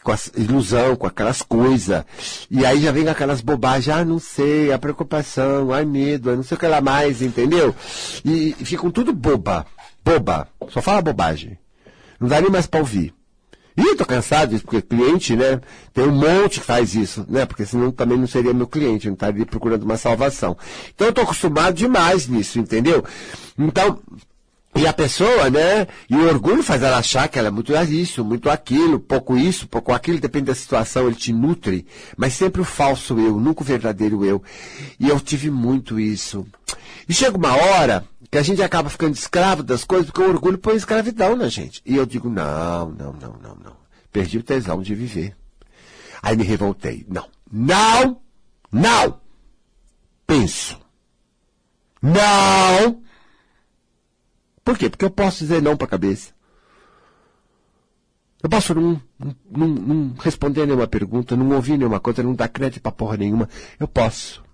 Com 0.02 0.10
a 0.10 0.18
ilusão, 0.36 0.96
com 0.96 1.06
aquelas 1.06 1.42
coisas. 1.42 2.04
E 2.50 2.66
aí 2.66 2.80
já 2.82 2.90
vem 2.90 3.06
aquelas 3.06 3.40
bobagens, 3.40 3.96
ah, 3.96 4.04
não 4.04 4.18
sei, 4.18 4.72
a 4.72 4.78
preocupação, 4.78 5.72
ai 5.72 5.84
medo, 5.84 6.34
não 6.34 6.42
sei 6.42 6.56
o 6.56 6.58
que 6.58 6.66
lá 6.66 6.80
mais, 6.80 7.22
entendeu? 7.22 7.72
E, 8.24 8.56
e 8.58 8.64
ficam 8.64 8.90
tudo 8.90 9.12
boba, 9.12 9.64
boba, 10.04 10.48
só 10.68 10.82
fala 10.82 11.00
bobagem. 11.00 11.56
Não 12.20 12.28
dá 12.28 12.40
nem 12.40 12.50
mais 12.50 12.66
para 12.66 12.80
ouvir. 12.80 13.14
E 13.76 13.88
eu 13.88 13.96
tô 13.96 14.06
cansado 14.06 14.50
disso, 14.50 14.64
porque 14.64 14.80
cliente, 14.80 15.36
né, 15.36 15.60
tem 15.92 16.04
um 16.04 16.12
monte 16.12 16.60
que 16.60 16.66
faz 16.66 16.94
isso, 16.94 17.26
né, 17.28 17.44
porque 17.44 17.66
senão 17.66 17.90
também 17.90 18.16
não 18.16 18.26
seria 18.26 18.54
meu 18.54 18.66
cliente, 18.66 19.06
eu 19.06 19.10
não 19.10 19.14
estaria 19.14 19.44
procurando 19.44 19.82
uma 19.82 19.98
salvação. 19.98 20.56
Então 20.94 21.08
eu 21.08 21.12
tô 21.12 21.20
acostumado 21.20 21.74
demais 21.74 22.26
nisso, 22.26 22.58
entendeu? 22.58 23.04
Então, 23.58 24.00
e 24.76 24.86
a 24.86 24.92
pessoa, 24.92 25.48
né? 25.48 25.86
E 26.08 26.14
o 26.14 26.28
orgulho 26.28 26.62
faz 26.62 26.82
ela 26.82 26.98
achar 26.98 27.28
que 27.28 27.38
ela 27.38 27.48
é 27.48 27.50
muito 27.50 27.74
isso, 27.74 28.22
muito 28.22 28.50
aquilo, 28.50 29.00
pouco 29.00 29.36
isso, 29.36 29.66
pouco 29.66 29.90
aquilo, 29.92 30.20
depende 30.20 30.46
da 30.46 30.54
situação, 30.54 31.06
ele 31.06 31.16
te 31.16 31.32
nutre. 31.32 31.86
Mas 32.14 32.34
sempre 32.34 32.60
o 32.60 32.64
falso 32.64 33.18
eu, 33.18 33.40
nunca 33.40 33.62
o 33.62 33.64
verdadeiro 33.64 34.22
eu. 34.22 34.42
E 35.00 35.08
eu 35.08 35.18
tive 35.18 35.50
muito 35.50 35.98
isso. 35.98 36.46
E 37.08 37.14
chega 37.14 37.36
uma 37.36 37.54
hora 37.54 38.04
que 38.30 38.38
a 38.38 38.42
gente 38.42 38.62
acaba 38.62 38.90
ficando 38.90 39.14
escravo 39.14 39.62
das 39.62 39.84
coisas, 39.84 40.06
porque 40.06 40.22
o 40.22 40.28
orgulho 40.28 40.58
põe 40.58 40.76
escravidão 40.76 41.36
na 41.36 41.48
gente. 41.48 41.80
E 41.84 41.96
eu 41.96 42.04
digo, 42.04 42.28
não, 42.28 42.90
não, 42.90 43.12
não, 43.12 43.32
não, 43.40 43.54
não. 43.54 43.76
Perdi 44.12 44.38
o 44.38 44.42
tesão 44.42 44.82
de 44.82 44.94
viver. 44.94 45.36
Aí 46.22 46.36
me 46.36 46.42
revoltei. 46.42 47.06
Não, 47.08 47.28
não, 47.50 48.20
não. 48.72 49.20
Penso. 50.26 50.80
Não. 52.02 53.02
Por 54.64 54.76
quê? 54.76 54.90
Porque 54.90 55.04
eu 55.04 55.10
posso 55.10 55.38
dizer 55.38 55.62
não 55.62 55.76
para 55.76 55.86
a 55.86 55.90
cabeça. 55.90 56.34
Eu 58.42 58.50
posso 58.50 58.74
não, 58.74 59.00
não, 59.50 59.68
não, 59.68 60.14
responder 60.18 60.66
nenhuma 60.66 60.86
pergunta, 60.86 61.36
não 61.36 61.54
ouvir 61.54 61.76
nenhuma 61.76 62.00
coisa, 62.00 62.22
não 62.22 62.34
dar 62.34 62.48
crédito 62.48 62.82
para 62.82 62.92
porra 62.92 63.16
nenhuma. 63.16 63.48
Eu 63.78 63.88
posso. 63.88 64.45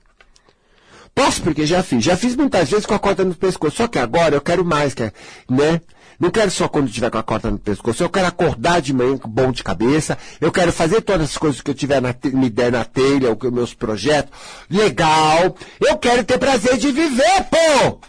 Posso 1.14 1.42
porque 1.42 1.66
já 1.66 1.82
fiz. 1.82 2.04
Já 2.04 2.16
fiz 2.16 2.34
muitas 2.34 2.70
vezes 2.70 2.86
com 2.86 2.94
a 2.94 2.98
corda 2.98 3.24
no 3.24 3.34
pescoço. 3.34 3.76
Só 3.76 3.88
que 3.88 3.98
agora 3.98 4.34
eu 4.34 4.40
quero 4.40 4.64
mais, 4.64 4.94
que, 4.94 5.12
né? 5.48 5.80
Não 6.18 6.30
quero 6.30 6.50
só 6.50 6.68
quando 6.68 6.90
tiver 6.90 7.10
com 7.10 7.18
a 7.18 7.22
corda 7.22 7.50
no 7.50 7.58
pescoço. 7.58 8.02
Eu 8.02 8.08
quero 8.08 8.28
acordar 8.28 8.80
de 8.80 8.94
manhã 8.94 9.18
com 9.18 9.28
bom 9.28 9.50
de 9.50 9.62
cabeça. 9.62 10.16
Eu 10.40 10.50
quero 10.52 10.72
fazer 10.72 11.02
todas 11.02 11.30
as 11.30 11.38
coisas 11.38 11.60
que 11.60 11.70
eu 11.70 11.74
tiver 11.74 12.00
na, 12.00 12.14
me 12.32 12.48
der 12.48 12.72
na 12.72 12.84
telha, 12.84 13.32
os 13.32 13.50
meus 13.50 13.74
projetos. 13.74 14.32
Legal. 14.70 15.56
Eu 15.80 15.98
quero 15.98 16.24
ter 16.24 16.38
prazer 16.38 16.78
de 16.78 16.92
viver, 16.92 17.46
pô! 17.50 18.00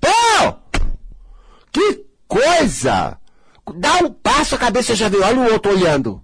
Pô! 0.00 0.56
Que 1.72 2.04
coisa! 2.26 3.16
Dá 3.76 3.94
um 3.98 4.10
passo, 4.10 4.56
a 4.56 4.58
cabeça 4.58 4.94
já 4.94 5.08
vê. 5.08 5.18
Olha 5.18 5.40
o 5.40 5.52
outro 5.52 5.72
olhando. 5.72 6.22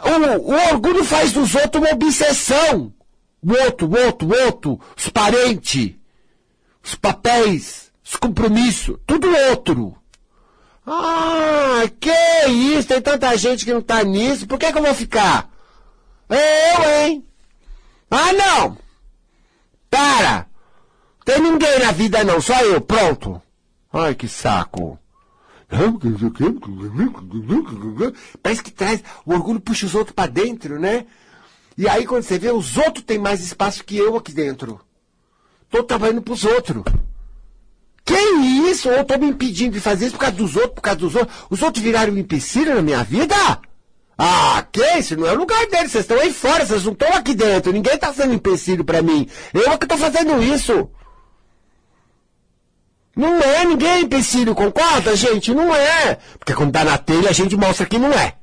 O, 0.00 0.52
o 0.52 0.72
orgulho 0.72 1.04
faz 1.04 1.32
dos 1.32 1.54
outros 1.54 1.82
uma 1.82 1.94
obsessão 1.94 2.92
o 3.42 3.52
outro, 3.52 3.86
o 3.86 4.04
outro, 4.04 4.28
o 4.28 4.44
outro, 4.44 4.80
os 4.96 5.08
parentes, 5.08 5.94
os 6.82 6.94
papéis, 6.94 7.92
os 8.04 8.16
compromissos, 8.16 8.96
tudo 9.06 9.28
outro. 9.50 9.96
Ah, 10.86 11.82
que 12.00 12.48
isso, 12.48 12.88
tem 12.88 13.02
tanta 13.02 13.36
gente 13.36 13.64
que 13.64 13.74
não 13.74 13.82
tá 13.82 14.04
nisso, 14.04 14.46
por 14.46 14.58
que, 14.58 14.72
que 14.72 14.78
eu 14.78 14.82
vou 14.82 14.94
ficar? 14.94 15.50
Eu, 16.28 16.90
hein? 16.90 17.24
Ah, 18.10 18.32
não! 18.32 18.78
Para! 19.90 20.46
Tem 21.24 21.40
ninguém 21.40 21.80
na 21.80 21.90
vida 21.90 22.22
não, 22.22 22.40
só 22.40 22.60
eu, 22.60 22.80
pronto. 22.80 23.42
Ai, 23.92 24.14
que 24.14 24.28
saco. 24.28 24.96
Parece 28.40 28.62
que 28.62 28.70
traz, 28.70 29.02
o 29.24 29.32
orgulho 29.32 29.58
puxa 29.58 29.86
os 29.86 29.94
outros 29.96 30.14
para 30.14 30.30
dentro, 30.30 30.78
né? 30.78 31.06
E 31.76 31.88
aí 31.88 32.06
quando 32.06 32.22
você 32.22 32.38
vê, 32.38 32.50
os 32.50 32.76
outros 32.76 33.04
têm 33.04 33.18
mais 33.18 33.40
espaço 33.40 33.84
que 33.84 33.96
eu 33.96 34.16
aqui 34.16 34.32
dentro. 34.32 34.80
Tô 35.68 35.82
trabalhando 35.82 36.22
pros 36.22 36.44
outros. 36.44 36.82
Que 38.04 38.14
isso? 38.70 38.88
Ou 38.88 39.04
tô 39.04 39.18
me 39.18 39.26
impedindo 39.26 39.74
de 39.74 39.80
fazer 39.80 40.06
isso 40.06 40.14
por 40.14 40.20
causa 40.20 40.36
dos 40.36 40.56
outros, 40.56 40.74
por 40.74 40.80
causa 40.80 41.00
dos 41.00 41.14
outros. 41.14 41.36
Os 41.50 41.60
outros 41.60 41.82
viraram 41.82 42.14
um 42.14 42.18
empecilho 42.18 42.74
na 42.74 42.82
minha 42.82 43.02
vida? 43.02 43.34
Ah, 44.16 44.64
que 44.72 44.80
isso? 44.96 45.16
Não 45.16 45.26
é 45.26 45.32
o 45.32 45.38
lugar 45.38 45.66
deles. 45.66 45.92
Vocês 45.92 46.04
estão 46.04 46.18
aí 46.18 46.32
fora, 46.32 46.64
vocês 46.64 46.84
não 46.84 46.92
estão 46.92 47.12
aqui 47.12 47.34
dentro. 47.34 47.72
Ninguém 47.72 47.98
tá 47.98 48.12
sendo 48.14 48.32
empecilho 48.32 48.84
para 48.84 49.02
mim. 49.02 49.28
Eu 49.52 49.70
é 49.70 49.76
que 49.76 49.86
tô 49.86 49.98
fazendo 49.98 50.42
isso. 50.42 50.88
Não 53.14 53.38
é, 53.40 53.64
ninguém 53.64 53.88
é 53.88 54.00
empecilho, 54.00 54.54
concorda, 54.54 55.16
gente? 55.16 55.52
Não 55.52 55.74
é. 55.74 56.18
Porque 56.38 56.54
quando 56.54 56.70
dá 56.70 56.84
na 56.84 56.98
telha, 56.98 57.30
a 57.30 57.32
gente 57.32 57.56
mostra 57.56 57.86
que 57.86 57.98
não 57.98 58.12
é. 58.12 58.34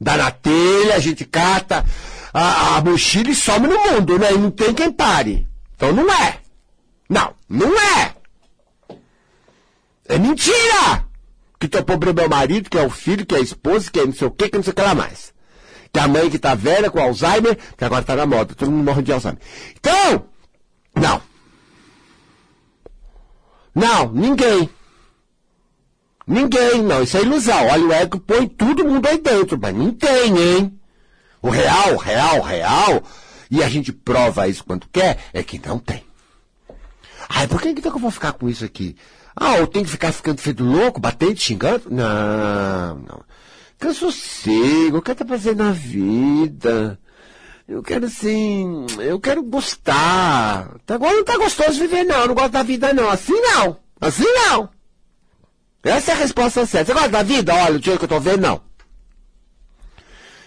Dá 0.00 0.16
na 0.16 0.30
telha, 0.30 0.96
a 0.96 0.98
gente 0.98 1.24
cata 1.24 1.84
a, 2.38 2.76
a 2.76 2.80
mochila 2.82 3.30
e 3.30 3.34
some 3.34 3.66
no 3.66 3.78
mundo, 3.78 4.18
né? 4.18 4.34
E 4.34 4.36
não 4.36 4.50
tem 4.50 4.74
quem 4.74 4.92
pare. 4.92 5.48
Então 5.74 5.90
não 5.90 6.12
é. 6.12 6.38
Não, 7.08 7.34
não 7.48 7.80
é. 7.80 8.14
É 10.06 10.18
mentira! 10.18 11.06
Que 11.58 11.66
teu 11.66 11.82
problema 11.82 12.20
é 12.20 12.26
o 12.26 12.30
marido, 12.30 12.68
que 12.68 12.76
é 12.76 12.82
o 12.84 12.90
filho, 12.90 13.24
que 13.24 13.34
é 13.34 13.38
a 13.38 13.40
esposa, 13.40 13.90
que 13.90 13.98
é 13.98 14.04
não 14.04 14.12
sei 14.12 14.26
o 14.26 14.30
que, 14.30 14.50
que 14.50 14.56
não 14.56 14.62
sei 14.62 14.72
o 14.72 14.76
que 14.76 14.82
lá 14.82 14.94
mais. 14.94 15.32
Que 15.90 15.98
a 15.98 16.06
mãe 16.06 16.28
que 16.28 16.38
tá 16.38 16.54
velha 16.54 16.90
com 16.90 17.00
Alzheimer, 17.00 17.56
que 17.74 17.82
agora 17.82 18.04
tá 18.04 18.14
na 18.14 18.26
moda, 18.26 18.54
todo 18.54 18.70
mundo 18.70 18.84
morre 18.84 19.02
de 19.02 19.12
Alzheimer. 19.12 19.40
Então, 19.78 20.26
não. 20.94 21.22
Não, 23.74 24.12
ninguém. 24.12 24.68
Ninguém, 26.26 26.82
não. 26.82 27.02
Isso 27.02 27.16
é 27.16 27.22
ilusão. 27.22 27.66
Olha, 27.66 27.86
o 27.86 27.92
ego 27.92 28.20
põe 28.20 28.46
todo 28.46 28.84
mundo 28.84 29.06
aí 29.06 29.16
dentro, 29.16 29.58
mas 29.58 29.74
não 29.74 29.90
tem, 29.90 30.36
hein? 30.36 30.75
O 31.46 31.48
real, 31.48 31.96
real, 31.96 32.40
real, 32.42 33.02
e 33.48 33.62
a 33.62 33.68
gente 33.68 33.92
prova 33.92 34.48
isso 34.48 34.64
quando 34.64 34.88
quer, 34.88 35.16
é 35.32 35.44
que 35.44 35.64
não 35.64 35.78
tem. 35.78 36.02
Ai, 37.28 37.46
por 37.46 37.62
que 37.62 37.68
então 37.68 37.92
que 37.92 37.98
eu 37.98 38.02
vou 38.02 38.10
ficar 38.10 38.32
com 38.32 38.48
isso 38.48 38.64
aqui? 38.64 38.96
Ah, 39.36 39.56
eu 39.56 39.68
tenho 39.68 39.84
que 39.84 39.90
ficar 39.92 40.10
ficando 40.10 40.40
feito 40.40 40.64
louco, 40.64 41.00
batendo, 41.00 41.38
xingando? 41.38 41.84
Não, 41.88 42.96
não. 42.98 43.24
Quero 43.78 43.94
sossego, 43.94 44.96
eu 44.96 45.02
quero 45.02 45.24
fazendo 45.24 45.62
na 45.62 45.70
vida. 45.70 46.98
Eu 47.68 47.80
quero 47.80 48.06
assim, 48.06 48.84
eu 48.98 49.20
quero 49.20 49.40
gostar. 49.44 50.74
Agora 50.88 51.14
não 51.14 51.24
tá 51.24 51.36
gostoso 51.38 51.78
viver 51.78 52.02
não, 52.02 52.22
eu 52.22 52.26
não 52.26 52.34
gosto 52.34 52.50
da 52.50 52.64
vida 52.64 52.92
não. 52.92 53.08
Assim 53.08 53.40
não, 53.40 53.76
assim 54.00 54.24
não. 54.24 54.68
Essa 55.84 56.10
é 56.10 56.14
a 56.14 56.18
resposta 56.18 56.66
certa. 56.66 56.86
Você 56.86 56.92
gosta 56.92 57.08
da 57.10 57.22
vida? 57.22 57.54
Olha, 57.54 57.78
o 57.78 57.82
jeito 57.82 58.00
que 58.00 58.04
eu 58.04 58.08
tô 58.08 58.18
vendo, 58.18 58.40
não. 58.40 58.65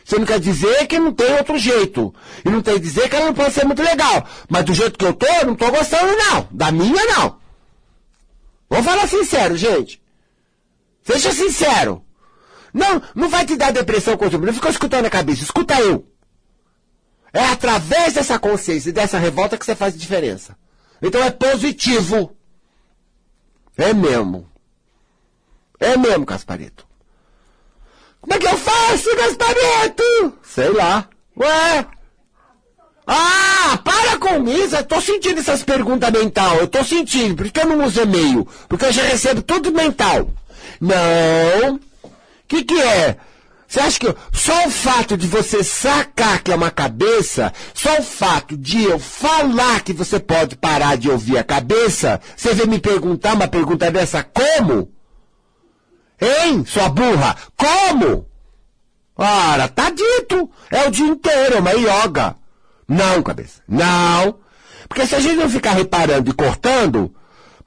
Você 0.10 0.18
não 0.18 0.26
quer 0.26 0.39
dizer 0.39 0.88
que 0.88 0.97
não 0.97 1.14
tem 1.14 1.32
outro 1.38 1.55
jeito. 1.55 2.12
E 2.43 2.49
não 2.49 2.64
tem 2.64 2.74
que 2.74 2.80
dizer 2.80 3.07
que 3.07 3.16
ela 3.16 3.28
não 3.28 3.34
pode 3.36 3.53
ser 3.53 3.64
muito 3.64 3.84
legal. 3.84 4.28
Mas 4.49 4.66
do 4.66 4.74
jeito 4.74 4.97
que 4.97 5.05
eu 5.05 5.14
tô, 5.14 5.28
eu 5.28 5.45
não 5.45 5.55
tô 5.55 5.70
gostando, 5.70 6.18
não. 6.18 6.47
Da 6.49 6.72
minha, 6.72 7.05
não. 7.05 7.38
Vou 8.68 8.82
falar 8.82 9.07
sincero, 9.07 9.55
gente. 9.55 10.01
Seja 11.03 11.32
sincero. 11.32 12.03
Não, 12.74 12.99
não 13.14 13.30
vai 13.30 13.45
te 13.45 13.55
dar 13.55 13.72
depressão 13.72 14.18
com 14.18 14.26
Não 14.26 14.51
fica 14.51 14.70
escutando 14.70 15.05
a 15.05 15.12
cabeça. 15.12 15.43
Escuta 15.43 15.80
eu. 15.80 16.03
É 17.32 17.45
através 17.45 18.16
dessa 18.16 18.39
consciência 18.39 18.89
e 18.89 18.93
dessa 18.93 19.20
revolta 19.20 19.60
que 19.60 19.66
você 19.66 19.76
faz 19.76 19.95
diferença. 19.95 20.57
Então 21.03 21.24
é 21.24 21.30
positivo. 21.30 22.36
É 23.78 23.93
mesmo. 23.93 24.49
É 25.80 25.95
mesmo, 25.95 26.26
Casparito. 26.26 26.89
Como 28.22 28.34
é 28.34 28.38
que 28.38 28.47
eu 28.47 28.57
faço, 28.57 29.15
Gasparito? 29.15 30.34
Sei 30.43 30.70
lá. 30.70 31.07
Ué? 31.38 31.86
Ah, 33.07 33.80
para 33.84 34.17
com 34.17 34.47
isso. 34.47 34.76
Eu 34.76 34.84
tô 34.84 35.01
sentindo 35.01 35.39
essas 35.39 35.63
perguntas 35.63 36.11
mental. 36.11 36.57
Eu 36.57 36.67
tô 36.67 36.84
sentindo. 36.84 37.36
Por 37.36 37.49
que 37.49 37.59
eu 37.59 37.65
não 37.65 37.86
uso 37.86 38.01
e-mail? 38.01 38.47
Porque 38.67 38.86
eu 38.86 38.91
já 38.91 39.03
recebo 39.03 39.41
tudo 39.41 39.72
mental. 39.72 40.30
Não. 40.80 41.76
O 41.76 41.80
que 42.47 42.63
que 42.63 42.80
é? 42.82 43.17
Você 43.67 43.80
acha 43.80 43.99
que 43.99 44.15
só 44.34 44.65
o 44.65 44.72
fato 44.72 45.15
de 45.15 45.28
você 45.28 45.63
sacar 45.63 46.41
que 46.41 46.51
é 46.51 46.55
uma 46.55 46.72
cabeça, 46.72 47.53
só 47.72 47.99
o 47.99 48.03
fato 48.03 48.57
de 48.57 48.84
eu 48.84 48.97
falar 48.97 49.82
que 49.82 49.93
você 49.93 50.20
pode 50.20 50.55
parar 50.55 50.97
de 50.97 51.07
ouvir 51.07 51.38
a 51.38 51.43
cabeça, 51.43 52.20
você 52.36 52.55
vem 52.55 52.65
me 52.65 52.80
perguntar 52.80 53.36
uma 53.36 53.47
pergunta 53.47 53.91
dessa 53.91 54.24
como? 54.24 54.91
Hein, 56.22 56.65
sua 56.65 56.89
burra? 56.89 57.36
Como? 57.55 58.28
Ora, 59.15 59.67
tá 59.67 59.89
dito. 59.89 60.49
É 60.70 60.88
o 60.88 60.91
dia 60.91 61.07
inteiro, 61.07 61.55
é 61.55 61.59
uma 61.59 61.72
yoga. 61.72 62.36
Não, 62.88 63.22
cabeça. 63.22 63.61
Não. 63.67 64.39
Porque 64.88 65.05
se 65.05 65.15
a 65.15 65.20
gente 65.20 65.36
não 65.36 65.49
ficar 65.49 65.74
reparando 65.74 66.30
e 66.30 66.34
cortando, 66.34 67.13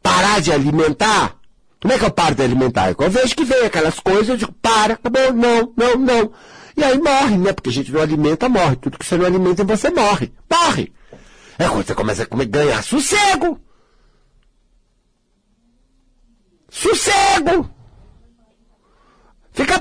parar 0.02 0.40
de 0.40 0.52
alimentar, 0.52 1.36
como 1.80 1.94
é 1.94 1.98
que 1.98 2.04
eu 2.04 2.10
paro 2.10 2.34
de 2.34 2.42
alimentar? 2.42 2.94
Eu 2.98 3.10
vejo 3.10 3.34
que 3.34 3.44
vem 3.44 3.64
aquelas 3.64 3.98
coisas, 4.00 4.28
eu 4.28 4.36
digo, 4.36 4.52
para, 4.60 4.94
acabou, 4.94 5.32
não, 5.32 5.72
não, 5.76 5.96
não. 5.96 6.32
E 6.76 6.82
aí 6.82 6.98
morre, 6.98 7.36
né? 7.36 7.52
Porque 7.52 7.70
a 7.70 7.72
gente 7.72 7.92
não 7.92 8.00
alimenta, 8.00 8.48
morre. 8.48 8.76
Tudo 8.76 8.98
que 8.98 9.04
você 9.04 9.16
não 9.16 9.26
alimenta, 9.26 9.64
você 9.64 9.90
morre. 9.90 10.32
Morre. 10.50 10.92
É 11.58 11.68
quando 11.68 11.86
você 11.86 11.94
começa 11.94 12.22
a 12.22 12.44
ganhar 12.44 12.82
sossego. 12.82 13.60
Sossego. 16.70 17.70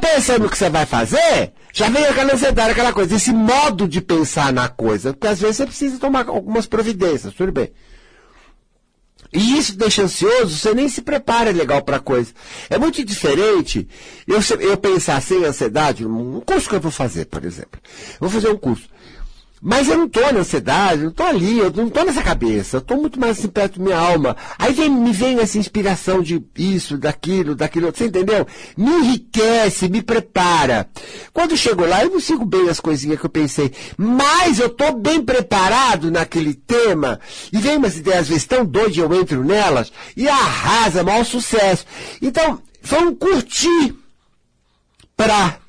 Pensando 0.01 0.47
o 0.47 0.49
que 0.49 0.57
você 0.57 0.69
vai 0.69 0.85
fazer, 0.85 1.53
já 1.71 1.89
vem 1.89 2.03
aquela 2.03 2.33
ansiedade, 2.33 2.71
aquela 2.71 2.91
coisa, 2.91 3.15
esse 3.15 3.31
modo 3.31 3.87
de 3.87 4.01
pensar 4.01 4.51
na 4.51 4.67
coisa, 4.67 5.13
porque 5.13 5.27
às 5.27 5.39
vezes 5.39 5.57
você 5.57 5.65
precisa 5.65 5.99
tomar 5.99 6.27
algumas 6.27 6.65
providências, 6.65 7.33
tudo 7.33 7.51
bem. 7.51 7.71
E 9.33 9.57
isso 9.57 9.77
deixa 9.77 10.03
ansioso, 10.03 10.57
você 10.57 10.73
nem 10.73 10.89
se 10.89 11.01
prepara 11.01 11.51
legal 11.51 11.81
para 11.81 11.99
coisa. 11.99 12.33
É 12.69 12.77
muito 12.77 13.03
diferente 13.05 13.87
eu, 14.27 14.39
eu 14.59 14.75
pensar 14.75 15.21
sem 15.21 15.45
ansiedade, 15.45 16.05
um 16.05 16.41
curso 16.41 16.67
que 16.67 16.75
eu 16.75 16.81
vou 16.81 16.91
fazer, 16.91 17.25
por 17.25 17.45
exemplo. 17.45 17.79
Vou 18.19 18.29
fazer 18.29 18.49
um 18.49 18.57
curso. 18.57 18.89
Mas 19.63 19.87
eu 19.87 19.95
não 19.95 20.05
estou 20.05 20.33
na 20.33 20.39
ansiedade, 20.39 21.03
não 21.03 21.11
estou 21.11 21.27
ali, 21.27 21.59
eu 21.59 21.71
não 21.71 21.87
estou 21.87 22.03
nessa 22.03 22.23
cabeça, 22.23 22.77
eu 22.77 22.79
estou 22.79 22.97
muito 22.97 23.19
mais 23.19 23.37
assim 23.37 23.47
perto 23.47 23.77
da 23.77 23.85
minha 23.85 23.97
alma. 23.97 24.35
Aí 24.57 24.73
vem, 24.73 24.89
me 24.89 25.11
vem 25.11 25.39
essa 25.39 25.59
inspiração 25.59 26.23
de 26.23 26.43
isso, 26.57 26.97
daquilo, 26.97 27.53
daquilo, 27.53 27.91
você 27.91 28.05
entendeu? 28.05 28.47
Me 28.75 28.89
enriquece, 28.89 29.87
me 29.87 30.01
prepara. 30.01 30.89
Quando 31.31 31.55
chego 31.55 31.85
lá, 31.85 32.03
eu 32.03 32.09
não 32.09 32.19
sigo 32.19 32.43
bem 32.43 32.69
as 32.69 32.79
coisinhas 32.79 33.19
que 33.19 33.25
eu 33.27 33.29
pensei, 33.29 33.71
mas 33.95 34.59
eu 34.59 34.65
estou 34.65 34.93
bem 34.97 35.21
preparado 35.21 36.09
naquele 36.09 36.55
tema, 36.55 37.19
e 37.53 37.57
vem 37.59 37.77
umas 37.77 37.97
ideias 37.97 38.21
às 38.21 38.29
vezes 38.29 38.45
tão 38.45 38.65
doidas, 38.65 38.97
eu 38.97 39.13
entro 39.13 39.43
nelas, 39.43 39.93
e 40.17 40.27
arrasa, 40.27 41.03
maior 41.03 41.23
sucesso. 41.23 41.85
Então, 42.19 42.59
foi 42.81 43.03
um 43.03 43.13
curtir 43.13 43.95
pra. 45.15 45.59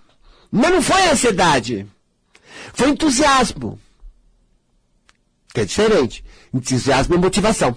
Mas 0.50 0.70
não 0.70 0.82
foi 0.82 1.08
ansiedade. 1.10 1.86
Foi 2.72 2.90
entusiasmo. 2.90 3.78
Que 5.54 5.60
é 5.60 5.64
diferente. 5.64 6.24
Entusiasmo 6.52 7.14
é 7.14 7.18
motivação. 7.18 7.76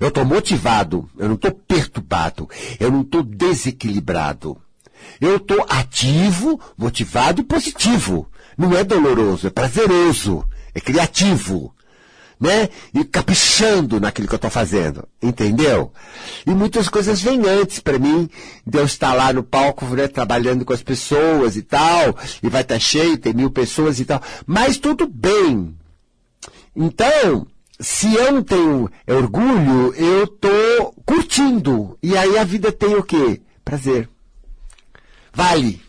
Eu 0.00 0.08
estou 0.08 0.24
motivado, 0.24 1.08
eu 1.16 1.28
não 1.28 1.36
estou 1.36 1.52
perturbado, 1.52 2.48
eu 2.80 2.90
não 2.90 3.02
estou 3.02 3.22
desequilibrado. 3.22 4.60
Eu 5.20 5.36
estou 5.36 5.64
ativo, 5.68 6.60
motivado 6.76 7.40
e 7.40 7.44
positivo. 7.44 8.28
Não 8.56 8.76
é 8.76 8.82
doloroso, 8.82 9.46
é 9.46 9.50
prazeroso, 9.50 10.44
é 10.74 10.80
criativo 10.80 11.72
né? 12.40 12.68
E 12.94 13.04
caprichando 13.04 14.00
naquilo 14.00 14.28
que 14.28 14.34
eu 14.34 14.36
estou 14.36 14.50
fazendo, 14.50 15.06
entendeu? 15.20 15.92
E 16.46 16.50
muitas 16.50 16.88
coisas 16.88 17.20
vêm 17.20 17.46
antes 17.46 17.80
para 17.80 17.98
mim, 17.98 18.28
Deus 18.66 18.92
está 18.92 19.12
lá 19.12 19.32
no 19.32 19.42
palco, 19.42 19.84
né, 19.86 20.06
trabalhando 20.06 20.64
com 20.64 20.72
as 20.72 20.82
pessoas 20.82 21.56
e 21.56 21.62
tal, 21.62 22.16
e 22.42 22.48
vai 22.48 22.62
estar 22.62 22.74
tá 22.74 22.80
cheio, 22.80 23.18
tem 23.18 23.32
mil 23.32 23.50
pessoas 23.50 23.98
e 23.98 24.04
tal, 24.04 24.22
mas 24.46 24.78
tudo 24.78 25.06
bem. 25.06 25.76
Então, 26.76 27.46
se 27.80 28.14
eu 28.14 28.32
não 28.32 28.42
tenho 28.42 28.90
orgulho, 29.08 29.92
eu 29.94 30.24
estou 30.24 30.94
curtindo, 31.04 31.98
e 32.02 32.16
aí 32.16 32.38
a 32.38 32.44
vida 32.44 32.70
tem 32.70 32.94
o 32.94 33.02
quê? 33.02 33.40
Prazer. 33.64 34.08
Vale. 35.32 35.80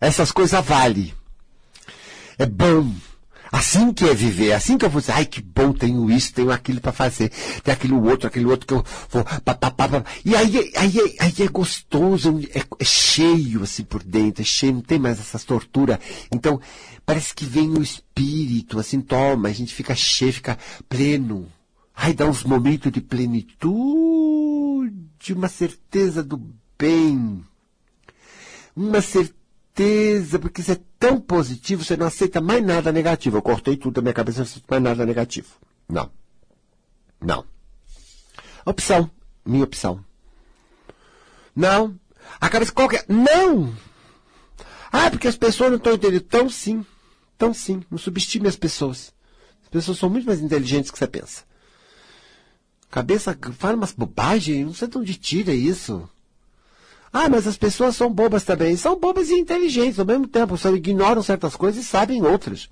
Essas 0.00 0.30
coisas 0.30 0.64
vale. 0.64 1.14
É 2.38 2.46
bom 2.46 2.92
Assim 3.50 3.92
que 3.92 4.04
é 4.04 4.14
viver, 4.14 4.52
assim 4.52 4.76
que 4.76 4.84
eu 4.84 4.90
vou 4.90 5.00
dizer, 5.00 5.12
ai 5.12 5.24
que 5.24 5.40
bom, 5.40 5.72
tenho 5.72 6.10
isso, 6.10 6.34
tenho 6.34 6.50
aquilo 6.50 6.80
para 6.80 6.92
fazer, 6.92 7.30
tem 7.62 7.72
aquilo 7.72 8.04
outro, 8.04 8.26
aquele 8.26 8.44
outro 8.44 8.66
que 8.66 8.74
eu 8.74 8.84
vou. 9.10 9.24
Pá, 9.24 9.54
pá, 9.54 9.70
pá, 9.70 9.88
pá. 9.88 10.04
E 10.24 10.36
aí, 10.36 10.70
aí, 10.76 11.16
aí 11.18 11.34
é 11.38 11.48
gostoso, 11.48 12.40
é, 12.54 12.58
é, 12.58 12.84
cheio 12.84 13.62
assim 13.62 13.84
por 13.84 14.02
dentro, 14.02 14.42
é 14.42 14.44
cheio, 14.44 14.74
não 14.74 14.82
tem 14.82 14.98
mais 14.98 15.18
essas 15.18 15.44
torturas. 15.44 15.98
Então, 16.30 16.60
parece 17.06 17.34
que 17.34 17.46
vem 17.46 17.70
o 17.70 17.82
espírito, 17.82 18.78
assim, 18.78 19.00
toma, 19.00 19.48
a 19.48 19.52
gente 19.52 19.74
fica 19.74 19.94
cheio, 19.94 20.32
fica 20.32 20.58
pleno. 20.88 21.48
Ai, 21.94 22.12
dá 22.12 22.26
uns 22.26 22.44
momentos 22.44 22.92
de 22.92 23.00
plenitude, 23.00 23.62
uma 25.32 25.48
certeza 25.48 26.22
do 26.22 26.40
bem. 26.78 27.42
Uma 28.76 29.00
certeza 29.00 29.37
porque 30.40 30.60
isso 30.60 30.72
é 30.72 30.80
tão 30.98 31.20
positivo, 31.20 31.84
você 31.84 31.96
não 31.96 32.06
aceita 32.06 32.40
mais 32.40 32.64
nada 32.64 32.90
negativo. 32.90 33.36
Eu 33.36 33.42
cortei 33.42 33.76
tudo 33.76 33.94
da 33.94 34.02
minha 34.02 34.14
cabeça, 34.14 34.38
não 34.38 34.44
aceito 34.44 34.66
mais 34.68 34.82
nada 34.82 35.06
negativo. 35.06 35.48
Não. 35.88 36.10
Não. 37.20 37.44
Opção. 38.64 39.10
Minha 39.44 39.64
opção. 39.64 40.04
Não. 41.54 41.98
A 42.40 42.48
cabeça 42.48 42.72
qualquer. 42.72 43.04
Não! 43.08 43.74
Ah, 44.92 45.10
porque 45.10 45.28
as 45.28 45.36
pessoas 45.36 45.70
não 45.70 45.78
estão 45.78 45.94
entendendo. 45.94 46.22
Tão 46.22 46.50
sim. 46.50 46.84
Tão 47.36 47.54
sim. 47.54 47.82
Não 47.90 47.98
subestime 47.98 48.48
as 48.48 48.56
pessoas. 48.56 49.12
As 49.62 49.68
pessoas 49.68 49.98
são 49.98 50.10
muito 50.10 50.26
mais 50.26 50.40
inteligentes 50.40 50.90
que 50.90 50.98
você 50.98 51.06
pensa. 51.06 51.44
Cabeça 52.90 53.36
fala 53.52 53.76
umas 53.76 53.92
bobagens, 53.92 54.64
não 54.64 54.74
sei 54.74 54.88
de 54.88 54.98
onde 54.98 55.14
tira 55.14 55.52
isso. 55.52 56.08
Ah, 57.12 57.28
mas 57.28 57.46
as 57.46 57.56
pessoas 57.56 57.96
são 57.96 58.12
bobas 58.12 58.44
também. 58.44 58.76
São 58.76 58.98
bobas 58.98 59.30
e 59.30 59.34
inteligentes 59.34 59.98
ao 59.98 60.06
mesmo 60.06 60.26
tempo. 60.26 60.56
Só 60.56 60.74
ignoram 60.74 61.22
certas 61.22 61.56
coisas 61.56 61.84
e 61.84 61.86
sabem 61.86 62.22
outras. 62.22 62.68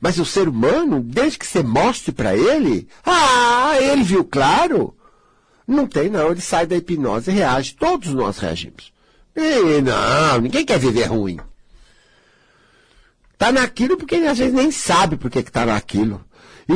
Mas 0.00 0.18
o 0.18 0.24
ser 0.24 0.48
humano, 0.48 1.00
desde 1.02 1.38
que 1.38 1.46
você 1.46 1.62
mostre 1.62 2.12
para 2.12 2.36
ele, 2.36 2.88
ah, 3.04 3.74
ele 3.80 4.02
viu 4.02 4.24
claro. 4.24 4.94
Não 5.66 5.86
tem 5.86 6.08
não, 6.08 6.30
ele 6.30 6.40
sai 6.40 6.66
da 6.66 6.76
hipnose 6.76 7.30
e 7.30 7.34
reage. 7.34 7.74
Todos 7.74 8.12
nós 8.12 8.38
reagimos. 8.38 8.92
E 9.36 9.80
não, 9.80 10.40
ninguém 10.40 10.64
quer 10.64 10.78
viver 10.78 11.04
ruim. 11.04 11.38
Tá 13.38 13.52
naquilo 13.52 13.96
porque 13.96 14.16
às 14.16 14.38
vezes 14.38 14.52
nem 14.52 14.70
sabe 14.70 15.16
por 15.16 15.30
que 15.30 15.42
tá 15.42 15.64
naquilo. 15.64 16.22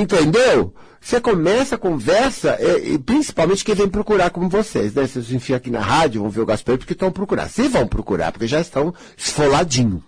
Entendeu? 0.00 0.74
Você 1.00 1.20
começa 1.20 1.74
a 1.74 1.78
conversa, 1.78 2.56
e, 2.60 2.94
e, 2.94 2.98
principalmente 2.98 3.64
quem 3.64 3.74
vem 3.74 3.88
procurar 3.88 4.30
como 4.30 4.48
vocês, 4.48 4.94
né? 4.94 5.06
Vocês 5.06 5.30
enfiam 5.30 5.56
aqui 5.56 5.70
na 5.70 5.80
rádio, 5.80 6.22
vão 6.22 6.30
ver 6.30 6.40
o 6.40 6.46
Gaspar 6.46 6.78
porque 6.78 6.94
estão 6.94 7.12
procurando. 7.12 7.48
Se 7.50 7.68
vão 7.68 7.86
procurar, 7.86 8.32
porque 8.32 8.46
já 8.46 8.60
estão 8.60 8.92
esfoladinho. 9.16 10.02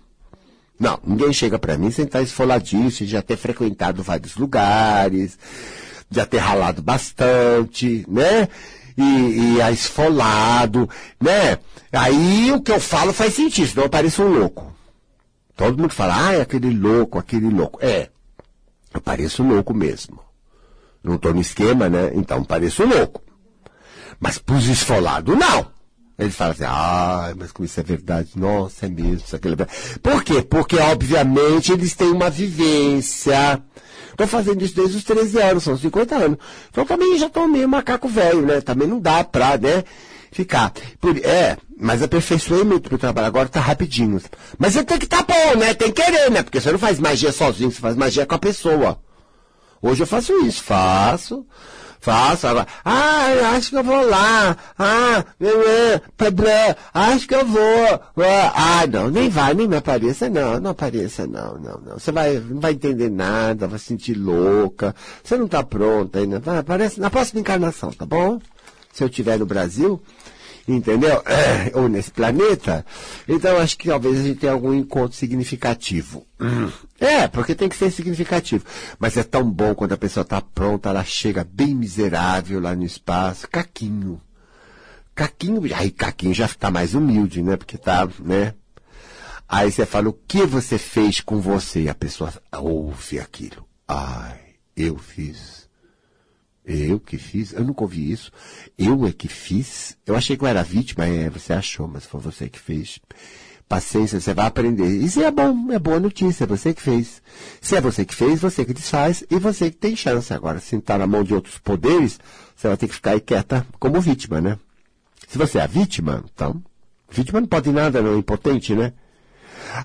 Não, 0.79 0.99
ninguém 1.05 1.31
chega 1.31 1.57
para 1.57 1.77
mim 1.77 1.89
sem 1.91 2.05
estar 2.05 2.21
esfoladinho, 2.21 2.91
sem 2.91 3.07
já 3.07 3.21
ter 3.21 3.37
frequentado 3.37 4.03
vários 4.03 4.35
lugares, 4.35 5.37
já 6.09 6.25
ter 6.25 6.39
ralado 6.39 6.81
bastante, 6.81 8.03
né? 8.07 8.47
E, 8.97 9.55
e 9.55 9.61
a 9.61 9.71
esfolado, 9.71 10.89
né? 11.21 11.59
Aí 11.93 12.51
o 12.51 12.61
que 12.61 12.71
eu 12.71 12.79
falo 12.79 13.13
faz 13.13 13.35
sentido, 13.35 13.67
senão 13.67 13.83
eu 13.83 13.89
pareço 13.89 14.23
um 14.23 14.39
louco. 14.39 14.75
Todo 15.55 15.79
mundo 15.79 15.93
fala, 15.93 16.27
ah, 16.29 16.33
é 16.33 16.41
aquele 16.41 16.71
louco, 16.71 17.17
aquele 17.17 17.49
louco. 17.49 17.79
É, 17.81 18.09
eu 18.97 19.01
pareço 19.01 19.43
louco 19.43 19.73
mesmo. 19.73 20.19
Não 21.03 21.15
estou 21.15 21.33
no 21.33 21.41
esquema, 21.41 21.87
né? 21.87 22.11
Então 22.13 22.43
pareço 22.43 22.85
louco. 22.85 23.21
Mas 24.19 24.37
pros 24.37 24.67
esfolados, 24.67 25.37
não. 25.37 25.67
Ele 26.17 26.31
fala 26.31 26.51
assim, 26.51 26.63
ah, 26.65 27.33
mas 27.37 27.51
como 27.51 27.65
isso 27.67 27.79
é 27.79 27.83
verdade, 27.83 28.31
nossa, 28.35 28.87
é 28.87 28.89
mesmo, 28.89 29.21
isso 29.23 29.35
é 29.35 29.39
verdade. 29.39 29.69
Por 30.01 30.23
quê? 30.23 30.41
Porque, 30.41 30.75
obviamente, 30.77 31.71
eles 31.71 31.93
têm 31.93 32.09
uma 32.09 32.27
vivência. 32.27 33.61
Estou 34.09 34.25
fazendo 34.25 34.63
isso 34.63 34.75
desde 34.75 34.97
os 34.97 35.03
13 35.03 35.39
anos, 35.39 35.63
são 35.63 35.77
50 35.77 36.15
anos. 36.15 36.37
Então 36.71 36.83
também 36.85 37.19
já 37.19 37.27
estou 37.27 37.47
meio 37.47 37.69
macaco 37.69 38.07
velho, 38.07 38.41
né? 38.41 38.61
Também 38.61 38.87
não 38.87 38.99
dá 38.99 39.23
pra, 39.23 39.59
né? 39.59 39.83
Ficar. 40.31 40.73
Por, 40.99 41.17
é, 41.17 41.57
mas 41.79 42.01
aperfeiçoei 42.01 42.63
muito 42.63 42.89
pro 42.89 42.97
trabalho, 42.97 43.27
agora 43.27 43.47
tá 43.47 43.59
rapidinho. 43.59 44.21
Mas 44.57 44.73
você 44.73 44.83
tem 44.83 44.97
que 44.97 45.05
tá 45.05 45.23
bom, 45.23 45.57
né? 45.57 45.73
Tem 45.73 45.91
que 45.91 46.01
querer, 46.01 46.31
né? 46.31 46.41
Porque 46.41 46.59
você 46.59 46.71
não 46.71 46.79
faz 46.79 46.99
magia 46.99 47.31
sozinho, 47.31 47.71
você 47.71 47.79
faz 47.79 47.95
magia 47.95 48.25
com 48.25 48.35
a 48.35 48.39
pessoa. 48.39 48.99
Hoje 49.81 50.01
eu 50.01 50.07
faço 50.07 50.33
isso, 50.45 50.63
faço, 50.63 51.45
faço. 51.99 52.47
Agora, 52.47 52.67
ah, 52.83 53.51
acho 53.55 53.69
que 53.69 53.77
eu 53.77 53.83
vou 53.83 54.07
lá. 54.07 54.57
Ah, 54.77 55.23
acho 56.93 57.27
que 57.27 57.35
eu 57.35 57.45
vou. 57.45 58.01
Ah, 58.55 58.87
não, 58.91 59.09
nem 59.09 59.29
vai, 59.29 59.53
nem 59.53 59.67
me 59.67 59.77
apareça, 59.77 60.27
não, 60.29 60.59
não 60.59 60.71
apareça, 60.71 61.27
não, 61.27 61.59
não, 61.59 61.79
não. 61.79 61.99
Você 61.99 62.11
vai, 62.11 62.39
não 62.39 62.59
vai 62.59 62.71
entender 62.71 63.11
nada, 63.11 63.67
vai 63.67 63.77
se 63.77 63.85
sentir 63.85 64.15
louca. 64.15 64.95
Você 65.23 65.37
não 65.37 65.45
está 65.45 65.63
pronta 65.63 66.19
ainda. 66.19 66.41
Aparece 66.59 66.99
na 66.99 67.11
próxima 67.11 67.39
encarnação, 67.41 67.91
tá 67.91 68.05
bom? 68.05 68.39
Se 68.97 69.03
eu 69.03 69.09
estiver 69.09 69.37
no 69.37 69.45
Brasil, 69.45 70.01
entendeu? 70.67 71.21
Ou 71.75 71.87
nesse 71.87 72.09
planeta. 72.09 72.83
Então 73.27 73.55
acho 73.59 73.77
que 73.77 73.89
talvez 73.89 74.19
a 74.19 74.23
gente 74.23 74.39
tenha 74.39 74.53
algum 74.53 74.73
encontro 74.73 75.15
significativo. 75.15 76.25
É, 76.99 77.27
porque 77.27 77.53
tem 77.53 77.69
que 77.69 77.75
ser 77.75 77.91
significativo. 77.91 78.65
Mas 78.97 79.15
é 79.17 79.21
tão 79.23 79.47
bom 79.47 79.75
quando 79.75 79.93
a 79.93 79.97
pessoa 79.97 80.23
está 80.23 80.41
pronta, 80.41 80.89
ela 80.89 81.03
chega 81.03 81.43
bem 81.47 81.75
miserável 81.75 82.59
lá 82.59 82.75
no 82.75 82.83
espaço, 82.83 83.47
caquinho. 83.47 84.19
Caquinho, 85.13 85.61
aí 85.75 85.91
Caquinho 85.91 86.33
já 86.33 86.45
está 86.45 86.71
mais 86.71 86.95
humilde, 86.95 87.43
né? 87.43 87.55
Porque 87.55 87.77
tá, 87.77 88.09
né? 88.19 88.55
Aí 89.47 89.71
você 89.71 89.85
fala, 89.85 90.09
o 90.09 90.13
que 90.13 90.43
você 90.43 90.79
fez 90.79 91.21
com 91.21 91.39
você? 91.39 91.83
E 91.83 91.89
a 91.89 91.93
pessoa 91.93 92.33
ouve 92.51 93.19
aquilo. 93.19 93.63
Ai, 93.87 94.39
eu 94.75 94.97
fiz 94.97 95.66
eu 96.67 96.99
que 96.99 97.17
fiz? 97.17 97.53
Eu 97.53 97.63
nunca 97.63 97.83
ouvi 97.83 98.11
isso. 98.11 98.31
Eu 98.77 99.07
é 99.07 99.13
que 99.13 99.27
fiz? 99.27 99.97
Eu 100.05 100.15
achei 100.15 100.35
que 100.35 100.43
eu 100.43 100.47
era 100.47 100.61
vítima, 100.63 101.05
é, 101.05 101.29
você 101.29 101.53
achou, 101.53 101.87
mas 101.87 102.05
foi 102.05 102.19
você 102.19 102.49
que 102.49 102.59
fez. 102.59 102.99
Paciência, 103.69 104.19
você 104.19 104.33
vai 104.33 104.45
aprender. 104.45 104.87
Isso 104.87 105.21
é 105.21 105.31
bom, 105.31 105.71
é 105.71 105.79
boa 105.79 105.99
notícia, 105.99 106.43
é 106.43 106.47
você 106.47 106.73
que 106.73 106.81
fez. 106.81 107.21
Se 107.61 107.75
é 107.75 107.81
você 107.81 108.05
que 108.05 108.13
fez, 108.13 108.39
você 108.41 108.65
que 108.65 108.73
desfaz 108.73 109.23
e 109.29 109.39
você 109.39 109.71
que 109.71 109.77
tem 109.77 109.95
chance. 109.95 110.33
Agora, 110.33 110.59
se 110.59 110.75
está 110.75 110.97
na 110.97 111.07
mão 111.07 111.23
de 111.23 111.33
outros 111.33 111.57
poderes, 111.57 112.19
você 112.55 112.67
vai 112.67 112.77
ter 112.77 112.87
que 112.87 112.95
ficar 112.95 113.11
aí 113.11 113.19
quieta 113.19 113.65
como 113.79 113.99
vítima, 114.01 114.41
né? 114.41 114.57
Se 115.27 115.37
você 115.37 115.57
é 115.57 115.61
a 115.61 115.67
vítima, 115.67 116.23
então, 116.33 116.61
vítima 117.09 117.41
não 117.41 117.47
pode 117.47 117.69
nada, 117.71 118.01
não 118.01 118.13
é 118.13 118.17
impotente, 118.17 118.73
né? 118.73 118.93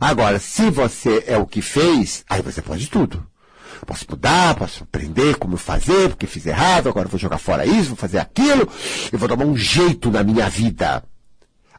Agora, 0.01 0.39
se 0.39 0.71
você 0.71 1.25
é 1.27 1.37
o 1.37 1.47
que 1.47 1.61
fez, 1.61 2.25
aí 2.29 2.43
você 2.43 2.63
pode 2.63 2.89
tudo. 2.89 3.27
Posso 3.87 4.07
mudar, 4.09 4.55
posso 4.55 4.85
aprender 4.85 5.37
como 5.37 5.57
fazer, 5.57 6.11
porque 6.11 6.27
fiz 6.27 6.47
errado, 6.47 6.89
agora 6.89 7.09
vou 7.09 7.19
jogar 7.19 7.39
fora 7.39 7.67
isso, 7.67 7.89
vou 7.89 7.97
fazer 7.97 8.19
aquilo, 8.19 8.69
eu 9.11 9.19
vou 9.19 9.29
tomar 9.29 9.45
um 9.45 9.57
jeito 9.57 10.11
na 10.11 10.23
minha 10.23 10.49
vida. 10.49 11.03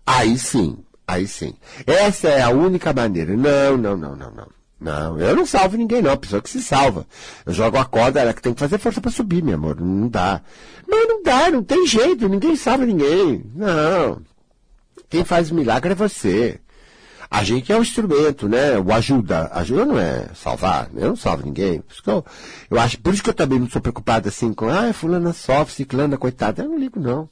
Aí 0.06 0.38
sim, 0.38 0.78
aí 1.08 1.28
sim. 1.28 1.54
Essa 1.86 2.28
é 2.30 2.41
a 2.41 2.50
única 2.50 2.94
maneira. 2.94 3.36
Não, 3.36 3.78
não, 3.78 3.98
não, 3.98 4.16
não, 4.16 4.32
não. 4.32 4.64
Não, 4.84 5.18
eu 5.18 5.34
não 5.34 5.46
salvo 5.46 5.78
ninguém, 5.78 6.02
não. 6.02 6.12
A 6.12 6.18
pessoa 6.18 6.41
que 6.41 6.50
se 6.50 6.62
salva. 6.62 7.08
Eu 7.46 7.54
jogo 7.54 7.78
a 7.78 7.86
corda, 7.86 8.20
ela 8.20 8.34
que 8.34 8.41
tem 8.41 8.54
que 8.54 8.60
fazer 8.60 8.78
força 8.78 9.00
para 9.00 9.12
subir, 9.12 9.41
meu 9.41 9.56
amor. 9.56 9.80
Não 9.80 10.10
dá. 10.10 10.41
Mas 10.86 11.08
não 11.08 11.24
dá, 11.24 11.50
não 11.50 11.64
tem 11.64 11.88
jeito. 11.88 12.28
Ninguém 12.28 12.58
salva 12.58 12.86
ninguém. 12.86 13.50
Não. 13.56 14.22
Quem 15.10 15.24
faz 15.24 15.52
o 15.52 15.56
milagre 15.56 15.94
é 15.94 15.96
você. 15.96 16.60
A 17.34 17.44
gente 17.44 17.72
é 17.72 17.76
o 17.76 17.82
instrumento, 17.82 18.48
né? 18.48 18.78
O 18.78 18.94
ajuda. 18.94 19.50
Ajuda 19.54 19.86
não 19.88 19.98
é 19.98 20.30
salvar. 20.36 20.88
Eu 20.94 21.08
não 21.08 21.16
salvo 21.16 21.44
ninguém. 21.44 21.82
Por 21.82 21.92
isso 21.92 22.04
que 22.04 22.10
eu, 22.12 22.24
eu 22.70 22.80
acho, 22.80 23.00
por 23.00 23.12
isso 23.12 23.24
que 23.24 23.30
eu 23.32 23.34
também 23.34 23.58
não 23.58 23.68
sou 23.68 23.82
preocupado 23.82 24.30
assim 24.30 24.54
com, 24.54 24.70
ah, 24.70 24.94
fulana 24.94 25.34
sofre, 25.34 25.74
ciclana, 25.74 26.16
coitada. 26.16 26.62
Eu 26.62 26.70
não 26.70 26.78
ligo, 26.78 27.00
não. 27.00 27.28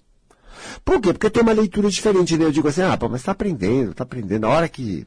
Por 0.83 0.99
quê? 0.99 1.13
Porque 1.13 1.29
tem 1.29 1.43
uma 1.43 1.51
leitura 1.51 1.87
diferente, 1.87 2.35
né? 2.35 2.45
Eu 2.45 2.51
digo 2.51 2.67
assim, 2.67 2.81
ah, 2.81 2.97
pô, 2.97 3.07
mas 3.09 3.21
tá 3.21 3.31
aprendendo, 3.31 3.93
tá 3.93 4.01
aprendendo. 4.01 4.47
A 4.47 4.49
hora 4.49 4.67
que 4.67 5.05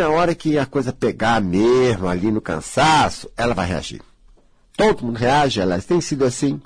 a 0.00 0.10
hora 0.10 0.32
que 0.32 0.56
a 0.56 0.64
coisa 0.64 0.92
pegar 0.92 1.40
mesmo 1.40 2.06
ali 2.06 2.30
no 2.30 2.40
cansaço, 2.40 3.28
ela 3.36 3.52
vai 3.52 3.66
reagir. 3.66 4.00
Todo 4.76 5.04
mundo 5.04 5.16
reage, 5.16 5.60
elas 5.60 5.84
têm 5.84 6.00
sido 6.00 6.24
assim. 6.24 6.62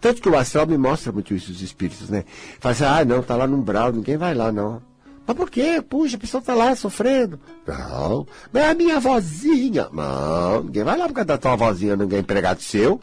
Tanto 0.00 0.22
que 0.22 0.28
o 0.28 0.38
astral 0.38 0.68
me 0.68 0.78
mostra 0.78 1.10
muito 1.10 1.34
isso, 1.34 1.50
os 1.50 1.62
espíritos, 1.62 2.10
né? 2.10 2.24
Fala 2.60 2.72
assim, 2.74 2.84
ah, 2.84 3.04
não, 3.04 3.24
tá 3.24 3.34
lá 3.34 3.44
no 3.44 3.56
umbral, 3.56 3.90
ninguém 3.90 4.16
vai 4.16 4.34
lá, 4.34 4.52
não. 4.52 4.93
Mas 5.26 5.36
por 5.36 5.50
quê? 5.50 5.82
Puxa, 5.82 6.16
a 6.16 6.20
pessoa 6.20 6.42
tá 6.42 6.54
lá 6.54 6.76
sofrendo. 6.76 7.40
Não, 7.66 8.26
mas 8.52 8.62
é 8.62 8.70
a 8.70 8.74
minha 8.74 9.00
vozinha. 9.00 9.88
Não, 9.92 10.64
ninguém 10.64 10.84
vai 10.84 10.96
lá 10.96 11.06
por 11.06 11.14
causa 11.14 11.26
da 11.26 11.38
tua 11.38 11.56
vozinha, 11.56 11.96
ninguém 11.96 12.18
é 12.18 12.20
empregado 12.20 12.60
seu. 12.60 13.00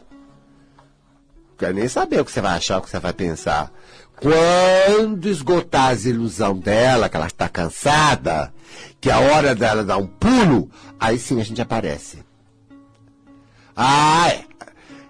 Quero 1.58 1.74
nem 1.74 1.88
saber 1.88 2.20
o 2.20 2.24
que 2.24 2.32
você 2.32 2.40
vai 2.40 2.56
achar, 2.56 2.78
o 2.78 2.82
que 2.82 2.90
você 2.90 2.98
vai 2.98 3.12
pensar. 3.12 3.72
Quando 4.20 5.28
esgotar 5.28 5.90
as 5.90 6.04
ilusão 6.04 6.56
dela, 6.56 7.08
que 7.08 7.16
ela 7.16 7.26
está 7.26 7.48
cansada, 7.48 8.54
que 9.00 9.10
é 9.10 9.12
a 9.12 9.18
hora 9.18 9.54
dela 9.54 9.82
dar 9.82 9.96
um 9.96 10.06
pulo, 10.06 10.70
aí 10.98 11.18
sim 11.18 11.40
a 11.40 11.44
gente 11.44 11.60
aparece. 11.60 12.24
É. 13.76 14.44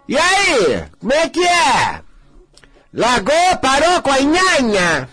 e 0.08 0.16
aí? 0.16 0.84
Como 0.98 1.12
é 1.12 1.28
que 1.28 1.44
é? 1.44 2.00
Lagou, 2.94 3.56
parou 3.60 4.00
com 4.00 4.10
a 4.10 4.20
nhanha? 4.20 5.08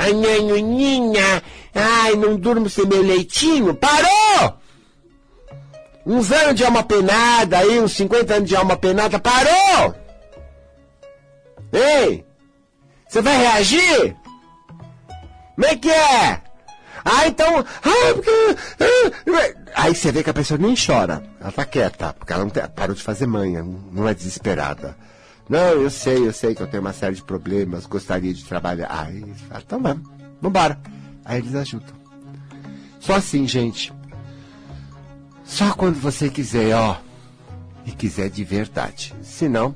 A 0.00 0.08
nhanhuninha. 0.08 1.42
Ai, 1.74 2.16
não 2.16 2.34
durmo 2.36 2.70
sem 2.70 2.86
meu 2.86 3.02
leitinho. 3.02 3.74
Parou! 3.74 4.58
Uns 6.06 6.32
anos 6.32 6.54
de 6.54 6.64
alma 6.64 6.82
penada 6.82 7.58
aí, 7.58 7.78
uns 7.78 7.92
50 7.92 8.34
anos 8.34 8.48
de 8.48 8.56
alma 8.56 8.78
penada. 8.78 9.18
Parou! 9.18 9.94
Ei! 11.70 12.24
Você 13.06 13.20
vai 13.20 13.36
reagir? 13.36 14.16
Como 15.54 15.66
é 15.66 15.76
que 15.76 15.90
é? 15.90 16.40
Ah, 17.04 17.26
então. 17.26 17.58
Ah, 17.58 18.14
porque. 18.14 18.56
Ah, 19.74 19.82
aí 19.84 19.94
você 19.94 20.10
vê 20.10 20.22
que 20.22 20.30
a 20.30 20.34
pessoa 20.34 20.56
nem 20.56 20.74
chora. 20.74 21.22
Ela 21.38 21.52
tá 21.52 21.66
quieta, 21.66 22.14
porque 22.18 22.32
ela 22.32 22.44
não 22.44 22.50
tem, 22.50 22.66
parou 22.68 22.96
de 22.96 23.02
fazer 23.02 23.26
manha, 23.26 23.62
não 23.62 24.08
é 24.08 24.14
desesperada. 24.14 24.96
Não, 25.50 25.58
eu 25.58 25.90
sei, 25.90 26.24
eu 26.24 26.32
sei 26.32 26.54
que 26.54 26.62
eu 26.62 26.66
tenho 26.68 26.80
uma 26.80 26.92
série 26.92 27.16
de 27.16 27.24
problemas, 27.24 27.84
gostaria 27.84 28.32
de 28.32 28.44
trabalhar. 28.44 28.86
Aí 28.88 29.34
fala, 29.48 29.62
então 29.66 29.82
vamos, 29.82 30.08
vambora. 30.40 30.80
Aí 31.24 31.40
eles 31.40 31.56
ajudam. 31.56 31.92
Só 33.00 33.16
assim, 33.16 33.48
gente. 33.48 33.92
Só 35.44 35.72
quando 35.72 35.96
você 35.96 36.30
quiser, 36.30 36.76
ó. 36.76 36.96
E 37.84 37.90
quiser 37.90 38.30
de 38.30 38.44
verdade. 38.44 39.12
Se 39.22 39.48
não, 39.48 39.74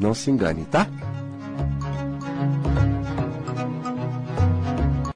não 0.00 0.14
se 0.14 0.30
engane, 0.30 0.64
tá? 0.64 0.88